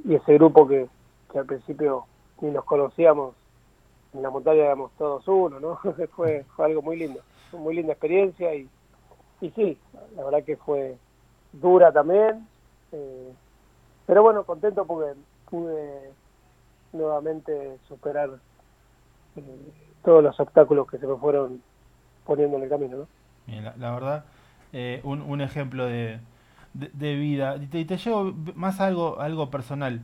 ese 0.10 0.34
grupo 0.34 0.68
que, 0.68 0.90
que 1.32 1.40
al 1.40 1.46
principio 1.46 2.06
ni 2.42 2.50
nos 2.52 2.66
conocíamos, 2.66 3.34
en 4.14 4.22
la 4.22 4.30
montaña 4.30 4.66
éramos 4.66 4.92
todos 4.98 5.26
uno, 5.28 5.60
¿no? 5.60 5.80
fue, 6.16 6.44
fue 6.56 6.66
algo 6.66 6.82
muy 6.82 6.98
lindo, 6.98 7.22
fue 7.50 7.60
muy 7.60 7.76
linda 7.76 7.94
experiencia 7.94 8.54
y, 8.54 8.68
y 9.40 9.50
sí, 9.52 9.78
la 10.18 10.26
verdad 10.26 10.44
que 10.44 10.58
fue 10.58 10.98
dura 11.54 11.94
también, 11.94 12.46
eh, 12.92 13.32
pero 14.06 14.22
bueno, 14.22 14.44
contento 14.44 14.86
porque 14.86 15.14
pude 15.50 16.12
nuevamente 16.92 17.78
superar 17.88 18.32
eh, 19.38 19.72
todos 20.04 20.22
los 20.24 20.38
obstáculos 20.42 20.90
que 20.90 20.98
se 20.98 21.08
me 21.08 21.16
fueron 21.16 21.62
poniendo 22.26 22.58
en 22.58 22.64
el 22.64 22.70
camino, 22.70 22.98
¿no? 22.98 23.08
La, 23.62 23.76
la 23.78 23.92
verdad, 23.92 24.26
eh, 24.74 25.00
un, 25.04 25.22
un 25.22 25.40
ejemplo 25.40 25.86
de, 25.86 26.20
de, 26.74 27.16
vida. 27.16 27.58
Y 27.58 27.68
te, 27.68 27.86
te 27.86 27.98
llevo 27.98 28.34
más 28.56 28.80
a 28.82 28.88
algo, 28.88 29.20
algo 29.20 29.50
personal. 29.52 30.02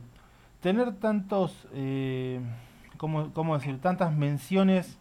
Tener 0.62 0.94
tantos, 1.00 1.68
eh, 1.74 2.40
¿cómo, 2.98 3.32
cómo 3.34 3.56
decir? 3.58 3.80
Tantas 3.80 4.14
menciones, 4.16 4.98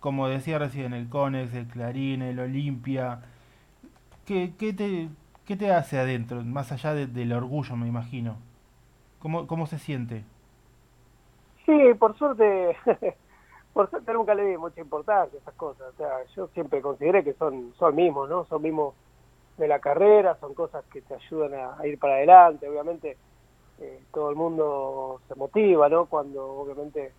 como 0.00 0.28
decía 0.28 0.58
recién, 0.58 0.94
el 0.94 1.08
Conex, 1.08 1.54
el 1.54 1.66
Clarín, 1.68 2.22
el 2.22 2.40
Olimpia. 2.40 3.22
¿Qué, 4.26 4.54
qué, 4.58 4.72
te, 4.72 5.08
qué 5.44 5.56
te 5.56 5.72
hace 5.72 5.98
adentro? 5.98 6.42
Más 6.44 6.72
allá 6.72 6.94
de- 6.94 7.06
del 7.06 7.32
orgullo, 7.32 7.76
me 7.76 7.88
imagino. 7.88 8.36
¿Cómo, 9.20 9.46
cómo 9.48 9.66
se 9.66 9.78
siente? 9.80 10.24
Sí, 11.66 11.94
por 11.98 12.16
suerte, 12.18 12.76
por 13.72 13.90
suerte 13.90 14.12
nunca 14.12 14.34
le 14.34 14.44
di 14.46 14.58
mucha 14.58 14.80
importancia 14.80 15.38
a 15.38 15.42
esas 15.42 15.54
cosas. 15.54 15.88
O 15.94 15.96
sea, 15.96 16.24
yo 16.36 16.48
siempre 16.48 16.82
consideré 16.82 17.24
que 17.24 17.34
son, 17.34 17.74
son 17.78 17.94
mismos, 17.94 18.28
¿no? 18.28 18.44
Son 18.46 18.62
mismos 18.62 18.94
de 19.56 19.68
la 19.68 19.78
carrera, 19.78 20.36
son 20.40 20.54
cosas 20.54 20.84
que 20.86 21.02
te 21.02 21.14
ayudan 21.14 21.54
a, 21.54 21.86
ir 21.86 21.98
para 21.98 22.14
adelante. 22.14 22.68
Obviamente, 22.68 23.16
eh, 23.78 24.00
todo 24.12 24.30
el 24.30 24.36
mundo 24.36 25.20
se 25.28 25.34
motiva, 25.34 25.88
¿no? 25.88 26.06
Cuando 26.06 26.44
obviamente 26.44 27.12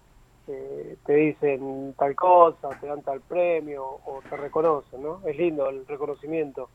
eh, 0.47 0.97
te 1.05 1.13
dicen 1.13 1.95
tal 1.97 2.15
cosa, 2.15 2.69
te 2.79 2.88
dan 2.88 3.01
tal 3.01 3.21
premio, 3.21 3.83
o 3.83 4.21
te 4.29 4.38
reconocen, 4.38 5.01
¿no? 5.01 5.21
Es 5.25 5.38
lindo 5.38 5.69
el 5.69 5.86
reconocimiento. 5.88 6.69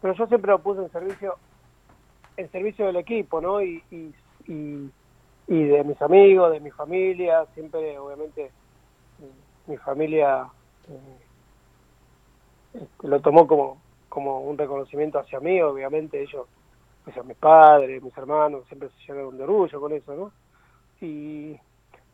Pero 0.00 0.14
yo 0.14 0.26
siempre 0.26 0.50
lo 0.50 0.58
puse 0.58 0.82
en 0.82 0.90
servicio, 0.90 1.36
en 2.36 2.50
servicio 2.50 2.86
del 2.86 2.96
equipo, 2.96 3.40
¿no? 3.40 3.62
Y, 3.62 3.82
y, 3.90 4.14
y, 5.48 5.64
de 5.64 5.84
mis 5.84 6.00
amigos, 6.02 6.52
de 6.52 6.60
mi 6.60 6.70
familia, 6.70 7.46
siempre 7.54 7.98
obviamente 7.98 8.50
mi 9.66 9.76
familia 9.78 10.46
eh, 10.88 11.18
este, 12.74 13.08
lo 13.08 13.20
tomó 13.20 13.46
como, 13.46 13.78
como 14.14 14.42
un 14.42 14.56
reconocimiento 14.56 15.18
hacia 15.18 15.40
mí, 15.40 15.60
obviamente 15.60 16.22
ellos, 16.22 16.46
hacia 17.04 17.24
mis 17.24 17.36
padres, 17.36 18.00
mis 18.00 18.16
hermanos, 18.16 18.64
siempre 18.68 18.88
se 18.90 19.12
llenaron 19.12 19.36
de 19.36 19.42
orgullo 19.42 19.80
con 19.80 19.92
eso, 19.92 20.14
¿no? 20.14 20.30
Y, 21.00 21.58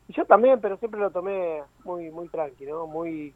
y 0.09 0.13
yo 0.15 0.25
también, 0.25 0.63
pero 0.63 0.79
siempre 0.79 0.99
lo 0.99 1.11
tomé 1.11 1.63
muy 1.85 2.11
muy 2.11 2.29
tranqui, 2.29 2.65
¿no? 2.65 2.87
Muy, 2.87 3.35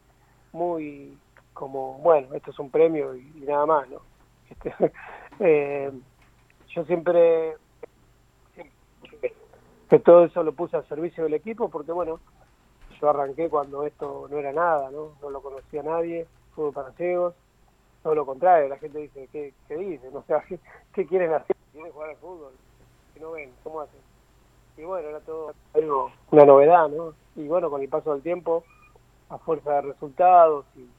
muy 0.52 1.14
como, 1.52 1.98
bueno, 1.98 2.32
esto 2.32 2.52
es 2.52 2.58
un 2.58 2.70
premio 2.70 3.14
y, 3.14 3.30
y 3.36 3.40
nada 3.46 3.66
más, 3.66 3.88
¿no? 3.90 4.00
Este, 4.50 4.92
eh, 5.40 5.90
yo 6.68 6.84
siempre 6.84 7.56
que 9.90 9.98
todo 9.98 10.24
eso 10.24 10.42
lo 10.42 10.52
puse 10.52 10.76
al 10.76 10.86
servicio 10.86 11.24
del 11.24 11.34
equipo 11.34 11.70
porque 11.70 11.92
bueno 11.92 12.20
yo 13.00 13.08
arranqué 13.08 13.48
cuando 13.48 13.84
esto 13.84 14.28
no 14.30 14.38
era 14.38 14.52
nada 14.52 14.90
no 14.90 15.12
no 15.22 15.30
lo 15.30 15.40
conocía 15.40 15.82
nadie 15.82 16.26
fútbol 16.54 16.72
para 16.72 16.92
ciegos. 16.92 17.34
Todo 18.04 18.16
lo 18.16 18.26
contrario, 18.26 18.68
la 18.70 18.78
gente 18.78 19.00
dice, 19.00 19.28
¿qué, 19.32 19.56
qué 19.68 19.76
dicen? 19.78 20.16
O 20.16 20.24
sea, 20.24 20.44
¿qué, 20.48 20.60
qué 20.94 21.08
quieren 21.08 21.34
hacer? 21.34 21.56
¿Quieren 21.72 21.92
jugar 21.92 22.10
al 22.12 22.18
fútbol? 22.18 22.54
Si 23.14 23.20
no 23.20 23.32
ven, 23.32 23.56
¿cómo 23.64 23.82
hacen? 23.82 24.00
Y 24.76 24.84
bueno, 24.84 25.08
era 25.10 25.20
todo 25.22 25.52
algo, 25.74 26.12
una 26.32 26.44
novedad, 26.46 26.88
¿no? 26.88 27.16
Y 27.36 27.48
bueno, 27.48 27.70
con 27.70 27.82
el 27.82 27.90
paso 27.90 28.12
del 28.14 28.22
tiempo, 28.22 28.64
a 29.30 29.38
fuerza 29.38 29.74
de 29.74 29.82
resultados 29.82 30.66
y, 30.76 30.96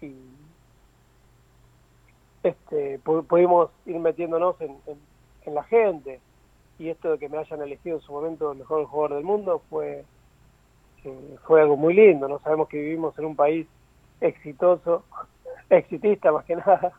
y 0.00 0.10
este, 2.42 3.00
pu- 3.02 3.26
pudimos 3.26 3.70
ir 3.84 3.98
metiéndonos 3.98 4.60
en, 4.60 4.80
en, 4.86 5.08
en 5.42 5.54
la 5.54 5.64
gente 5.64 6.22
y 6.78 6.90
esto 6.90 7.12
de 7.12 7.18
que 7.18 7.28
me 7.28 7.38
hayan 7.38 7.62
elegido 7.62 7.96
en 7.96 8.02
su 8.02 8.12
momento 8.12 8.52
el 8.52 8.58
mejor 8.58 8.86
jugador 8.86 9.16
del 9.16 9.24
mundo 9.24 9.64
fue 9.68 10.06
eh, 11.04 11.36
fue 11.46 11.62
algo 11.62 11.76
muy 11.76 11.94
lindo 11.94 12.28
no 12.28 12.38
sabemos 12.40 12.68
que 12.68 12.78
vivimos 12.80 13.18
en 13.18 13.26
un 13.26 13.36
país 13.36 13.68
exitoso 14.20 15.06
exitista 15.70 16.32
más 16.32 16.44
que 16.44 16.56
nada 16.66 16.92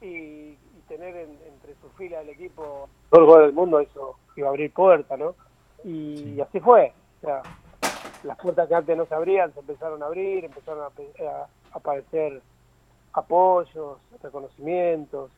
y, 0.00 0.06
y 0.06 0.82
tener 0.88 1.16
en- 1.16 1.38
entre 1.46 1.74
sus 1.80 1.92
filas 1.96 2.22
el 2.22 2.30
equipo 2.30 2.88
el 3.12 3.20
mejor 3.20 3.24
jugador 3.26 3.46
del 3.46 3.54
mundo 3.54 3.80
eso 3.80 4.16
iba 4.36 4.48
a 4.48 4.50
abrir 4.50 4.72
puertas 4.72 5.18
no 5.18 5.34
y, 5.84 6.16
Sí. 6.16 6.40
así 6.40 6.60
fue 6.60 6.92
o 7.18 7.26
sea 7.26 7.42
las 8.24 8.36
puertas 8.38 8.68
que 8.68 8.74
antes 8.74 8.96
no 8.96 9.06
se 9.06 9.14
abrían 9.14 9.52
se 9.54 9.60
empezaron 9.60 10.02
a 10.02 10.06
abrir 10.06 10.44
empezaron 10.44 10.84
a, 10.84 11.46
aparecer 11.74 12.40
apoyos, 13.14 13.98
reconocimientos. 14.22 15.30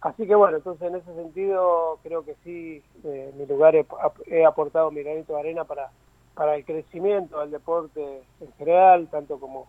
Así 0.00 0.26
que 0.26 0.34
bueno, 0.34 0.56
entonces 0.56 0.88
en 0.88 0.96
ese 0.96 1.14
sentido 1.14 1.98
creo 2.02 2.24
que 2.24 2.34
sí, 2.42 2.82
eh, 3.04 3.30
en 3.32 3.38
mi 3.38 3.46
lugar 3.46 3.76
he, 3.76 3.86
he 4.26 4.44
aportado 4.44 4.90
mi 4.90 5.02
granito 5.02 5.34
de 5.34 5.40
arena 5.40 5.64
para, 5.64 5.90
para 6.34 6.56
el 6.56 6.64
crecimiento 6.64 7.38
del 7.40 7.50
deporte 7.52 8.22
en 8.40 8.52
general, 8.54 9.08
tanto 9.10 9.38
como 9.38 9.66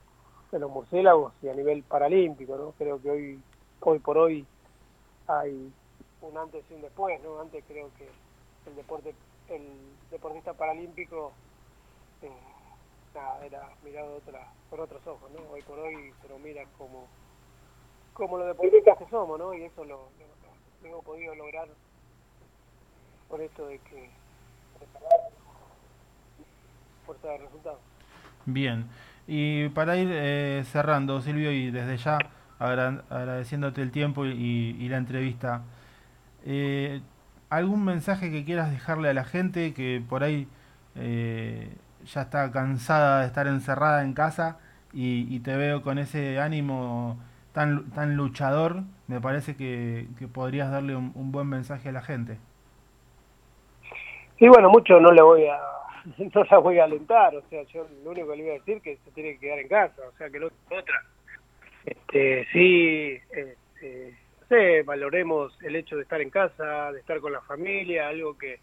de 0.54 0.60
los 0.60 0.70
murciélagos 0.72 1.34
y 1.41 1.49
a 1.49 1.54
nivel 1.54 1.84
paralímpico, 1.84 2.56
¿no? 2.58 2.72
Creo 2.74 3.01
que 3.01 3.10
hoy, 3.10 3.43
hoy 3.82 3.99
por 3.99 4.18
hoy 4.20 4.45
hay 5.28 5.74
un 6.22 6.38
antes 6.38 6.64
y 6.70 6.76
un 6.76 6.82
después, 6.82 7.20
¿no? 7.24 7.39
Antes 7.41 7.64
creo 7.68 7.91
que 7.97 8.08
el 8.68 8.76
deporte, 8.76 9.16
el 9.47 9.95
deportista 10.12 10.54
paralímpico 10.54 11.34
eh, 12.22 12.32
era 13.43 13.68
mirado 13.82 14.16
otra, 14.16 14.47
con 14.70 14.80
otros 14.80 15.06
ojos, 15.08 15.32
¿no? 15.32 15.39
Hoy 15.51 15.62
por 15.64 15.80
hoy 15.80 16.14
se 16.22 16.28
lo 16.30 16.38
mira 16.39 16.64
como, 16.78 17.08
como 18.14 18.38
los 18.38 18.47
deportistas 18.47 18.97
que 18.97 19.08
somos, 19.08 19.39
¿no? 19.39 19.54
Y 19.56 19.64
eso 19.64 19.84
lo, 19.84 20.12
lo- 20.20 20.34
lo 20.82 20.88
hemos 20.88 21.04
podido 21.04 21.34
lograr 21.36 21.68
por 23.28 23.41
esto 23.41 23.66
de 23.68 23.80
que 23.80 24.12
fuerza 27.06 27.28
de 27.30 27.38
resultados. 27.39 27.82
Bien, 28.45 28.88
y 29.28 29.70
para 29.70 29.98
ir 29.98 30.10
eh, 30.12 30.64
cerrando, 30.66 31.22
Silvio, 31.22 31.52
y 31.52 31.72
desde 31.72 31.98
ya 31.98 32.18
agra- 32.60 33.04
agradeciéndote 33.10 33.82
el 33.82 33.92
tiempo 33.92 34.26
y, 34.26 34.32
y 34.80 34.90
la 34.90 34.98
entrevista, 34.98 35.62
eh, 36.46 37.02
¿algún 37.50 37.86
mensaje 37.86 38.32
que 38.32 38.46
quieras 38.46 38.72
dejarle 38.72 39.10
a 39.10 39.14
la 39.14 39.24
gente 39.24 39.74
que 39.74 40.04
por 40.08 40.24
ahí 40.24 40.48
eh, 40.96 41.74
ya 42.06 42.22
está 42.24 42.52
cansada 42.52 43.22
de 43.22 43.28
estar 43.28 43.48
encerrada 43.48 44.04
en 44.04 44.14
casa 44.14 44.58
y, 44.94 45.28
y 45.34 45.40
te 45.40 45.56
veo 45.58 45.82
con 45.82 45.98
ese 46.00 46.40
ánimo 46.40 47.18
tan, 47.54 47.90
tan 47.92 48.16
luchador? 48.18 48.84
Me 49.08 49.22
parece 49.22 49.56
que, 49.56 50.08
que 50.20 50.28
podrías 50.28 50.72
darle 50.72 50.96
un, 50.96 51.12
un 51.16 51.32
buen 51.32 51.48
mensaje 51.48 51.90
a 51.90 51.92
la 51.94 52.02
gente. 52.02 52.38
Sí, 54.40 54.48
bueno, 54.48 54.70
mucho 54.70 55.00
no 55.00 55.12
le 55.12 55.22
voy 55.22 55.46
a 55.48 55.58
no 56.34 56.43
la 56.43 56.58
voy 56.58 56.80
a 56.80 56.86
alentar, 56.86 57.36
o 57.36 57.41
sea, 57.49 57.64
yo 57.64 57.88
lo 58.04 58.12
único 58.12 58.30
que 58.30 58.38
le 58.38 58.43
voy 58.43 58.51
a 58.51 58.60
decir 58.60 58.78
es 58.78 58.84
que 58.84 58.97
se 58.97 59.12
tiene 59.12 59.34
que 59.34 59.39
quedar 59.39 59.60
en 59.60 59.68
casa, 59.68 60.01
o 60.08 60.18
sea, 60.18 60.30
que 60.30 60.39
no 60.39 60.47
otra. 60.47 61.04
Este, 61.86 62.47
sí, 62.51 63.18
este, 63.32 64.16
no 64.41 64.47
sé, 64.47 64.84
valoremos 64.84 65.58
el 65.64 65.76
hecho 65.76 65.95
de 65.95 66.04
estar 66.04 66.22
en 66.22 66.30
casa, 66.30 66.91
de 66.91 66.99
estar 66.99 67.20
con 67.20 67.34
la 67.34 67.41
familia, 67.41 68.08
algo 68.08 68.38
que, 68.38 68.60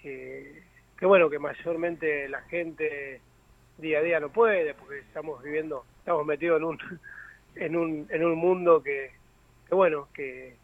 que, 0.00 0.62
que 0.98 1.06
bueno, 1.06 1.30
que 1.30 1.38
mayormente 1.38 2.28
la 2.28 2.42
gente 2.42 3.20
día 3.78 3.98
a 3.98 4.02
día 4.02 4.20
no 4.20 4.30
puede, 4.30 4.74
porque 4.74 5.00
estamos 5.00 5.42
viviendo, 5.42 5.84
estamos 5.98 6.24
metidos 6.26 6.58
en 6.58 6.64
un, 6.64 6.78
en 7.56 7.76
un, 7.76 8.06
en 8.10 8.24
un 8.24 8.36
mundo 8.36 8.82
que, 8.82 9.10
que 9.68 9.74
bueno, 9.74 10.08
que, 10.14 10.56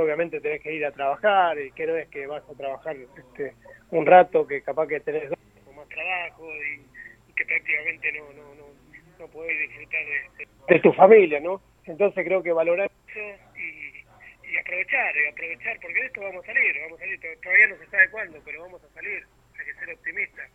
obviamente 0.00 0.40
tenés 0.40 0.60
que 0.62 0.72
ir 0.72 0.84
a 0.84 0.92
trabajar 0.92 1.58
y 1.58 1.72
que 1.72 1.86
no 1.86 1.96
es 1.96 2.08
que 2.08 2.26
vas 2.26 2.48
a 2.48 2.54
trabajar 2.54 2.96
este, 2.96 3.54
un 3.90 4.06
rato 4.06 4.46
que 4.46 4.62
capaz 4.62 4.86
que 4.88 5.00
tenés 5.00 5.28
dos 5.30 5.38
más 5.74 5.88
trabajo 5.88 6.46
y, 6.56 6.88
que 7.34 7.44
prácticamente 7.46 8.12
no 8.12 8.32
no 8.32 8.54
no 8.54 8.66
no 9.18 9.28
podés 9.28 9.58
disfrutar 9.58 10.04
de, 10.68 10.80
tu 10.80 10.92
familia 10.92 11.40
no 11.40 11.62
entonces 11.84 12.24
creo 12.24 12.42
que 12.42 12.52
valorar 12.52 12.88
eso 13.08 13.42
y, 13.56 14.52
y 14.52 14.58
aprovechar 14.58 15.16
y 15.16 15.26
aprovechar 15.28 15.78
porque 15.80 16.00
de 16.00 16.06
esto 16.06 16.20
vamos 16.20 16.44
a 16.44 16.46
salir 16.46 16.80
vamos 16.82 16.98
a 17.00 17.04
salir 17.04 17.20
to- 17.20 17.40
todavía 17.42 17.66
no 17.68 17.76
se 17.78 17.86
sabe 17.88 18.10
cuándo 18.10 18.38
pero 18.44 18.62
vamos 18.62 18.82
a 18.84 18.88
salir 18.90 19.22
hay 19.58 19.66
que 19.66 19.74
ser 19.74 19.90
optimistas 19.94 20.50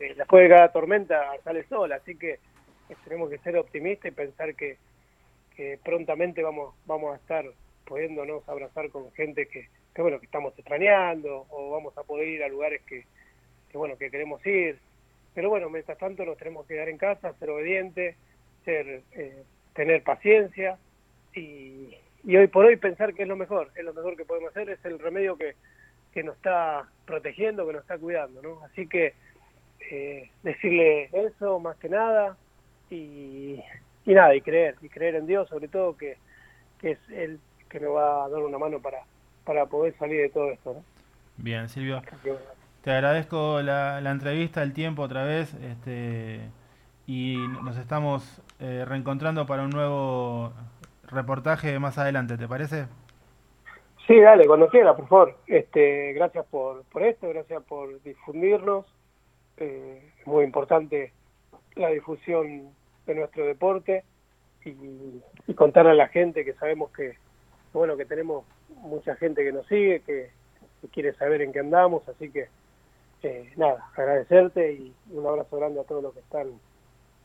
Eh, 0.00 0.14
después 0.16 0.42
de 0.42 0.48
cada 0.48 0.72
tormenta 0.72 1.30
sale 1.44 1.64
sol 1.68 1.92
así 1.92 2.18
que 2.18 2.32
eh, 2.88 2.96
tenemos 3.04 3.30
que 3.30 3.38
ser 3.38 3.56
optimistas 3.56 4.10
y 4.10 4.14
pensar 4.14 4.54
que 4.56 4.78
que 5.56 5.78
prontamente 5.84 6.42
vamos 6.42 6.74
vamos 6.84 7.12
a 7.14 7.16
estar 7.18 7.44
pudiéndonos 7.84 8.48
abrazar 8.48 8.90
con 8.90 9.12
gente 9.12 9.46
que, 9.48 9.68
que 9.94 10.02
bueno 10.02 10.18
que 10.18 10.26
estamos 10.26 10.56
extrañando 10.58 11.46
o 11.50 11.70
vamos 11.70 11.96
a 11.98 12.02
poder 12.02 12.28
ir 12.28 12.42
a 12.42 12.48
lugares 12.48 12.82
que, 12.82 13.04
que 13.70 13.78
bueno 13.78 13.96
que 13.96 14.10
queremos 14.10 14.44
ir. 14.46 14.78
Pero 15.34 15.48
bueno 15.48 15.70
mientras 15.70 15.98
tanto 15.98 16.24
nos 16.24 16.38
tenemos 16.38 16.66
que 16.66 16.74
quedar 16.74 16.88
en 16.88 16.98
casa 16.98 17.32
ser 17.34 17.50
obedientes 17.50 18.16
ser 18.64 19.02
eh, 19.12 19.42
tener 19.74 20.02
paciencia 20.02 20.78
y, 21.34 21.96
y 22.24 22.36
hoy 22.36 22.46
por 22.46 22.64
hoy 22.64 22.76
pensar 22.76 23.14
que 23.14 23.22
es 23.22 23.28
lo 23.28 23.36
mejor 23.36 23.70
es 23.74 23.84
lo 23.84 23.94
mejor 23.94 24.16
que 24.16 24.24
podemos 24.24 24.50
hacer 24.50 24.70
es 24.70 24.84
el 24.84 24.98
remedio 24.98 25.36
que, 25.36 25.54
que 26.12 26.22
nos 26.22 26.36
está 26.36 26.88
protegiendo 27.06 27.66
que 27.66 27.72
nos 27.72 27.82
está 27.82 27.98
cuidando 27.98 28.42
no 28.42 28.62
así 28.64 28.86
que 28.86 29.14
eh, 29.90 30.30
decirle 30.42 31.10
eso 31.12 31.58
más 31.58 31.76
que 31.78 31.88
nada 31.88 32.36
y, 32.90 33.60
y 34.04 34.14
nada 34.14 34.34
y 34.34 34.40
creer 34.40 34.76
y 34.82 34.88
creer 34.88 35.16
en 35.16 35.26
Dios 35.26 35.48
sobre 35.48 35.68
todo 35.68 35.96
que, 35.96 36.16
que 36.80 36.92
es 36.92 36.98
el 37.10 37.40
que 37.72 37.80
nos 37.80 37.96
va 37.96 38.26
a 38.26 38.28
dar 38.28 38.42
una 38.42 38.58
mano 38.58 38.78
para 38.80 38.98
para 39.44 39.66
poder 39.66 39.96
salir 39.98 40.20
de 40.20 40.28
todo 40.28 40.50
esto 40.50 40.74
¿no? 40.74 40.84
Bien, 41.38 41.68
Silvio. 41.68 42.02
Te 42.82 42.90
agradezco 42.90 43.62
la, 43.62 44.00
la 44.00 44.10
entrevista, 44.10 44.62
el 44.62 44.72
tiempo 44.72 45.02
otra 45.02 45.24
vez, 45.24 45.54
este, 45.54 46.40
y 47.06 47.36
nos 47.64 47.78
estamos 47.78 48.42
eh, 48.60 48.84
reencontrando 48.86 49.46
para 49.46 49.62
un 49.62 49.70
nuevo 49.70 50.52
reportaje 51.08 51.78
más 51.78 51.98
adelante, 51.98 52.36
¿te 52.36 52.46
parece? 52.46 52.86
Sí, 54.06 54.20
dale, 54.20 54.46
cuando 54.46 54.68
quiera, 54.68 54.94
por 54.94 55.08
favor. 55.08 55.36
Este, 55.46 56.12
gracias 56.12 56.44
por, 56.46 56.84
por 56.84 57.02
esto, 57.02 57.28
gracias 57.28 57.62
por 57.64 58.02
difundirnos. 58.02 58.84
Eh, 59.56 60.12
es 60.20 60.26
muy 60.26 60.44
importante 60.44 61.12
la 61.76 61.88
difusión 61.88 62.70
de 63.06 63.14
nuestro 63.14 63.46
deporte 63.46 64.04
y, 64.64 65.22
y 65.46 65.54
contar 65.54 65.86
a 65.86 65.94
la 65.94 66.08
gente 66.08 66.44
que 66.44 66.54
sabemos 66.54 66.90
que, 66.92 67.16
bueno, 67.72 67.96
que 67.96 68.04
tenemos 68.04 68.44
mucha 68.82 69.16
gente 69.16 69.44
que 69.44 69.52
nos 69.52 69.66
sigue, 69.66 70.00
que, 70.00 70.30
quiere 70.92 71.14
saber 71.14 71.42
en 71.42 71.52
qué 71.52 71.60
andamos, 71.60 72.06
así 72.08 72.28
que 72.30 72.48
eh, 73.22 73.52
nada, 73.56 73.86
agradecerte 73.96 74.72
y 74.72 74.92
un 75.12 75.24
abrazo 75.24 75.56
grande 75.56 75.80
a 75.80 75.84
todos 75.84 76.02
los 76.02 76.12
que 76.12 76.18
están 76.18 76.48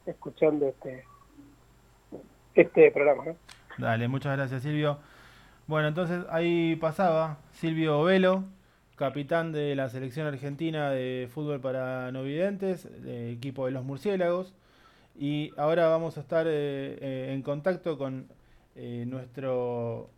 escuchando 0.06 0.68
este 0.68 1.06
este 2.54 2.92
programa. 2.92 3.24
Dale, 3.80 4.08
muchas 4.08 4.38
gracias 4.38 4.62
Silvio. 4.62 5.00
Bueno, 5.66 5.88
entonces 5.88 6.24
ahí 6.30 6.76
pasaba 6.76 7.40
Silvio 7.52 8.04
Velo, 8.04 8.44
capitán 8.96 9.52
de 9.52 9.76
la 9.76 9.90
selección 9.90 10.28
argentina 10.28 10.92
de 10.92 11.28
fútbol 11.32 11.60
para 11.60 12.12
no 12.12 12.22
videntes, 12.22 12.88
de 13.04 13.32
equipo 13.32 13.66
de 13.66 13.72
los 13.72 13.84
murciélagos. 13.84 14.54
Y 15.16 15.52
ahora 15.58 15.88
vamos 15.88 16.18
a 16.18 16.22
estar 16.22 16.46
eh, 16.48 16.52
eh, 17.02 17.34
en 17.34 17.42
contacto 17.42 17.98
con 17.98 18.28
nuestro 19.08 20.12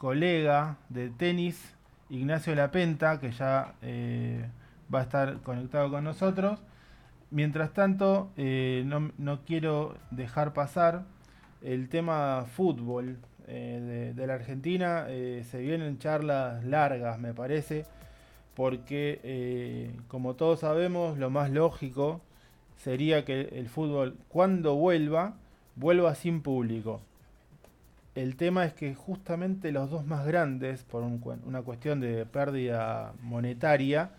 colega 0.00 0.78
de 0.88 1.10
tenis, 1.10 1.76
Ignacio 2.08 2.54
Lapenta, 2.54 3.20
que 3.20 3.32
ya 3.32 3.74
eh, 3.82 4.48
va 4.92 5.00
a 5.00 5.02
estar 5.02 5.42
conectado 5.42 5.90
con 5.90 6.04
nosotros. 6.04 6.58
Mientras 7.30 7.74
tanto, 7.74 8.30
eh, 8.38 8.82
no, 8.86 9.12
no 9.18 9.42
quiero 9.44 9.98
dejar 10.10 10.54
pasar 10.54 11.04
el 11.60 11.90
tema 11.90 12.46
fútbol 12.56 13.18
eh, 13.46 14.14
de, 14.14 14.14
de 14.14 14.26
la 14.26 14.34
Argentina. 14.36 15.04
eh, 15.08 15.44
se 15.50 15.58
vienen 15.60 15.98
charlas 15.98 16.64
largas, 16.64 17.18
me 17.18 17.34
parece, 17.34 17.84
porque 18.54 19.20
eh, 19.22 19.94
como 20.08 20.32
todos 20.34 20.60
sabemos, 20.60 21.18
lo 21.18 21.28
más 21.28 21.50
lógico 21.50 22.22
sería 22.78 23.26
que 23.26 23.50
el 23.52 23.68
fútbol, 23.68 24.16
cuando 24.30 24.76
vuelva, 24.76 25.34
vuelva 25.76 26.14
sin 26.14 26.40
público. 26.40 27.02
El 28.14 28.36
tema 28.36 28.64
es 28.64 28.74
que 28.74 28.94
justamente 28.94 29.70
los 29.70 29.90
dos 29.90 30.04
más 30.04 30.26
grandes, 30.26 30.82
por 30.82 31.02
una 31.02 31.62
cuestión 31.62 32.00
de 32.00 32.26
pérdida 32.26 33.12
monetaria, 33.22 34.10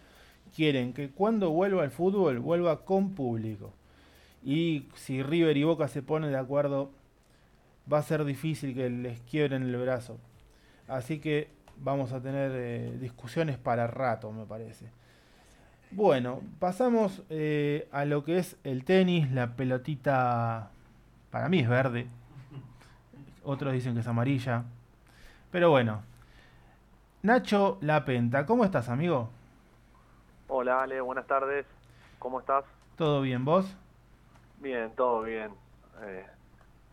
quieren 0.56 0.94
que 0.94 1.10
cuando 1.10 1.50
vuelva 1.52 1.84
el 1.84 1.92
fútbol 1.92 2.40
vuelva 2.40 2.86
con 2.86 3.14
público. 3.14 3.74
Y 4.44 4.88
si 4.96 5.22
River 5.22 5.58
y 5.58 5.64
Boca 5.64 5.88
se 5.88 6.02
ponen 6.02 6.32
de 6.32 6.38
acuerdo, 6.38 6.92
va 7.92 8.00
a 8.00 8.04
ser 8.04 8.24
difícil 8.26 8.74
que 8.74 8.90
les 8.90 9.20
quiebren 9.22 9.64
el 9.64 9.76
brazo. 9.76 10.18
Así 10.88 11.20
que 11.20 11.50
vamos 11.78 12.14
a 12.14 12.22
tener 12.22 12.52
eh, 12.54 12.98
discusiones 13.00 13.58
para 13.58 13.88
rato, 13.88 14.32
me 14.32 14.46
parece. 14.46 14.86
Bueno, 15.92 16.42
pasamos 16.60 17.24
eh, 17.30 17.90
a 17.92 18.06
lo 18.06 18.24
que 18.24 18.38
es 18.38 18.56
el 18.64 18.86
tenis, 18.86 19.30
la 19.32 19.56
pelotita, 19.56 20.72
para 21.30 21.50
mí 21.50 21.60
es 21.60 21.68
verde, 21.68 22.08
otros 23.44 23.74
dicen 23.74 23.94
que 23.94 24.02
es 24.02 24.08
amarilla, 24.08 24.64
pero 25.52 25.70
bueno. 25.72 26.04
Nacho 27.24 27.80
Lapenta, 27.82 28.46
¿cómo 28.46 28.64
estás 28.64 28.88
amigo? 28.90 29.30
Hola 30.48 30.84
Ale, 30.84 31.02
buenas 31.02 31.26
tardes. 31.28 31.66
¿Cómo 32.20 32.40
estás? 32.40 32.66
¿Todo 32.96 33.22
bien 33.22 33.44
vos? 33.46 33.76
Bien, 34.58 34.94
todo 34.96 35.24
bien. 35.24 35.52
Eh, 36.04 36.26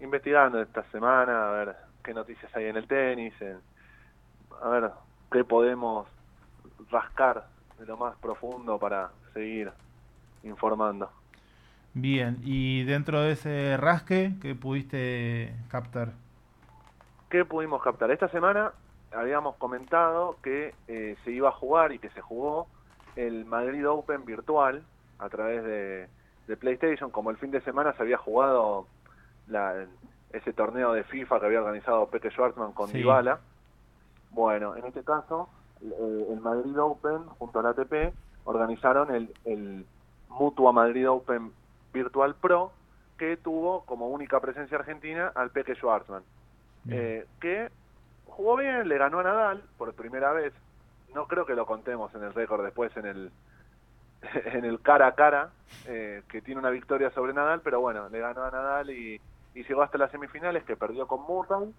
investigando 0.00 0.60
esta 0.60 0.84
semana, 0.90 1.48
a 1.48 1.52
ver 1.52 1.76
qué 2.04 2.14
noticias 2.14 2.54
hay 2.56 2.66
en 2.66 2.76
el 2.76 2.86
tenis, 2.88 3.34
en- 3.40 3.60
a 4.62 4.68
ver 4.68 4.90
qué 5.30 5.44
podemos 5.44 6.08
rascar 6.90 7.46
de 7.78 7.86
lo 7.86 7.96
más 7.96 8.16
profundo 8.18 8.78
para 8.78 9.10
seguir 9.34 9.72
informando. 10.42 11.10
Bien, 11.94 12.38
y 12.44 12.84
dentro 12.84 13.20
de 13.22 13.32
ese 13.32 13.76
rasque 13.76 14.34
que 14.40 14.54
pudiste 14.54 15.52
captar. 15.68 16.12
¿Qué 17.30 17.44
pudimos 17.44 17.82
captar? 17.82 18.10
Esta 18.10 18.28
semana 18.28 18.72
habíamos 19.12 19.56
comentado 19.56 20.36
que 20.42 20.74
eh, 20.86 21.16
se 21.24 21.30
iba 21.30 21.48
a 21.50 21.52
jugar 21.52 21.92
y 21.92 21.98
que 21.98 22.10
se 22.10 22.20
jugó 22.20 22.66
el 23.16 23.44
Madrid 23.44 23.88
Open 23.88 24.24
virtual 24.24 24.82
a 25.18 25.28
través 25.28 25.62
de, 25.64 26.08
de 26.46 26.56
PlayStation, 26.56 27.10
como 27.10 27.30
el 27.30 27.36
fin 27.36 27.50
de 27.50 27.60
semana 27.62 27.92
se 27.94 28.02
había 28.02 28.16
jugado 28.18 28.86
la- 29.48 29.86
ese 30.32 30.52
torneo 30.52 30.92
de 30.92 31.04
FIFA 31.04 31.40
que 31.40 31.46
había 31.46 31.60
organizado 31.60 32.06
Peque 32.08 32.30
Schwartzman 32.30 32.72
con 32.72 32.88
Sí. 32.88 32.98
Dybala. 32.98 33.40
Bueno, 34.30 34.76
en 34.76 34.84
este 34.84 35.02
caso, 35.02 35.48
eh, 35.82 36.26
el 36.30 36.40
Madrid 36.40 36.78
Open 36.78 37.24
junto 37.38 37.58
al 37.60 37.66
ATP 37.66 38.12
organizaron 38.44 39.14
el, 39.14 39.34
el 39.44 39.86
Mutua 40.28 40.72
Madrid 40.72 41.08
Open 41.10 41.52
Virtual 41.92 42.34
Pro 42.34 42.72
que 43.16 43.36
tuvo 43.38 43.84
como 43.84 44.08
única 44.08 44.38
presencia 44.40 44.78
argentina 44.78 45.32
al 45.34 45.50
Peque 45.50 45.74
Schwartzman. 45.74 46.22
Eh, 46.90 47.26
que 47.40 47.70
jugó 48.26 48.56
bien, 48.56 48.88
le 48.88 48.98
ganó 48.98 49.20
a 49.20 49.24
Nadal 49.24 49.62
por 49.76 49.92
primera 49.94 50.32
vez. 50.32 50.52
No 51.14 51.26
creo 51.26 51.46
que 51.46 51.54
lo 51.54 51.66
contemos 51.66 52.14
en 52.14 52.22
el 52.22 52.34
récord 52.34 52.64
después 52.64 52.96
en 52.96 53.06
el 53.06 53.32
en 54.46 54.64
el 54.64 54.80
cara 54.80 55.08
a 55.08 55.14
cara 55.14 55.50
eh, 55.86 56.22
que 56.28 56.42
tiene 56.42 56.60
una 56.60 56.70
victoria 56.70 57.10
sobre 57.10 57.32
Nadal, 57.32 57.60
pero 57.62 57.80
bueno, 57.80 58.08
le 58.08 58.20
ganó 58.20 58.44
a 58.44 58.50
Nadal 58.50 58.90
y, 58.90 59.20
y 59.54 59.62
llegó 59.64 59.82
hasta 59.82 59.98
las 59.98 60.10
semifinales 60.10 60.64
que 60.64 60.76
perdió 60.76 61.06
con 61.06 61.22
Murray 61.22 61.72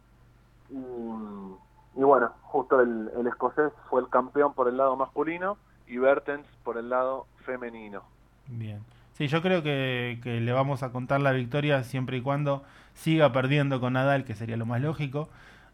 y, 0.70 0.76
y 0.76 2.04
bueno, 2.04 2.30
justo 2.44 2.80
el, 2.80 3.12
el 3.18 3.28
escocés 3.28 3.72
fue 3.90 4.02
el 4.02 4.10
campeón 4.10 4.54
por 4.54 4.68
el 4.68 4.78
lado 4.78 4.96
masculino 4.96 5.58
y 5.88 5.98
Bertens 5.98 6.48
por 6.64 6.78
el 6.78 6.90
lado 6.90 7.26
femenino. 7.46 8.04
Bien. 8.48 8.84
Sí, 9.20 9.28
yo 9.28 9.42
creo 9.42 9.62
que, 9.62 10.22
que 10.24 10.40
le 10.40 10.54
vamos 10.54 10.82
a 10.82 10.94
contar 10.94 11.20
la 11.20 11.34
victoria 11.34 11.84
siempre 11.84 12.16
y 12.18 12.22
cuando 12.22 12.64
siga 12.94 13.34
perdiendo 13.34 13.82
con 13.82 13.94
Nadal, 13.94 14.24
que 14.24 14.34
sería 14.34 14.56
lo 14.56 14.66
más 14.66 14.82
lógico. 14.82 15.28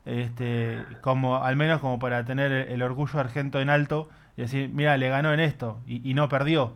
Este, 0.04 0.80
como, 1.02 1.38
al 1.43 1.56
menos 1.56 1.80
como 1.80 2.00
para 2.00 2.26
tener 2.26 2.52
el, 2.52 2.82
orgullo 2.82 3.20
argento 3.20 3.62
en 3.62 3.70
alto 3.70 4.10
y 4.36 4.41
decir, 4.41 4.70
mira, 4.74 4.98
le 4.98 5.10
ganó 5.10 5.32
en 5.32 5.39
esto 5.39 5.78
y, 5.86 6.10
y 6.10 6.16
no 6.16 6.28
perdió. 6.28 6.74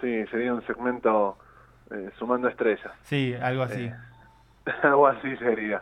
Sí, 0.00 0.26
sería 0.32 0.52
un 0.52 0.66
segmento 0.66 1.38
eh, 1.92 2.10
sumando 2.18 2.48
estrellas. 2.48 2.92
Sí, 3.04 3.32
algo 3.40 3.62
así. 3.62 3.84
Eh, 3.84 3.94
algo 4.82 5.06
así 5.06 5.36
sería. 5.36 5.80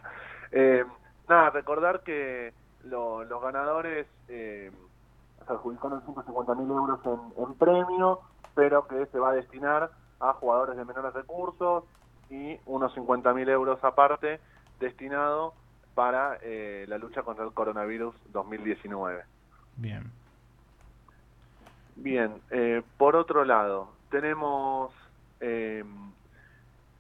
Eh, 0.53 0.85
nada, 1.27 1.49
recordar 1.51 2.03
que 2.03 2.53
lo- 2.85 3.25
los 3.25 3.43
ganadores 3.43 4.07
eh, 4.29 4.71
se 5.47 5.53
adjudicaron 5.55 6.03
150 6.05 6.55
mil 6.55 6.69
euros 6.71 7.01
en, 7.07 7.45
en 7.45 7.55
premio, 7.55 8.21
pero 8.55 8.87
que 8.87 9.07
se 9.07 9.19
va 9.19 9.31
a 9.31 9.35
destinar 9.35 9.91
a 10.21 10.33
jugadores 10.35 10.77
de 10.77 10.85
menores 10.85 11.13
recursos 11.15 11.85
y 12.29 12.59
unos 12.67 12.93
50 12.95 13.33
mil 13.35 13.49
euros 13.49 13.83
aparte 13.83 14.41
destinado 14.79 15.55
para 15.95 16.39
eh, 16.43 16.85
la 16.89 16.99
lucha 16.99 17.23
contra 17.23 17.45
el 17.45 17.53
coronavirus 17.53 18.15
2019. 18.33 19.25
Bien. 19.77 20.11
Bien, 21.97 22.41
eh, 22.51 22.83
por 22.97 23.17
otro 23.17 23.45
lado, 23.45 23.89
tenemos 24.11 24.93
eh, 25.41 25.85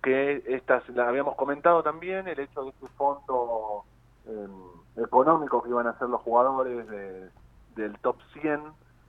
que 0.02 0.42
estas, 0.46 0.86
la 0.90 1.08
habíamos 1.08 1.36
comentado 1.36 1.82
también, 1.82 2.28
el 2.28 2.38
hecho 2.38 2.64
de 2.64 2.70
este 2.70 2.86
fondo 2.88 3.84
eh, 4.26 4.48
económico 4.96 5.62
que 5.62 5.70
iban 5.70 5.86
a 5.86 5.90
hacer 5.90 6.08
los 6.08 6.20
jugadores 6.22 6.86
de- 6.88 7.30
del 7.76 7.98
top 8.00 8.16
100 8.34 8.60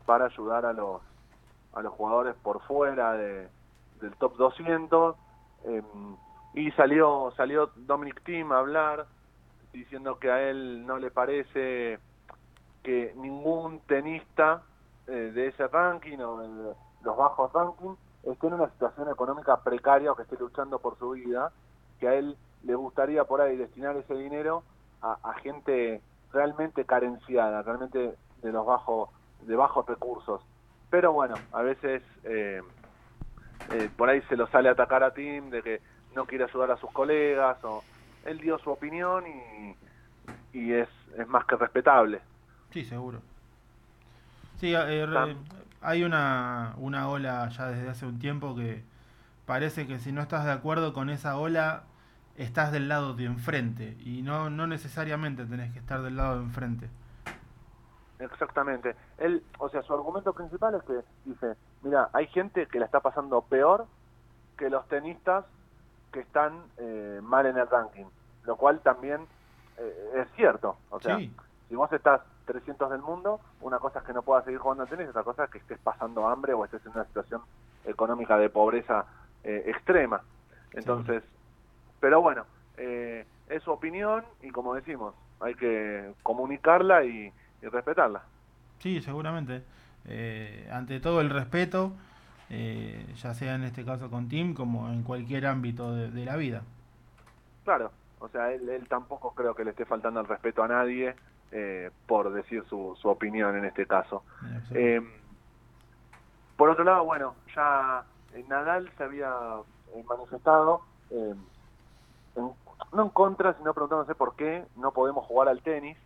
para 0.05 0.25
ayudar 0.25 0.65
a 0.65 0.73
los 0.73 1.01
a 1.73 1.81
los 1.81 1.93
jugadores 1.93 2.35
por 2.43 2.61
fuera 2.61 3.13
de, 3.13 3.47
del 4.01 4.15
top 4.17 4.35
200 4.37 5.15
eh, 5.65 5.81
y 6.53 6.71
salió 6.71 7.31
salió 7.37 7.71
Dominic 7.75 8.23
Thiem 8.23 8.51
a 8.51 8.59
hablar 8.59 9.05
diciendo 9.71 10.19
que 10.19 10.29
a 10.29 10.41
él 10.49 10.85
no 10.85 10.97
le 10.97 11.11
parece 11.11 11.99
que 12.83 13.13
ningún 13.15 13.79
tenista 13.81 14.63
eh, 15.07 15.31
de 15.33 15.47
ese 15.47 15.67
ranking 15.67 16.17
o 16.19 16.37
de 16.39 16.75
los 17.03 17.17
bajos 17.17 17.51
rankings 17.53 17.97
esté 18.23 18.47
en 18.47 18.53
una 18.53 18.69
situación 18.69 19.09
económica 19.09 19.57
precaria 19.57 20.11
o 20.11 20.15
que 20.15 20.23
esté 20.23 20.37
luchando 20.37 20.79
por 20.79 20.97
su 20.97 21.11
vida, 21.11 21.51
que 21.99 22.07
a 22.07 22.15
él 22.15 22.37
le 22.63 22.75
gustaría 22.75 23.23
por 23.23 23.41
ahí 23.41 23.55
destinar 23.57 23.97
ese 23.97 24.13
dinero 24.13 24.63
a, 25.01 25.17
a 25.23 25.33
gente 25.35 26.01
realmente 26.31 26.85
carenciada, 26.85 27.61
realmente 27.63 28.15
de 28.41 28.51
los 28.51 28.65
bajos 28.65 29.09
de 29.41 29.55
bajos 29.55 29.85
recursos. 29.87 30.41
Pero 30.91 31.13
bueno, 31.13 31.35
a 31.53 31.61
veces 31.63 32.03
eh, 32.25 32.61
eh, 33.71 33.89
por 33.97 34.09
ahí 34.09 34.21
se 34.29 34.35
lo 34.35 34.45
sale 34.47 34.69
a 34.69 34.73
atacar 34.73 35.03
a 35.03 35.13
Tim 35.13 35.49
de 35.49 35.63
que 35.63 35.81
no 36.15 36.25
quiere 36.25 36.43
ayudar 36.43 36.69
a 36.69 36.77
sus 36.77 36.91
colegas 36.91 37.57
o 37.63 37.83
él 38.25 38.37
dio 38.39 38.59
su 38.59 38.69
opinión 38.69 39.23
y, 39.25 39.75
y 40.53 40.73
es, 40.73 40.89
es 41.17 41.27
más 41.27 41.45
que 41.45 41.55
respetable. 41.55 42.21
Sí, 42.71 42.83
seguro. 42.83 43.21
Sí, 44.59 44.73
eh, 44.75 45.35
hay 45.81 46.03
una, 46.03 46.73
una 46.77 47.09
ola 47.09 47.49
ya 47.49 47.67
desde 47.69 47.89
hace 47.89 48.05
un 48.05 48.19
tiempo 48.19 48.55
que 48.55 48.83
parece 49.45 49.87
que 49.87 49.97
si 49.97 50.11
no 50.11 50.21
estás 50.21 50.45
de 50.45 50.51
acuerdo 50.51 50.93
con 50.93 51.09
esa 51.09 51.37
ola, 51.37 51.83
estás 52.35 52.71
del 52.73 52.89
lado 52.89 53.13
de 53.13 53.25
enfrente. 53.25 53.97
Y 54.03 54.23
no, 54.23 54.49
no 54.49 54.67
necesariamente 54.67 55.45
tenés 55.45 55.71
que 55.71 55.79
estar 55.79 56.01
del 56.01 56.17
lado 56.17 56.37
de 56.37 56.43
enfrente. 56.43 56.89
Exactamente. 58.21 58.95
Él, 59.17 59.43
o 59.57 59.69
sea, 59.69 59.81
su 59.83 59.93
argumento 59.93 60.33
principal 60.33 60.75
es 60.75 60.83
que 60.83 61.01
dice, 61.25 61.55
mira, 61.81 62.09
hay 62.13 62.27
gente 62.27 62.67
que 62.67 62.79
la 62.79 62.85
está 62.85 62.99
pasando 62.99 63.41
peor 63.41 63.85
que 64.57 64.69
los 64.69 64.87
tenistas 64.87 65.45
que 66.11 66.19
están 66.19 66.61
eh, 66.77 67.19
mal 67.23 67.45
en 67.45 67.57
el 67.57 67.67
ranking, 67.67 68.05
lo 68.43 68.55
cual 68.57 68.79
también 68.81 69.25
eh, 69.77 70.11
es 70.21 70.27
cierto. 70.35 70.77
O 70.89 70.99
sea, 70.99 71.17
Sí. 71.17 71.33
si 71.69 71.75
vos 71.75 71.91
estás 71.91 72.21
300 72.45 72.91
del 72.91 73.01
mundo, 73.01 73.39
una 73.61 73.79
cosa 73.79 73.99
es 73.99 74.05
que 74.05 74.13
no 74.13 74.21
puedas 74.21 74.43
seguir 74.45 74.59
jugando 74.59 74.83
al 74.83 74.89
tenis, 74.89 75.09
otra 75.09 75.23
cosa 75.23 75.45
es 75.45 75.49
que 75.51 75.57
estés 75.59 75.79
pasando 75.79 76.27
hambre 76.27 76.53
o 76.53 76.65
estés 76.65 76.85
en 76.85 76.91
una 76.91 77.05
situación 77.05 77.41
económica 77.85 78.37
de 78.37 78.49
pobreza 78.49 79.05
eh, 79.43 79.63
extrema. 79.67 80.21
Entonces, 80.73 81.23
pero 81.99 82.21
bueno, 82.21 82.45
eh, 82.77 83.25
es 83.47 83.63
su 83.63 83.71
opinión 83.71 84.23
y 84.41 84.51
como 84.51 84.73
decimos, 84.75 85.15
hay 85.39 85.55
que 85.55 86.13
comunicarla 86.23 87.03
y, 87.05 87.33
y 87.61 87.67
respetarla. 87.67 88.21
Sí, 88.79 89.01
seguramente. 89.01 89.63
Eh, 90.05 90.67
ante 90.71 90.99
todo 90.99 91.21
el 91.21 91.29
respeto, 91.29 91.93
eh, 92.49 93.05
ya 93.15 93.33
sea 93.33 93.55
en 93.55 93.63
este 93.63 93.85
caso 93.85 94.09
con 94.09 94.27
Tim 94.27 94.53
como 94.53 94.89
en 94.89 95.03
cualquier 95.03 95.45
ámbito 95.45 95.93
de, 95.93 96.09
de 96.09 96.25
la 96.25 96.35
vida. 96.35 96.63
Claro, 97.63 97.91
o 98.19 98.27
sea, 98.29 98.51
él, 98.51 98.67
él 98.69 98.87
tampoco 98.87 99.31
creo 99.35 99.53
que 99.53 99.63
le 99.63 99.71
esté 99.71 99.85
faltando 99.85 100.19
el 100.19 100.27
respeto 100.27 100.63
a 100.63 100.67
nadie 100.67 101.15
eh, 101.51 101.91
por 102.07 102.33
decir 102.33 102.63
su, 102.69 102.97
su 102.99 103.07
opinión 103.09 103.55
en 103.57 103.65
este 103.65 103.85
caso. 103.85 104.23
Eh, 104.71 105.01
por 106.55 106.69
otro 106.69 106.83
lado, 106.83 107.03
bueno, 107.03 107.35
ya 107.55 108.03
Nadal 108.47 108.89
se 108.97 109.03
había 109.03 109.31
manifestado, 110.07 110.81
eh, 111.11 111.35
en- 112.35 112.51
no 112.93 113.03
en 113.03 113.09
contra, 113.09 113.53
sino 113.57 113.73
preguntándose 113.73 114.15
por 114.15 114.35
qué 114.35 114.65
no 114.75 114.91
podemos 114.91 115.25
jugar 115.25 115.47
al 115.49 115.61
tenis, 115.61 115.97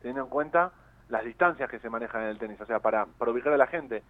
teniendo 0.00 0.22
en 0.22 0.28
cuenta 0.28 0.72
las 1.14 1.24
distancias 1.24 1.70
que 1.70 1.78
se 1.78 1.88
manejan 1.88 2.22
en 2.22 2.28
el 2.30 2.38
tenis. 2.38 2.60
O 2.60 2.66
sea, 2.66 2.80
para, 2.80 3.06
para 3.06 3.30
a 3.30 3.56
la 3.56 3.66
gente, 3.68 4.02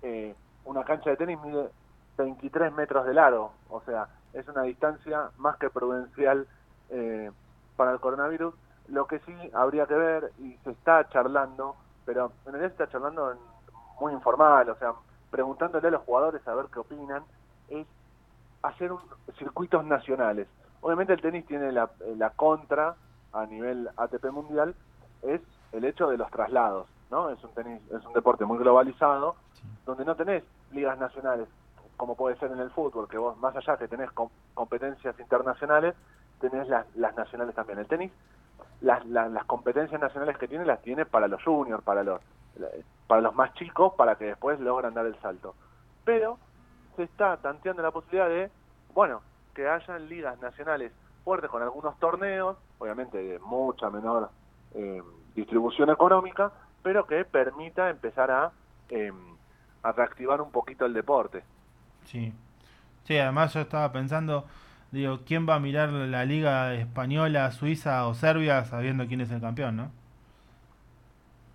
eh, 0.00 0.34
una 0.64 0.82
cancha 0.82 1.10
de 1.10 1.16
tenis 1.18 1.38
mide 1.42 1.70
23 2.16 2.72
metros 2.72 3.04
de 3.06 3.12
largo, 3.12 3.52
o 3.68 3.82
sea, 3.82 4.08
es 4.32 4.48
una 4.48 4.62
distancia 4.62 5.30
más 5.36 5.58
que 5.58 5.68
prudencial 5.68 6.48
eh, 6.88 7.30
para 7.76 7.92
el 7.92 8.00
coronavirus. 8.00 8.54
Lo 8.86 9.06
que 9.06 9.18
sí 9.20 9.34
habría 9.52 9.86
que 9.86 9.94
ver, 9.94 10.32
y 10.38 10.56
se 10.64 10.70
está 10.70 11.06
charlando, 11.10 11.76
pero 12.06 12.32
en 12.46 12.52
realidad 12.52 12.70
se 12.70 12.82
está 12.84 12.88
charlando 12.92 13.30
en- 13.32 13.38
muy 14.00 14.14
informal, 14.14 14.70
o 14.70 14.76
sea, 14.76 14.94
preguntándole 15.30 15.88
a 15.88 15.90
los 15.90 16.02
jugadores 16.04 16.46
a 16.48 16.54
ver 16.54 16.66
qué 16.72 16.78
opinan, 16.78 17.26
es 17.68 17.86
hacer 18.62 18.90
un- 18.92 19.02
circuitos 19.38 19.84
nacionales. 19.84 20.48
Obviamente 20.80 21.12
el 21.12 21.20
tenis 21.20 21.44
tiene 21.46 21.72
la, 21.72 21.90
la 22.16 22.30
contra 22.30 22.96
a 23.32 23.44
nivel 23.44 23.90
ATP 23.96 24.30
mundial, 24.30 24.74
es 25.22 25.42
el 25.72 25.84
hecho 25.84 26.08
de 26.08 26.16
los 26.16 26.30
traslados, 26.30 26.86
¿no? 27.10 27.30
Es 27.30 27.42
un 27.44 27.52
tenis, 27.54 27.80
es 27.90 28.04
un 28.04 28.12
deporte 28.12 28.44
muy 28.44 28.58
globalizado, 28.58 29.36
donde 29.86 30.04
no 30.04 30.14
tenés 30.14 30.44
ligas 30.72 30.98
nacionales, 30.98 31.48
como 31.96 32.14
puede 32.14 32.36
ser 32.36 32.50
en 32.52 32.60
el 32.60 32.70
fútbol, 32.70 33.08
que 33.08 33.18
vos 33.18 33.36
más 33.38 33.56
allá 33.56 33.76
que 33.76 33.88
tenés 33.88 34.10
com- 34.12 34.30
competencias 34.54 35.18
internacionales, 35.18 35.94
tenés 36.40 36.68
las, 36.68 36.86
las 36.96 37.16
nacionales 37.16 37.54
también. 37.54 37.78
El 37.78 37.86
tenis, 37.86 38.12
las, 38.80 39.04
las, 39.06 39.30
las 39.30 39.44
competencias 39.46 40.00
nacionales 40.00 40.38
que 40.38 40.48
tiene, 40.48 40.64
las 40.64 40.80
tiene 40.82 41.04
para 41.06 41.26
los 41.28 41.42
juniors, 41.42 41.82
para 41.82 42.02
los, 42.02 42.20
para 43.06 43.20
los 43.20 43.34
más 43.34 43.52
chicos, 43.54 43.94
para 43.94 44.16
que 44.16 44.26
después 44.26 44.60
logran 44.60 44.94
dar 44.94 45.06
el 45.06 45.18
salto. 45.20 45.54
Pero 46.04 46.38
se 46.96 47.02
está 47.04 47.36
tanteando 47.38 47.82
la 47.82 47.90
posibilidad 47.90 48.28
de, 48.28 48.50
bueno, 48.94 49.22
que 49.54 49.68
hayan 49.68 50.08
ligas 50.08 50.40
nacionales 50.40 50.92
fuertes 51.24 51.50
con 51.50 51.62
algunos 51.62 51.98
torneos, 51.98 52.56
obviamente 52.78 53.18
de 53.18 53.38
mucha 53.40 53.90
menor 53.90 54.30
eh, 54.74 55.02
distribución 55.38 55.90
económica, 55.90 56.52
pero 56.82 57.06
que 57.06 57.24
permita 57.24 57.90
empezar 57.90 58.30
a, 58.30 58.52
eh, 58.90 59.12
a 59.82 59.92
reactivar 59.92 60.40
un 60.40 60.50
poquito 60.52 60.86
el 60.86 60.94
deporte. 60.94 61.44
Sí. 62.04 62.32
Sí, 63.04 63.18
además 63.18 63.54
yo 63.54 63.60
estaba 63.60 63.92
pensando, 63.92 64.46
digo, 64.90 65.20
¿quién 65.26 65.48
va 65.48 65.54
a 65.56 65.60
mirar 65.60 65.90
la 65.90 66.24
liga 66.24 66.74
española, 66.74 67.50
suiza 67.52 68.06
o 68.06 68.14
serbia 68.14 68.64
sabiendo 68.64 69.06
quién 69.06 69.20
es 69.22 69.30
el 69.30 69.40
campeón, 69.40 69.76
no? 69.76 69.92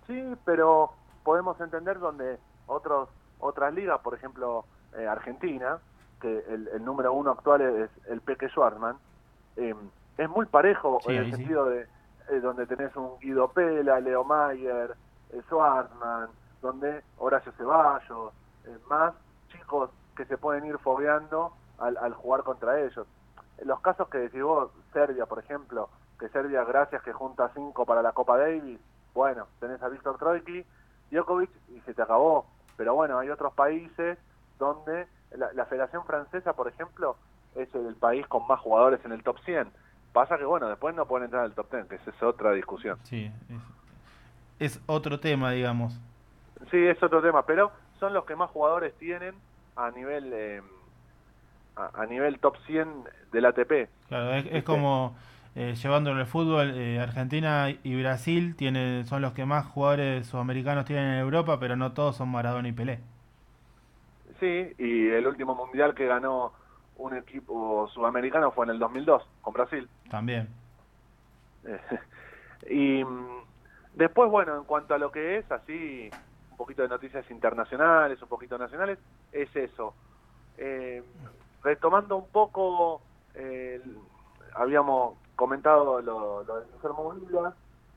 Sí, 0.06 0.22
pero 0.44 0.92
podemos 1.22 1.60
entender 1.60 1.98
donde 1.98 2.38
otros 2.66 3.08
otras 3.38 3.74
ligas, 3.74 4.00
por 4.00 4.14
ejemplo 4.14 4.64
eh, 4.96 5.06
Argentina, 5.06 5.78
que 6.20 6.38
el, 6.48 6.68
el 6.68 6.84
número 6.84 7.12
uno 7.12 7.30
actual 7.32 7.60
es 7.62 7.90
el 8.08 8.20
Peque 8.20 8.48
Schwarzman, 8.48 8.96
eh, 9.56 9.74
es 10.18 10.28
muy 10.28 10.46
parejo 10.46 11.02
Sí, 11.06 11.12
en 11.12 11.16
el 11.16 11.26
sí. 11.26 11.30
sentido 11.30 11.66
de 11.66 11.86
eh, 12.28 12.40
donde 12.40 12.66
tenés 12.66 12.94
un 12.96 13.18
Guido 13.20 13.48
Pela, 13.48 14.00
Leo 14.00 14.24
Mayer, 14.24 14.96
eh, 15.30 15.42
donde 16.62 17.02
Horacio 17.18 17.52
Ceballos, 17.52 18.32
eh, 18.64 18.78
más 18.88 19.14
chicos 19.48 19.90
que 20.16 20.24
se 20.24 20.38
pueden 20.38 20.64
ir 20.64 20.78
fogueando 20.78 21.52
al, 21.78 21.96
al 21.98 22.14
jugar 22.14 22.42
contra 22.42 22.80
ellos. 22.80 23.06
Los 23.62 23.80
casos 23.80 24.08
que 24.08 24.18
decís 24.18 24.42
vos, 24.42 24.70
Serbia, 24.92 25.26
por 25.26 25.38
ejemplo, 25.38 25.88
que 26.18 26.28
Serbia, 26.28 26.64
gracias 26.64 27.02
que 27.02 27.12
junta 27.12 27.50
cinco 27.54 27.84
para 27.84 28.02
la 28.02 28.12
Copa 28.12 28.38
Davis, 28.38 28.80
bueno, 29.12 29.46
tenés 29.60 29.82
a 29.82 29.88
Víctor 29.88 30.18
Troiki, 30.18 30.64
Djokovic 31.10 31.50
y 31.68 31.80
se 31.80 31.94
te 31.94 32.02
acabó. 32.02 32.46
Pero 32.76 32.94
bueno, 32.94 33.18
hay 33.18 33.30
otros 33.30 33.52
países 33.54 34.18
donde 34.58 35.06
la, 35.32 35.52
la 35.52 35.66
Federación 35.66 36.04
Francesa, 36.04 36.52
por 36.54 36.68
ejemplo, 36.68 37.16
es 37.54 37.72
el 37.74 37.94
país 37.96 38.26
con 38.26 38.46
más 38.46 38.60
jugadores 38.60 39.04
en 39.04 39.12
el 39.12 39.22
top 39.22 39.38
100. 39.44 39.70
Pasa 40.14 40.38
que, 40.38 40.44
bueno, 40.44 40.68
después 40.68 40.94
no 40.94 41.06
pueden 41.06 41.24
entrar 41.24 41.42
al 41.42 41.54
top 41.54 41.72
10, 41.72 41.88
que 41.88 41.96
esa 41.96 42.10
es 42.10 42.22
otra 42.22 42.52
discusión. 42.52 42.96
Sí, 43.02 43.32
es, 44.60 44.76
es 44.76 44.82
otro 44.86 45.18
tema, 45.18 45.50
digamos. 45.50 46.00
Sí, 46.70 46.78
es 46.86 47.02
otro 47.02 47.20
tema, 47.20 47.44
pero 47.44 47.72
son 47.98 48.14
los 48.14 48.24
que 48.24 48.36
más 48.36 48.48
jugadores 48.50 48.94
tienen 48.94 49.34
a 49.74 49.90
nivel 49.90 50.32
eh, 50.32 50.62
a, 51.74 52.02
a 52.02 52.06
nivel 52.06 52.38
top 52.38 52.56
100 52.64 52.88
del 53.32 53.44
ATP. 53.44 53.88
Claro, 54.06 54.34
es, 54.34 54.46
es 54.46 54.52
¿Viste? 54.52 54.62
como 54.62 55.16
eh, 55.56 55.74
llevándolo 55.74 56.20
al 56.20 56.26
fútbol, 56.26 56.70
eh, 56.76 57.00
Argentina 57.00 57.68
y 57.82 58.00
Brasil 58.00 58.54
tienen, 58.54 59.06
son 59.06 59.20
los 59.20 59.32
que 59.32 59.44
más 59.44 59.66
jugadores 59.66 60.28
sudamericanos 60.28 60.84
tienen 60.84 61.06
en 61.06 61.18
Europa, 61.18 61.58
pero 61.58 61.74
no 61.74 61.92
todos 61.92 62.16
son 62.16 62.28
Maradona 62.28 62.68
y 62.68 62.72
Pelé. 62.72 63.00
Sí, 64.38 64.74
y 64.78 65.08
el 65.08 65.26
último 65.26 65.56
mundial 65.56 65.94
que 65.94 66.06
ganó 66.06 66.52
un 66.96 67.16
equipo 67.16 67.88
sudamericano 67.88 68.50
fue 68.52 68.66
en 68.66 68.72
el 68.72 68.78
2002 68.78 69.22
con 69.42 69.54
Brasil. 69.54 69.88
También. 70.10 70.48
y 72.70 73.02
después, 73.94 74.30
bueno, 74.30 74.56
en 74.56 74.64
cuanto 74.64 74.94
a 74.94 74.98
lo 74.98 75.10
que 75.10 75.38
es, 75.38 75.50
así, 75.50 76.10
un 76.50 76.56
poquito 76.56 76.82
de 76.82 76.88
noticias 76.88 77.28
internacionales, 77.30 78.20
un 78.22 78.28
poquito 78.28 78.58
nacionales, 78.58 78.98
es 79.32 79.54
eso. 79.56 79.94
Eh, 80.56 81.02
retomando 81.62 82.16
un 82.16 82.28
poco, 82.28 83.00
eh, 83.34 83.82
habíamos 84.54 85.16
comentado 85.34 86.00
lo, 86.00 86.44
lo 86.44 86.60
de 86.60 87.26
Vila 87.26 87.54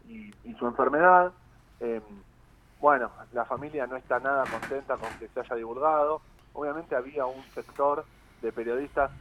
y, 0.08 0.34
y 0.44 0.54
su 0.56 0.66
enfermedad. 0.66 1.32
Eh, 1.80 2.02
bueno, 2.80 3.12
la 3.34 3.46
familia 3.46 3.86
no 3.88 3.96
está 3.96 4.20
nada 4.20 4.44
contenta 4.46 4.98
con 4.98 5.10
que 5.20 5.28
se 5.28 5.40
haya 5.40 5.56
divulgado. 5.56 6.22
Obviamente 6.54 6.96
había 6.96 7.26
un 7.26 7.44
sector 7.54 8.06
de 8.42 8.52
periodistas 8.52 9.12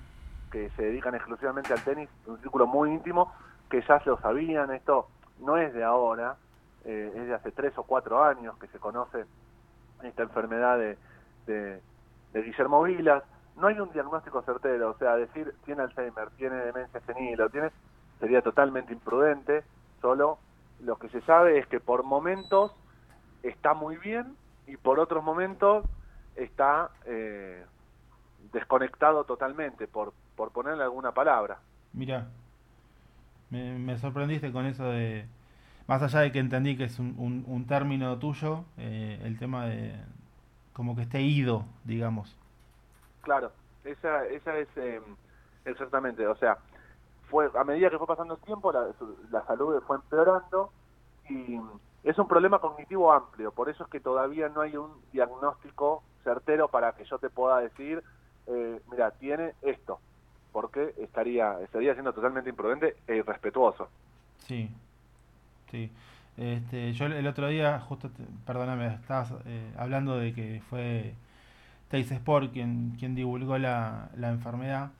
que 0.50 0.70
se 0.70 0.82
dedican 0.82 1.14
exclusivamente 1.14 1.72
al 1.72 1.82
tenis, 1.82 2.08
un 2.26 2.38
círculo 2.38 2.66
muy 2.66 2.90
íntimo, 2.90 3.32
que 3.68 3.82
ya 3.82 3.98
se 4.00 4.10
lo 4.10 4.18
sabían. 4.18 4.70
Esto 4.72 5.08
no 5.40 5.56
es 5.56 5.74
de 5.74 5.84
ahora, 5.84 6.36
eh, 6.84 7.12
es 7.14 7.26
de 7.26 7.34
hace 7.34 7.50
tres 7.52 7.76
o 7.78 7.82
cuatro 7.82 8.22
años 8.22 8.56
que 8.58 8.68
se 8.68 8.78
conoce 8.78 9.24
esta 10.02 10.22
enfermedad 10.22 10.78
de, 10.78 10.98
de, 11.46 11.80
de 12.32 12.42
Guillermo 12.42 12.82
Vilas. 12.82 13.22
No 13.56 13.68
hay 13.68 13.80
un 13.80 13.90
diagnóstico 13.92 14.42
certero, 14.42 14.90
o 14.90 14.98
sea, 14.98 15.16
decir 15.16 15.54
tiene 15.64 15.82
Alzheimer, 15.82 16.30
tiene 16.36 16.56
demencia 16.56 17.00
senil, 17.00 17.40
o 17.40 17.48
tiene, 17.48 17.70
sería 18.20 18.42
totalmente 18.42 18.92
imprudente. 18.92 19.64
Solo 20.00 20.38
lo 20.80 20.96
que 20.96 21.08
se 21.08 21.22
sabe 21.22 21.58
es 21.58 21.66
que 21.66 21.80
por 21.80 22.02
momentos 22.02 22.76
está 23.42 23.74
muy 23.74 23.96
bien 23.96 24.36
y 24.66 24.76
por 24.76 25.00
otros 25.00 25.24
momentos 25.24 25.84
está 26.34 26.90
eh, 27.06 27.64
desconectado 28.56 29.24
totalmente, 29.24 29.88
por, 29.88 30.14
por 30.36 30.52
ponerle 30.52 30.84
alguna 30.84 31.12
palabra. 31.14 31.62
Mira, 31.92 32.30
me, 33.50 33.78
me 33.78 33.98
sorprendiste 33.98 34.52
con 34.52 34.66
eso 34.66 34.84
de, 34.90 35.26
más 35.86 36.02
allá 36.02 36.20
de 36.20 36.32
que 36.32 36.38
entendí 36.40 36.76
que 36.76 36.84
es 36.84 36.98
un, 36.98 37.14
un- 37.18 37.44
un 37.46 37.66
término 37.66 38.18
tuyo, 38.18 38.64
eh, 38.78 39.20
el 39.24 39.38
tema 39.38 39.66
de 39.66 39.94
como 40.74 40.96
que 40.96 41.02
esté 41.02 41.22
ido, 41.22 41.66
digamos. 41.84 42.36
Claro, 43.20 43.52
esa, 43.84 44.24
esa 44.26 44.56
es 44.58 44.68
eh, 44.76 45.00
exactamente, 45.64 46.26
o 46.26 46.36
sea, 46.36 46.58
fue 47.22 47.50
a 47.54 47.64
medida 47.64 47.90
que 47.90 47.98
fue 47.98 48.06
pasando 48.06 48.34
el 48.34 48.40
tiempo, 48.42 48.72
la, 48.72 48.94
la 49.30 49.44
salud 49.46 49.82
fue 49.86 49.96
empeorando 49.96 50.74
y 51.28 51.58
es 52.02 52.18
un 52.18 52.28
problema 52.28 52.60
cognitivo 52.60 53.12
amplio, 53.12 53.52
por 53.52 53.68
eso 53.68 53.84
es 53.84 53.90
que 53.90 54.00
todavía 54.00 54.48
no 54.48 54.60
hay 54.62 54.76
un 54.76 55.02
diagnóstico 55.12 56.04
certero 56.24 56.70
para 56.70 56.94
que 56.94 57.04
yo 57.04 57.18
te 57.18 57.30
pueda 57.30 57.58
decir, 57.60 58.02
eh, 58.46 58.80
mira, 58.90 59.10
tiene 59.12 59.54
esto, 59.62 60.00
porque 60.52 60.94
estaría, 60.98 61.60
estaría 61.62 61.94
siendo 61.94 62.12
totalmente 62.12 62.50
imprudente 62.50 62.96
e 63.06 63.16
irrespetuoso. 63.16 63.88
Sí, 64.46 64.70
sí. 65.70 65.90
Este, 66.36 66.92
yo 66.92 67.06
el 67.06 67.26
otro 67.26 67.48
día, 67.48 67.80
justo, 67.80 68.10
te- 68.10 68.24
perdóname, 68.46 68.86
estabas 68.94 69.32
eh, 69.46 69.72
hablando 69.78 70.18
de 70.18 70.34
que 70.34 70.62
fue 70.70 71.14
Teis 71.90 72.10
Sport 72.12 72.52
quien, 72.52 72.96
quien 72.98 73.14
divulgó 73.14 73.58
la, 73.58 74.10
la 74.16 74.30
enfermedad. 74.30 74.92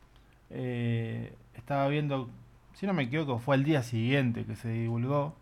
Eh, 0.51 1.35
estaba 1.55 1.89
viendo, 1.89 2.31
si 2.75 2.87
no 2.87 2.95
me 2.95 3.05
equivoco, 3.05 3.39
fue 3.41 3.57
el 3.57 3.65
día 3.65 3.83
siguiente 3.83 4.45
que 4.47 4.57
se 4.57 4.69
divulgó. 4.71 5.37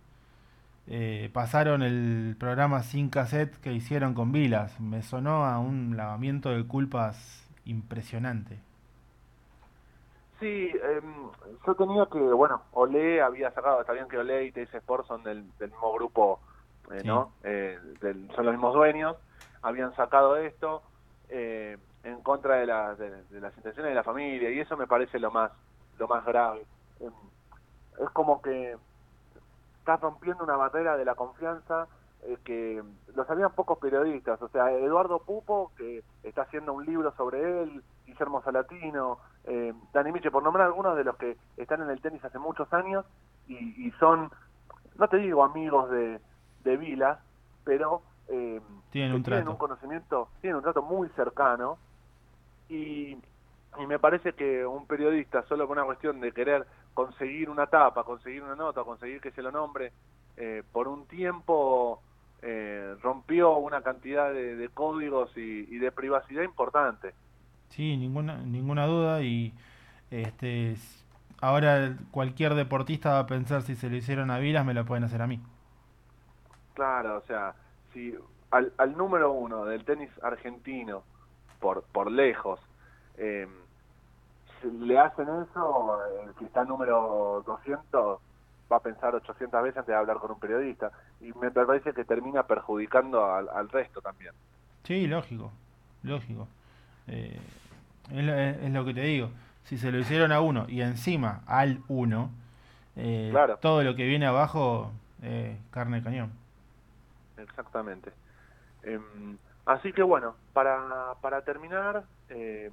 Eh, 0.87 1.31
pasaron 1.33 1.83
el 1.83 2.37
programa 2.39 2.83
sin 2.83 3.09
cassette 3.11 3.57
que 3.61 3.73
hicieron 3.73 4.15
con 4.15 4.33
Vilas. 4.33 4.81
Me 4.81 5.03
sonó 5.03 5.47
a 5.47 5.59
un 5.59 5.97
lavamiento 5.97 6.51
de 6.51 6.65
culpas 6.67 7.44
impresionante. 7.65 8.59
Sí, 10.41 10.71
em, 10.83 11.31
yo 11.67 11.75
tenía 11.75 12.07
que, 12.07 12.19
bueno, 12.19 12.63
Olé 12.73 13.23
había 13.23 13.51
sacado, 13.53 13.81
está 13.81 13.93
bien 13.93 14.09
que 14.09 14.19
Olé 14.19 14.45
y 14.45 14.53
TS 14.53 14.75
Sport 14.79 15.07
son 15.07 15.23
del, 15.23 15.57
del 15.59 15.71
mismo 15.71 15.93
grupo, 15.95 16.41
eh, 16.93 17.01
Sí. 17.01 17.07
¿no? 17.07 17.33
Eh, 17.45 17.79
del- 18.01 18.29
son 18.35 18.45
los 18.47 18.55
mismos 18.55 18.75
dueños, 18.75 19.17
habían 19.63 19.95
sacado 19.97 20.37
esto 20.37 20.83
eh, 21.31 21.79
en 22.03 22.21
contra 22.23 22.57
de, 22.57 22.67
la- 22.67 22.95
de- 22.97 23.23
de 23.25 23.41
las 23.41 23.57
intenciones 23.57 23.91
de 23.91 23.95
la 23.95 24.03
familia 24.03 24.51
y 24.51 24.61
eso 24.61 24.77
me 24.77 24.87
parece 24.87 25.19
lo 25.19 25.31
más, 25.31 25.51
lo 25.99 26.07
más 26.09 26.25
grave. 26.27 26.67
Em, 27.01 27.13
es 28.01 28.11
como 28.11 28.43
que 28.43 28.77
estás 29.79 30.01
rompiendo 30.01 30.45
una 30.45 30.57
barrera 30.57 30.97
de 30.99 31.05
la 31.05 31.15
confianza 31.15 31.85
eh, 31.85 31.89
que 32.45 32.83
lo 33.15 33.25
sabían 33.27 33.53
pocos 33.53 33.79
periodistas, 33.79 34.41
o 34.41 34.49
sea, 34.49 34.71
Eduardo 34.73 35.19
Pupo, 35.21 35.73
que 35.77 36.03
está 36.23 36.43
haciendo 36.43 36.73
un 36.73 36.85
libro 36.87 37.13
sobre 37.17 37.63
él, 37.63 37.83
Guillermo 38.07 38.43
Salatino, 38.43 39.19
eh, 39.45 39.73
Dani 39.93 40.13
Miche, 40.13 40.31
por 40.31 40.43
nombrar 40.43 40.67
algunos 40.67 40.97
de 40.97 41.05
los 41.05 41.17
que 41.17 41.37
están 41.57 41.83
en 41.83 41.91
el 41.91 42.01
tenis 42.01 42.25
hace 42.25 42.39
muchos 42.39 42.73
años 42.73 43.05
y, 43.47 43.87
y 43.87 43.91
son, 44.01 44.31
no 44.97 45.09
te 45.09 45.19
digo 45.19 45.45
amigos 45.45 45.91
de, 45.91 46.19
de 46.65 46.77
Vilas, 46.77 47.19
pero 47.65 48.03
eh, 48.29 48.61
Tienen 48.91 49.15
un 49.17 49.23
tienen 49.23 49.45
trato. 49.45 49.51
un 49.51 49.57
conocimiento, 49.59 50.29
tienen 50.41 50.57
un 50.57 50.63
trato 50.63 50.83
muy 50.83 51.09
cercano 51.11 51.79
y, 52.69 53.19
y 53.79 53.87
me 53.87 53.99
parece 53.99 54.33
que 54.33 54.65
un 54.65 54.87
periodista 54.87 55.43
solo 55.43 55.67
con 55.67 55.77
una 55.79 55.87
cuestión 55.87 56.21
de 56.21 56.33
querer 56.33 56.67
conseguir 56.95 57.51
una 57.51 57.67
tapa, 57.67 58.05
conseguir 58.05 58.43
una 58.43 58.55
nota, 58.55 58.83
conseguir 58.85 59.21
que 59.21 59.33
se 59.33 59.43
lo 59.43 59.51
nombre, 59.51 59.93
eh, 60.37 60.63
por 60.73 60.89
un 60.89 61.07
tiempo 61.07 62.01
eh, 62.45 62.95
rompió 63.03 63.57
una 63.57 63.81
cantidad 63.81 64.33
de, 64.33 64.57
de 64.57 64.69
códigos 64.69 65.35
y, 65.37 65.67
y 65.75 65.79
de 65.79 65.91
privacidad 65.91 66.43
importante. 66.43 67.15
Sí, 67.71 67.97
ninguna, 67.97 68.37
ninguna 68.37 68.87
duda 68.87 69.23
y 69.23 69.55
este 70.11 70.77
ahora 71.41 71.97
cualquier 72.11 72.55
deportista 72.55 73.15
va 73.15 73.21
a 73.21 73.27
pensar 73.27 73.63
si 73.63 73.75
se 73.75 73.89
lo 73.89 73.97
hicieron 73.97 74.31
a 74.31 74.39
Vilas 74.39 74.65
me 74.65 74.75
lo 74.75 74.85
pueden 74.85 75.05
hacer 75.05 75.23
a 75.23 75.27
mí. 75.27 75.41
Claro, 76.75 77.17
o 77.17 77.23
sea, 77.23 77.55
si 77.93 78.15
al, 78.51 78.73
al 78.77 78.97
número 78.97 79.33
uno 79.33 79.65
del 79.65 79.85
tenis 79.85 80.11
argentino, 80.23 81.03
por, 81.61 81.83
por 81.85 82.11
lejos, 82.11 82.61
eh, 83.17 83.49
le 84.63 84.99
hacen 84.99 85.29
eso, 85.29 85.99
el 86.25 86.35
que 86.35 86.45
está 86.45 86.65
número 86.65 87.43
200 87.47 88.21
va 88.71 88.77
a 88.77 88.81
pensar 88.81 89.15
800 89.15 89.63
veces 89.63 89.79
antes 89.79 89.93
de 89.93 89.99
hablar 89.99 90.19
con 90.19 90.33
un 90.33 90.39
periodista. 90.39 90.91
Y 91.25 91.33
me 91.39 91.51
parece 91.51 91.93
que 91.95 92.05
termina 92.05 92.43
perjudicando 92.47 93.25
al, 93.33 93.49
al 93.49 93.69
resto 93.71 94.01
también. 94.03 94.33
Sí, 94.83 95.07
lógico, 95.07 95.51
lógico. 96.03 96.47
Eh, 97.07 97.39
es, 98.13 98.25
lo, 98.25 98.35
es- 98.35 98.57
es 98.63 98.71
lo 98.71 98.85
que 98.85 98.93
te 98.95 99.01
digo. 99.03 99.31
Si 99.65 99.79
se 99.79 99.91
lo 99.91 99.99
hicieron 99.99 100.33
a 100.33 100.41
uno 100.43 100.67
y 100.69 100.83
encima 100.83 101.41
al 101.47 101.81
uno, 101.89 102.31
eh, 102.97 103.29
Claro. 103.31 103.57
todo 103.57 103.83
lo 103.83 103.95
que 103.97 104.05
viene 104.07 104.27
abajo, 104.27 104.93
eh, 105.23 105.57
carne 105.71 105.99
de 105.99 106.03
cañón. 106.03 106.33
Exactamente. 107.39 108.13
Em, 108.83 109.39
así 109.65 109.93
que 109.93 110.03
bueno, 110.03 110.37
para, 110.53 111.15
para 111.23 111.41
terminar 111.43 112.05
eh, 112.29 112.71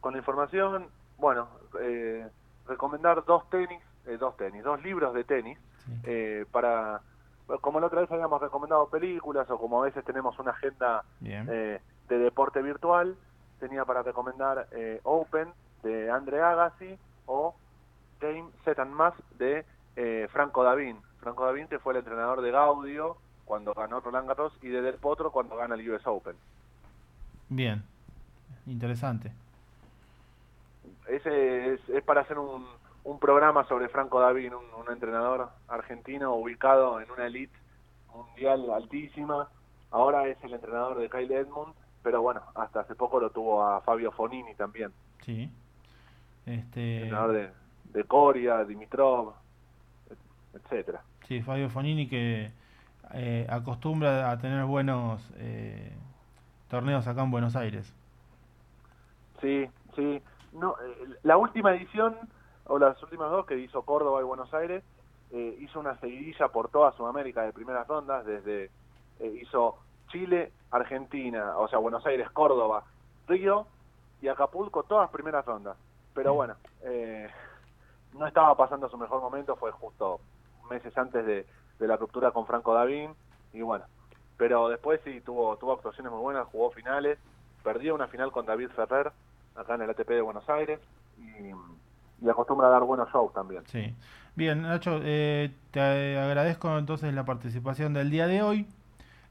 con 0.00 0.12
la 0.14 0.18
información, 0.18 0.88
bueno, 1.18 1.48
eh, 1.80 2.26
recomendar 2.66 3.24
dos 3.24 3.48
tenis, 3.50 3.80
eh, 4.06 4.16
dos 4.18 4.36
tenis, 4.36 4.64
dos 4.64 4.82
libros 4.82 5.14
de 5.14 5.22
tenis, 5.24 5.58
Sí. 5.86 5.92
eh, 6.04 6.46
para, 6.50 7.00
como 7.60 7.80
la 7.80 7.86
otra 7.86 8.00
vez 8.00 8.10
habíamos 8.10 8.40
recomendado 8.40 8.88
películas 8.88 9.48
o 9.50 9.58
como 9.58 9.82
a 9.82 9.86
veces 9.86 10.04
tenemos 10.04 10.38
una 10.38 10.52
agenda 10.52 11.04
eh, 11.22 11.80
de 12.08 12.18
deporte 12.18 12.62
virtual, 12.62 13.16
tenía 13.60 13.84
para 13.84 14.02
recomendar 14.02 14.68
eh, 14.72 15.00
Open 15.04 15.48
de 15.82 16.10
Andre 16.10 16.42
Agassi 16.42 16.96
o 17.26 17.54
Game 18.20 18.50
Set 18.64 18.78
and 18.78 18.92
Mass 18.92 19.14
de 19.38 19.64
eh, 19.96 20.28
Franco 20.32 20.62
Davín. 20.62 20.98
Franco 21.20 21.44
Davín 21.44 21.68
que 21.68 21.78
fue 21.78 21.92
el 21.92 21.98
entrenador 21.98 22.40
de 22.40 22.50
Gaudio 22.50 23.16
cuando 23.44 23.74
ganó 23.74 24.00
Roland 24.00 24.28
Garros 24.28 24.52
y 24.62 24.68
de 24.68 24.80
Del 24.80 24.96
Potro 24.96 25.30
cuando 25.30 25.56
gana 25.56 25.74
el 25.74 25.90
US 25.90 26.06
Open. 26.06 26.36
Bien. 27.50 27.82
Interesante. 28.66 29.30
Ese 31.06 31.74
es, 31.74 31.88
es 31.90 32.02
para 32.02 32.22
hacer 32.22 32.38
un, 32.38 32.66
un 33.04 33.18
programa 33.18 33.64
sobre 33.66 33.88
Franco 33.88 34.20
Davín, 34.20 34.54
un, 34.54 34.64
un 34.80 34.92
entrenador 34.92 35.50
argentino 35.68 36.34
ubicado 36.34 37.00
en 37.00 37.10
una 37.10 37.26
elite 37.26 37.56
mundial 38.12 38.70
altísima. 38.70 39.48
Ahora 39.90 40.26
es 40.28 40.42
el 40.42 40.54
entrenador 40.54 40.98
de 40.98 41.08
Kyle 41.10 41.30
Edmund, 41.32 41.74
pero 42.02 42.22
bueno, 42.22 42.42
hasta 42.54 42.80
hace 42.80 42.94
poco 42.94 43.20
lo 43.20 43.30
tuvo 43.30 43.62
a 43.64 43.80
Fabio 43.82 44.10
Fonini 44.12 44.54
también. 44.54 44.92
Sí. 45.20 45.50
Este, 46.46 47.02
entrenador 47.02 47.32
de, 47.32 47.50
de 47.92 48.04
Coria, 48.04 48.64
Dimitrov, 48.64 49.34
et- 50.10 50.18
etcétera. 50.60 51.02
sí, 51.26 51.40
Fabio 51.42 51.70
Fonini 51.70 52.08
que 52.08 52.50
eh, 53.12 53.46
acostumbra 53.48 54.30
a 54.30 54.38
tener 54.38 54.64
buenos 54.64 55.22
eh, 55.36 55.92
torneos 56.68 57.06
acá 57.06 57.22
en 57.22 57.30
Buenos 57.30 57.54
Aires. 57.56 57.92
Sí, 59.40 59.68
sí. 59.94 60.22
No, 60.52 60.74
eh, 60.84 61.14
la 61.22 61.36
última 61.36 61.74
edición, 61.74 62.16
o 62.66 62.78
las 62.78 63.00
últimas 63.02 63.30
dos 63.30 63.46
que 63.46 63.58
hizo 63.58 63.82
Córdoba 63.82 64.20
y 64.20 64.24
Buenos 64.24 64.52
Aires, 64.54 64.82
eh, 65.32 65.56
hizo 65.60 65.80
una 65.80 65.98
seguidilla 65.98 66.48
por 66.48 66.68
toda 66.68 66.92
Sudamérica 66.92 67.42
de 67.42 67.52
primeras 67.52 67.86
rondas, 67.86 68.24
desde 68.24 68.70
eh, 69.20 69.38
hizo 69.42 69.76
Chile, 70.10 70.52
Argentina, 70.70 71.56
o 71.58 71.68
sea, 71.68 71.78
Buenos 71.78 72.04
Aires, 72.06 72.30
Córdoba, 72.30 72.84
Río 73.26 73.66
y 74.22 74.28
Acapulco, 74.28 74.84
todas 74.84 75.10
primeras 75.10 75.44
rondas. 75.44 75.76
Pero 76.14 76.34
bueno, 76.34 76.54
eh, 76.82 77.28
no 78.12 78.26
estaba 78.26 78.56
pasando 78.56 78.88
su 78.88 78.96
mejor 78.96 79.20
momento, 79.20 79.56
fue 79.56 79.72
justo 79.72 80.20
meses 80.70 80.96
antes 80.96 81.26
de, 81.26 81.46
de 81.78 81.86
la 81.86 81.96
ruptura 81.96 82.30
con 82.30 82.46
Franco 82.46 82.72
Davín, 82.72 83.14
y 83.52 83.60
bueno, 83.62 83.84
pero 84.36 84.68
después 84.68 85.00
sí 85.04 85.20
tuvo, 85.20 85.56
tuvo 85.56 85.72
actuaciones 85.72 86.12
muy 86.12 86.20
buenas, 86.20 86.46
jugó 86.48 86.70
finales, 86.70 87.18
perdió 87.62 87.94
una 87.94 88.08
final 88.08 88.32
con 88.32 88.46
David 88.46 88.70
Ferrer, 88.70 89.12
acá 89.54 89.74
en 89.74 89.82
el 89.82 89.90
ATP 89.90 90.08
de 90.08 90.20
Buenos 90.20 90.48
Aires, 90.48 90.80
y, 91.18 91.52
y 92.24 92.30
acostumbra 92.30 92.68
a 92.68 92.70
dar 92.70 92.82
buenos 92.82 93.08
shows 93.10 93.32
también. 93.32 93.62
Sí. 93.66 93.94
Bien, 94.34 94.62
Nacho, 94.62 95.00
eh, 95.02 95.52
te 95.70 96.18
agradezco 96.18 96.76
entonces 96.78 97.12
la 97.14 97.24
participación 97.24 97.92
del 97.92 98.10
día 98.10 98.26
de 98.26 98.42
hoy. 98.42 98.66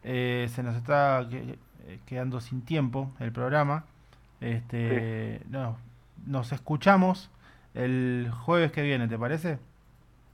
Eh, 0.04 0.48
se 0.50 0.64
nos 0.64 0.76
está 0.76 1.22
eh, 1.32 1.58
quedando 2.06 2.40
sin 2.40 2.64
tiempo 2.64 3.12
el 3.20 3.32
programa. 3.32 3.86
Este, 4.40 5.42
no, 5.50 5.78
nos 6.26 6.52
escuchamos 6.52 7.30
el 7.74 8.32
jueves 8.46 8.72
que 8.72 8.82
viene, 8.82 9.08
¿te 9.08 9.18
parece? 9.18 9.60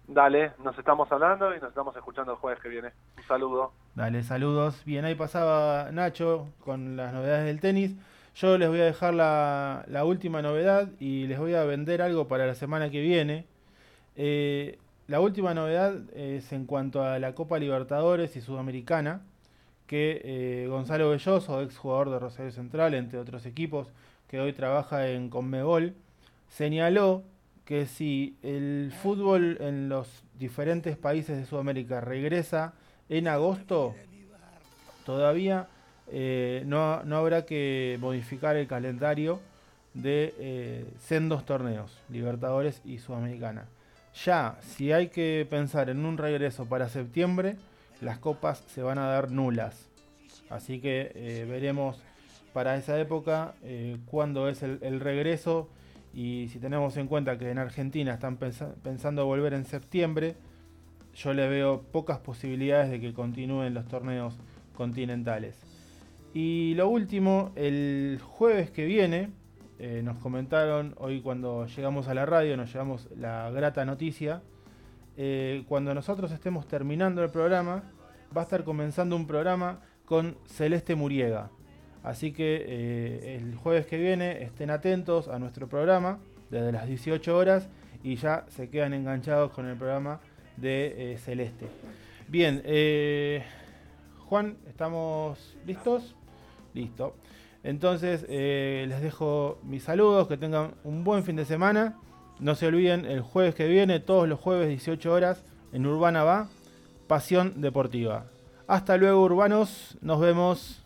Dale, 0.08 0.54
nos 0.64 0.78
estamos 0.78 1.12
hablando 1.12 1.56
y 1.56 1.60
nos 1.60 1.70
estamos 1.70 1.96
escuchando 1.96 2.32
el 2.34 2.38
jueves 2.40 2.60
que 2.62 2.70
viene. 2.70 2.90
Un 3.18 3.24
saludo. 3.24 3.72
Dale, 3.96 4.24
saludos. 4.24 4.84
Bien, 4.86 5.06
ahí 5.06 5.16
pasaba 5.16 5.92
Nacho 5.92 6.48
con 6.64 6.98
las 6.98 7.14
novedades 7.14 7.46
del 7.46 7.60
tenis. 7.60 7.96
Yo 8.40 8.58
les 8.58 8.70
voy 8.70 8.80
a 8.80 8.86
dejar 8.86 9.14
la, 9.16 10.04
última 10.06 10.42
novedad 10.42 10.88
y 10.98 11.28
les 11.28 11.38
voy 11.38 11.56
a 11.56 11.66
vender 11.66 12.02
algo 12.02 12.30
para 12.30 12.48
la 12.48 12.56
semana 12.56 12.90
que 12.90 13.02
viene. 13.02 13.46
Eh, 14.16 14.80
la 15.08 15.20
última 15.20 15.54
novedad 15.54 16.00
es 16.16 16.54
en 16.54 16.66
cuanto 16.66 17.04
a 17.04 17.20
la 17.20 17.36
Copa 17.36 17.60
Libertadores 17.60 18.38
y 18.38 18.42
Sudamericana, 18.42 19.24
que 19.88 20.22
eh, 20.24 20.68
Gonzalo 20.70 21.10
Belloso, 21.10 21.62
ex 21.62 21.78
jugador 21.78 22.12
de 22.12 22.20
Rosario 22.20 22.54
Central, 22.54 22.94
entre 22.94 23.20
otros 23.20 23.46
equipos, 23.46 23.92
que 24.30 24.40
hoy 24.40 24.54
trabaja 24.54 25.10
en 25.10 25.30
Conmebol, 25.30 25.96
señaló 26.48 27.24
que 27.66 27.88
si 27.88 28.38
el 28.42 28.94
fútbol 29.02 29.58
en 29.60 29.90
los 29.90 30.24
diferentes 30.36 30.96
países 30.96 31.38
de 31.38 31.46
Sudamérica 31.46 32.00
regresa 32.00 32.74
en 33.10 33.28
agosto, 33.28 33.96
todavía 35.06 35.68
eh, 36.12 36.64
no, 36.66 37.04
no 37.04 37.18
habrá 37.18 37.46
que 37.46 37.98
modificar 38.00 38.56
el 38.56 38.68
calendario 38.68 39.40
de 39.94 40.34
eh, 40.40 40.86
sendos 41.00 41.46
torneos, 41.46 41.98
Libertadores 42.10 42.82
y 42.86 43.00
Sudamericana. 43.00 43.66
Ya, 44.26 44.58
si 44.62 44.92
hay 44.92 45.10
que 45.10 45.48
pensar 45.50 45.90
en 45.90 46.06
un 46.06 46.18
regreso 46.18 46.66
para 46.66 46.90
septiembre, 46.90 47.56
las 48.02 48.18
copas 48.18 48.64
se 48.74 48.82
van 48.82 48.98
a 48.98 49.08
dar 49.08 49.32
nulas. 49.32 49.88
Así 50.50 50.80
que 50.80 51.12
eh, 51.16 51.46
veremos 51.50 52.02
para 52.54 52.76
esa 52.76 53.00
época 53.00 53.54
cuándo 54.08 54.50
es 54.50 54.64
el, 54.64 55.00
regreso 55.00 55.70
y 56.16 56.48
si 56.52 56.58
tenemos 56.58 56.98
en 56.98 57.08
cuenta 57.08 57.38
que 57.38 57.52
en 57.52 57.60
Argentina 57.60 58.14
están 58.14 58.38
pensa- 58.38 58.74
pensando 58.82 59.26
volver 59.28 59.54
en 59.54 59.66
septiembre, 59.66 60.36
yo 61.16 61.34
le 61.34 61.48
veo 61.48 61.84
pocas 61.84 62.18
posibilidades 62.18 62.90
de 62.90 63.00
que 63.00 63.14
continúen 63.14 63.76
los 63.76 63.88
torneos 63.88 64.36
continentales. 64.76 65.69
Y 66.34 66.76
lo 66.76 66.90
último, 66.90 67.52
el 67.56 68.20
jueves 68.24 68.70
que 68.70 68.86
viene, 68.86 69.32
eh, 69.80 70.02
nos 70.04 70.18
comentaron 70.18 70.94
hoy 70.98 71.22
cuando 71.22 71.66
llegamos 71.66 72.08
a 72.08 72.14
la 72.14 72.26
radio, 72.26 72.56
nos 72.56 72.72
llevamos 72.72 73.10
la 73.18 73.50
grata 73.50 73.84
noticia, 73.86 74.44
eh, 75.18 75.64
cuando 75.68 75.94
nosotros 75.94 76.32
estemos 76.32 76.68
terminando 76.68 77.24
el 77.24 77.32
programa, 77.32 77.84
va 78.36 78.42
a 78.42 78.44
estar 78.44 78.64
comenzando 78.64 79.16
un 79.16 79.26
programa 79.26 79.82
con 80.06 80.38
Celeste 80.46 80.96
Muriega. 80.96 81.50
Así 82.04 82.32
que 82.32 82.64
eh, 82.68 83.36
el 83.42 83.56
jueves 83.56 83.88
que 83.88 83.98
viene 83.98 84.44
estén 84.44 84.70
atentos 84.70 85.28
a 85.28 85.40
nuestro 85.40 85.68
programa 85.68 86.20
desde 86.50 86.72
las 86.72 86.88
18 86.88 87.36
horas 87.36 87.70
y 88.04 88.16
ya 88.16 88.46
se 88.50 88.70
quedan 88.70 88.94
enganchados 88.94 89.52
con 89.52 89.66
el 89.66 89.76
programa 89.78 90.22
de 90.58 91.18
Celeste. 91.20 91.68
Bien, 92.28 92.62
Juan, 94.28 94.58
¿estamos 94.68 95.58
listos? 95.66 96.16
Listo. 96.74 97.16
Entonces 97.64 98.26
eh, 98.30 98.86
les 98.88 99.02
dejo 99.02 99.60
mis 99.64 99.84
saludos, 99.84 100.28
que 100.28 100.38
tengan 100.38 100.76
un 100.84 101.04
buen 101.04 101.24
fin 101.24 101.36
de 101.36 101.46
semana. 101.46 101.98
No 102.40 102.56
se 102.56 102.68
olviden, 102.68 103.06
el 103.06 103.22
jueves 103.22 103.54
que 103.56 103.68
viene, 103.68 104.00
todos 104.00 104.28
los 104.28 104.40
jueves 104.40 104.70
18 104.70 105.12
horas, 105.12 105.44
en 105.74 105.86
Urbana 105.86 106.24
va, 106.24 106.48
Pasión 107.08 107.62
Deportiva. 107.62 108.26
Hasta 108.68 108.98
luego, 108.98 109.22
urbanos, 109.24 109.98
nos 110.02 110.20
vemos. 110.20 110.79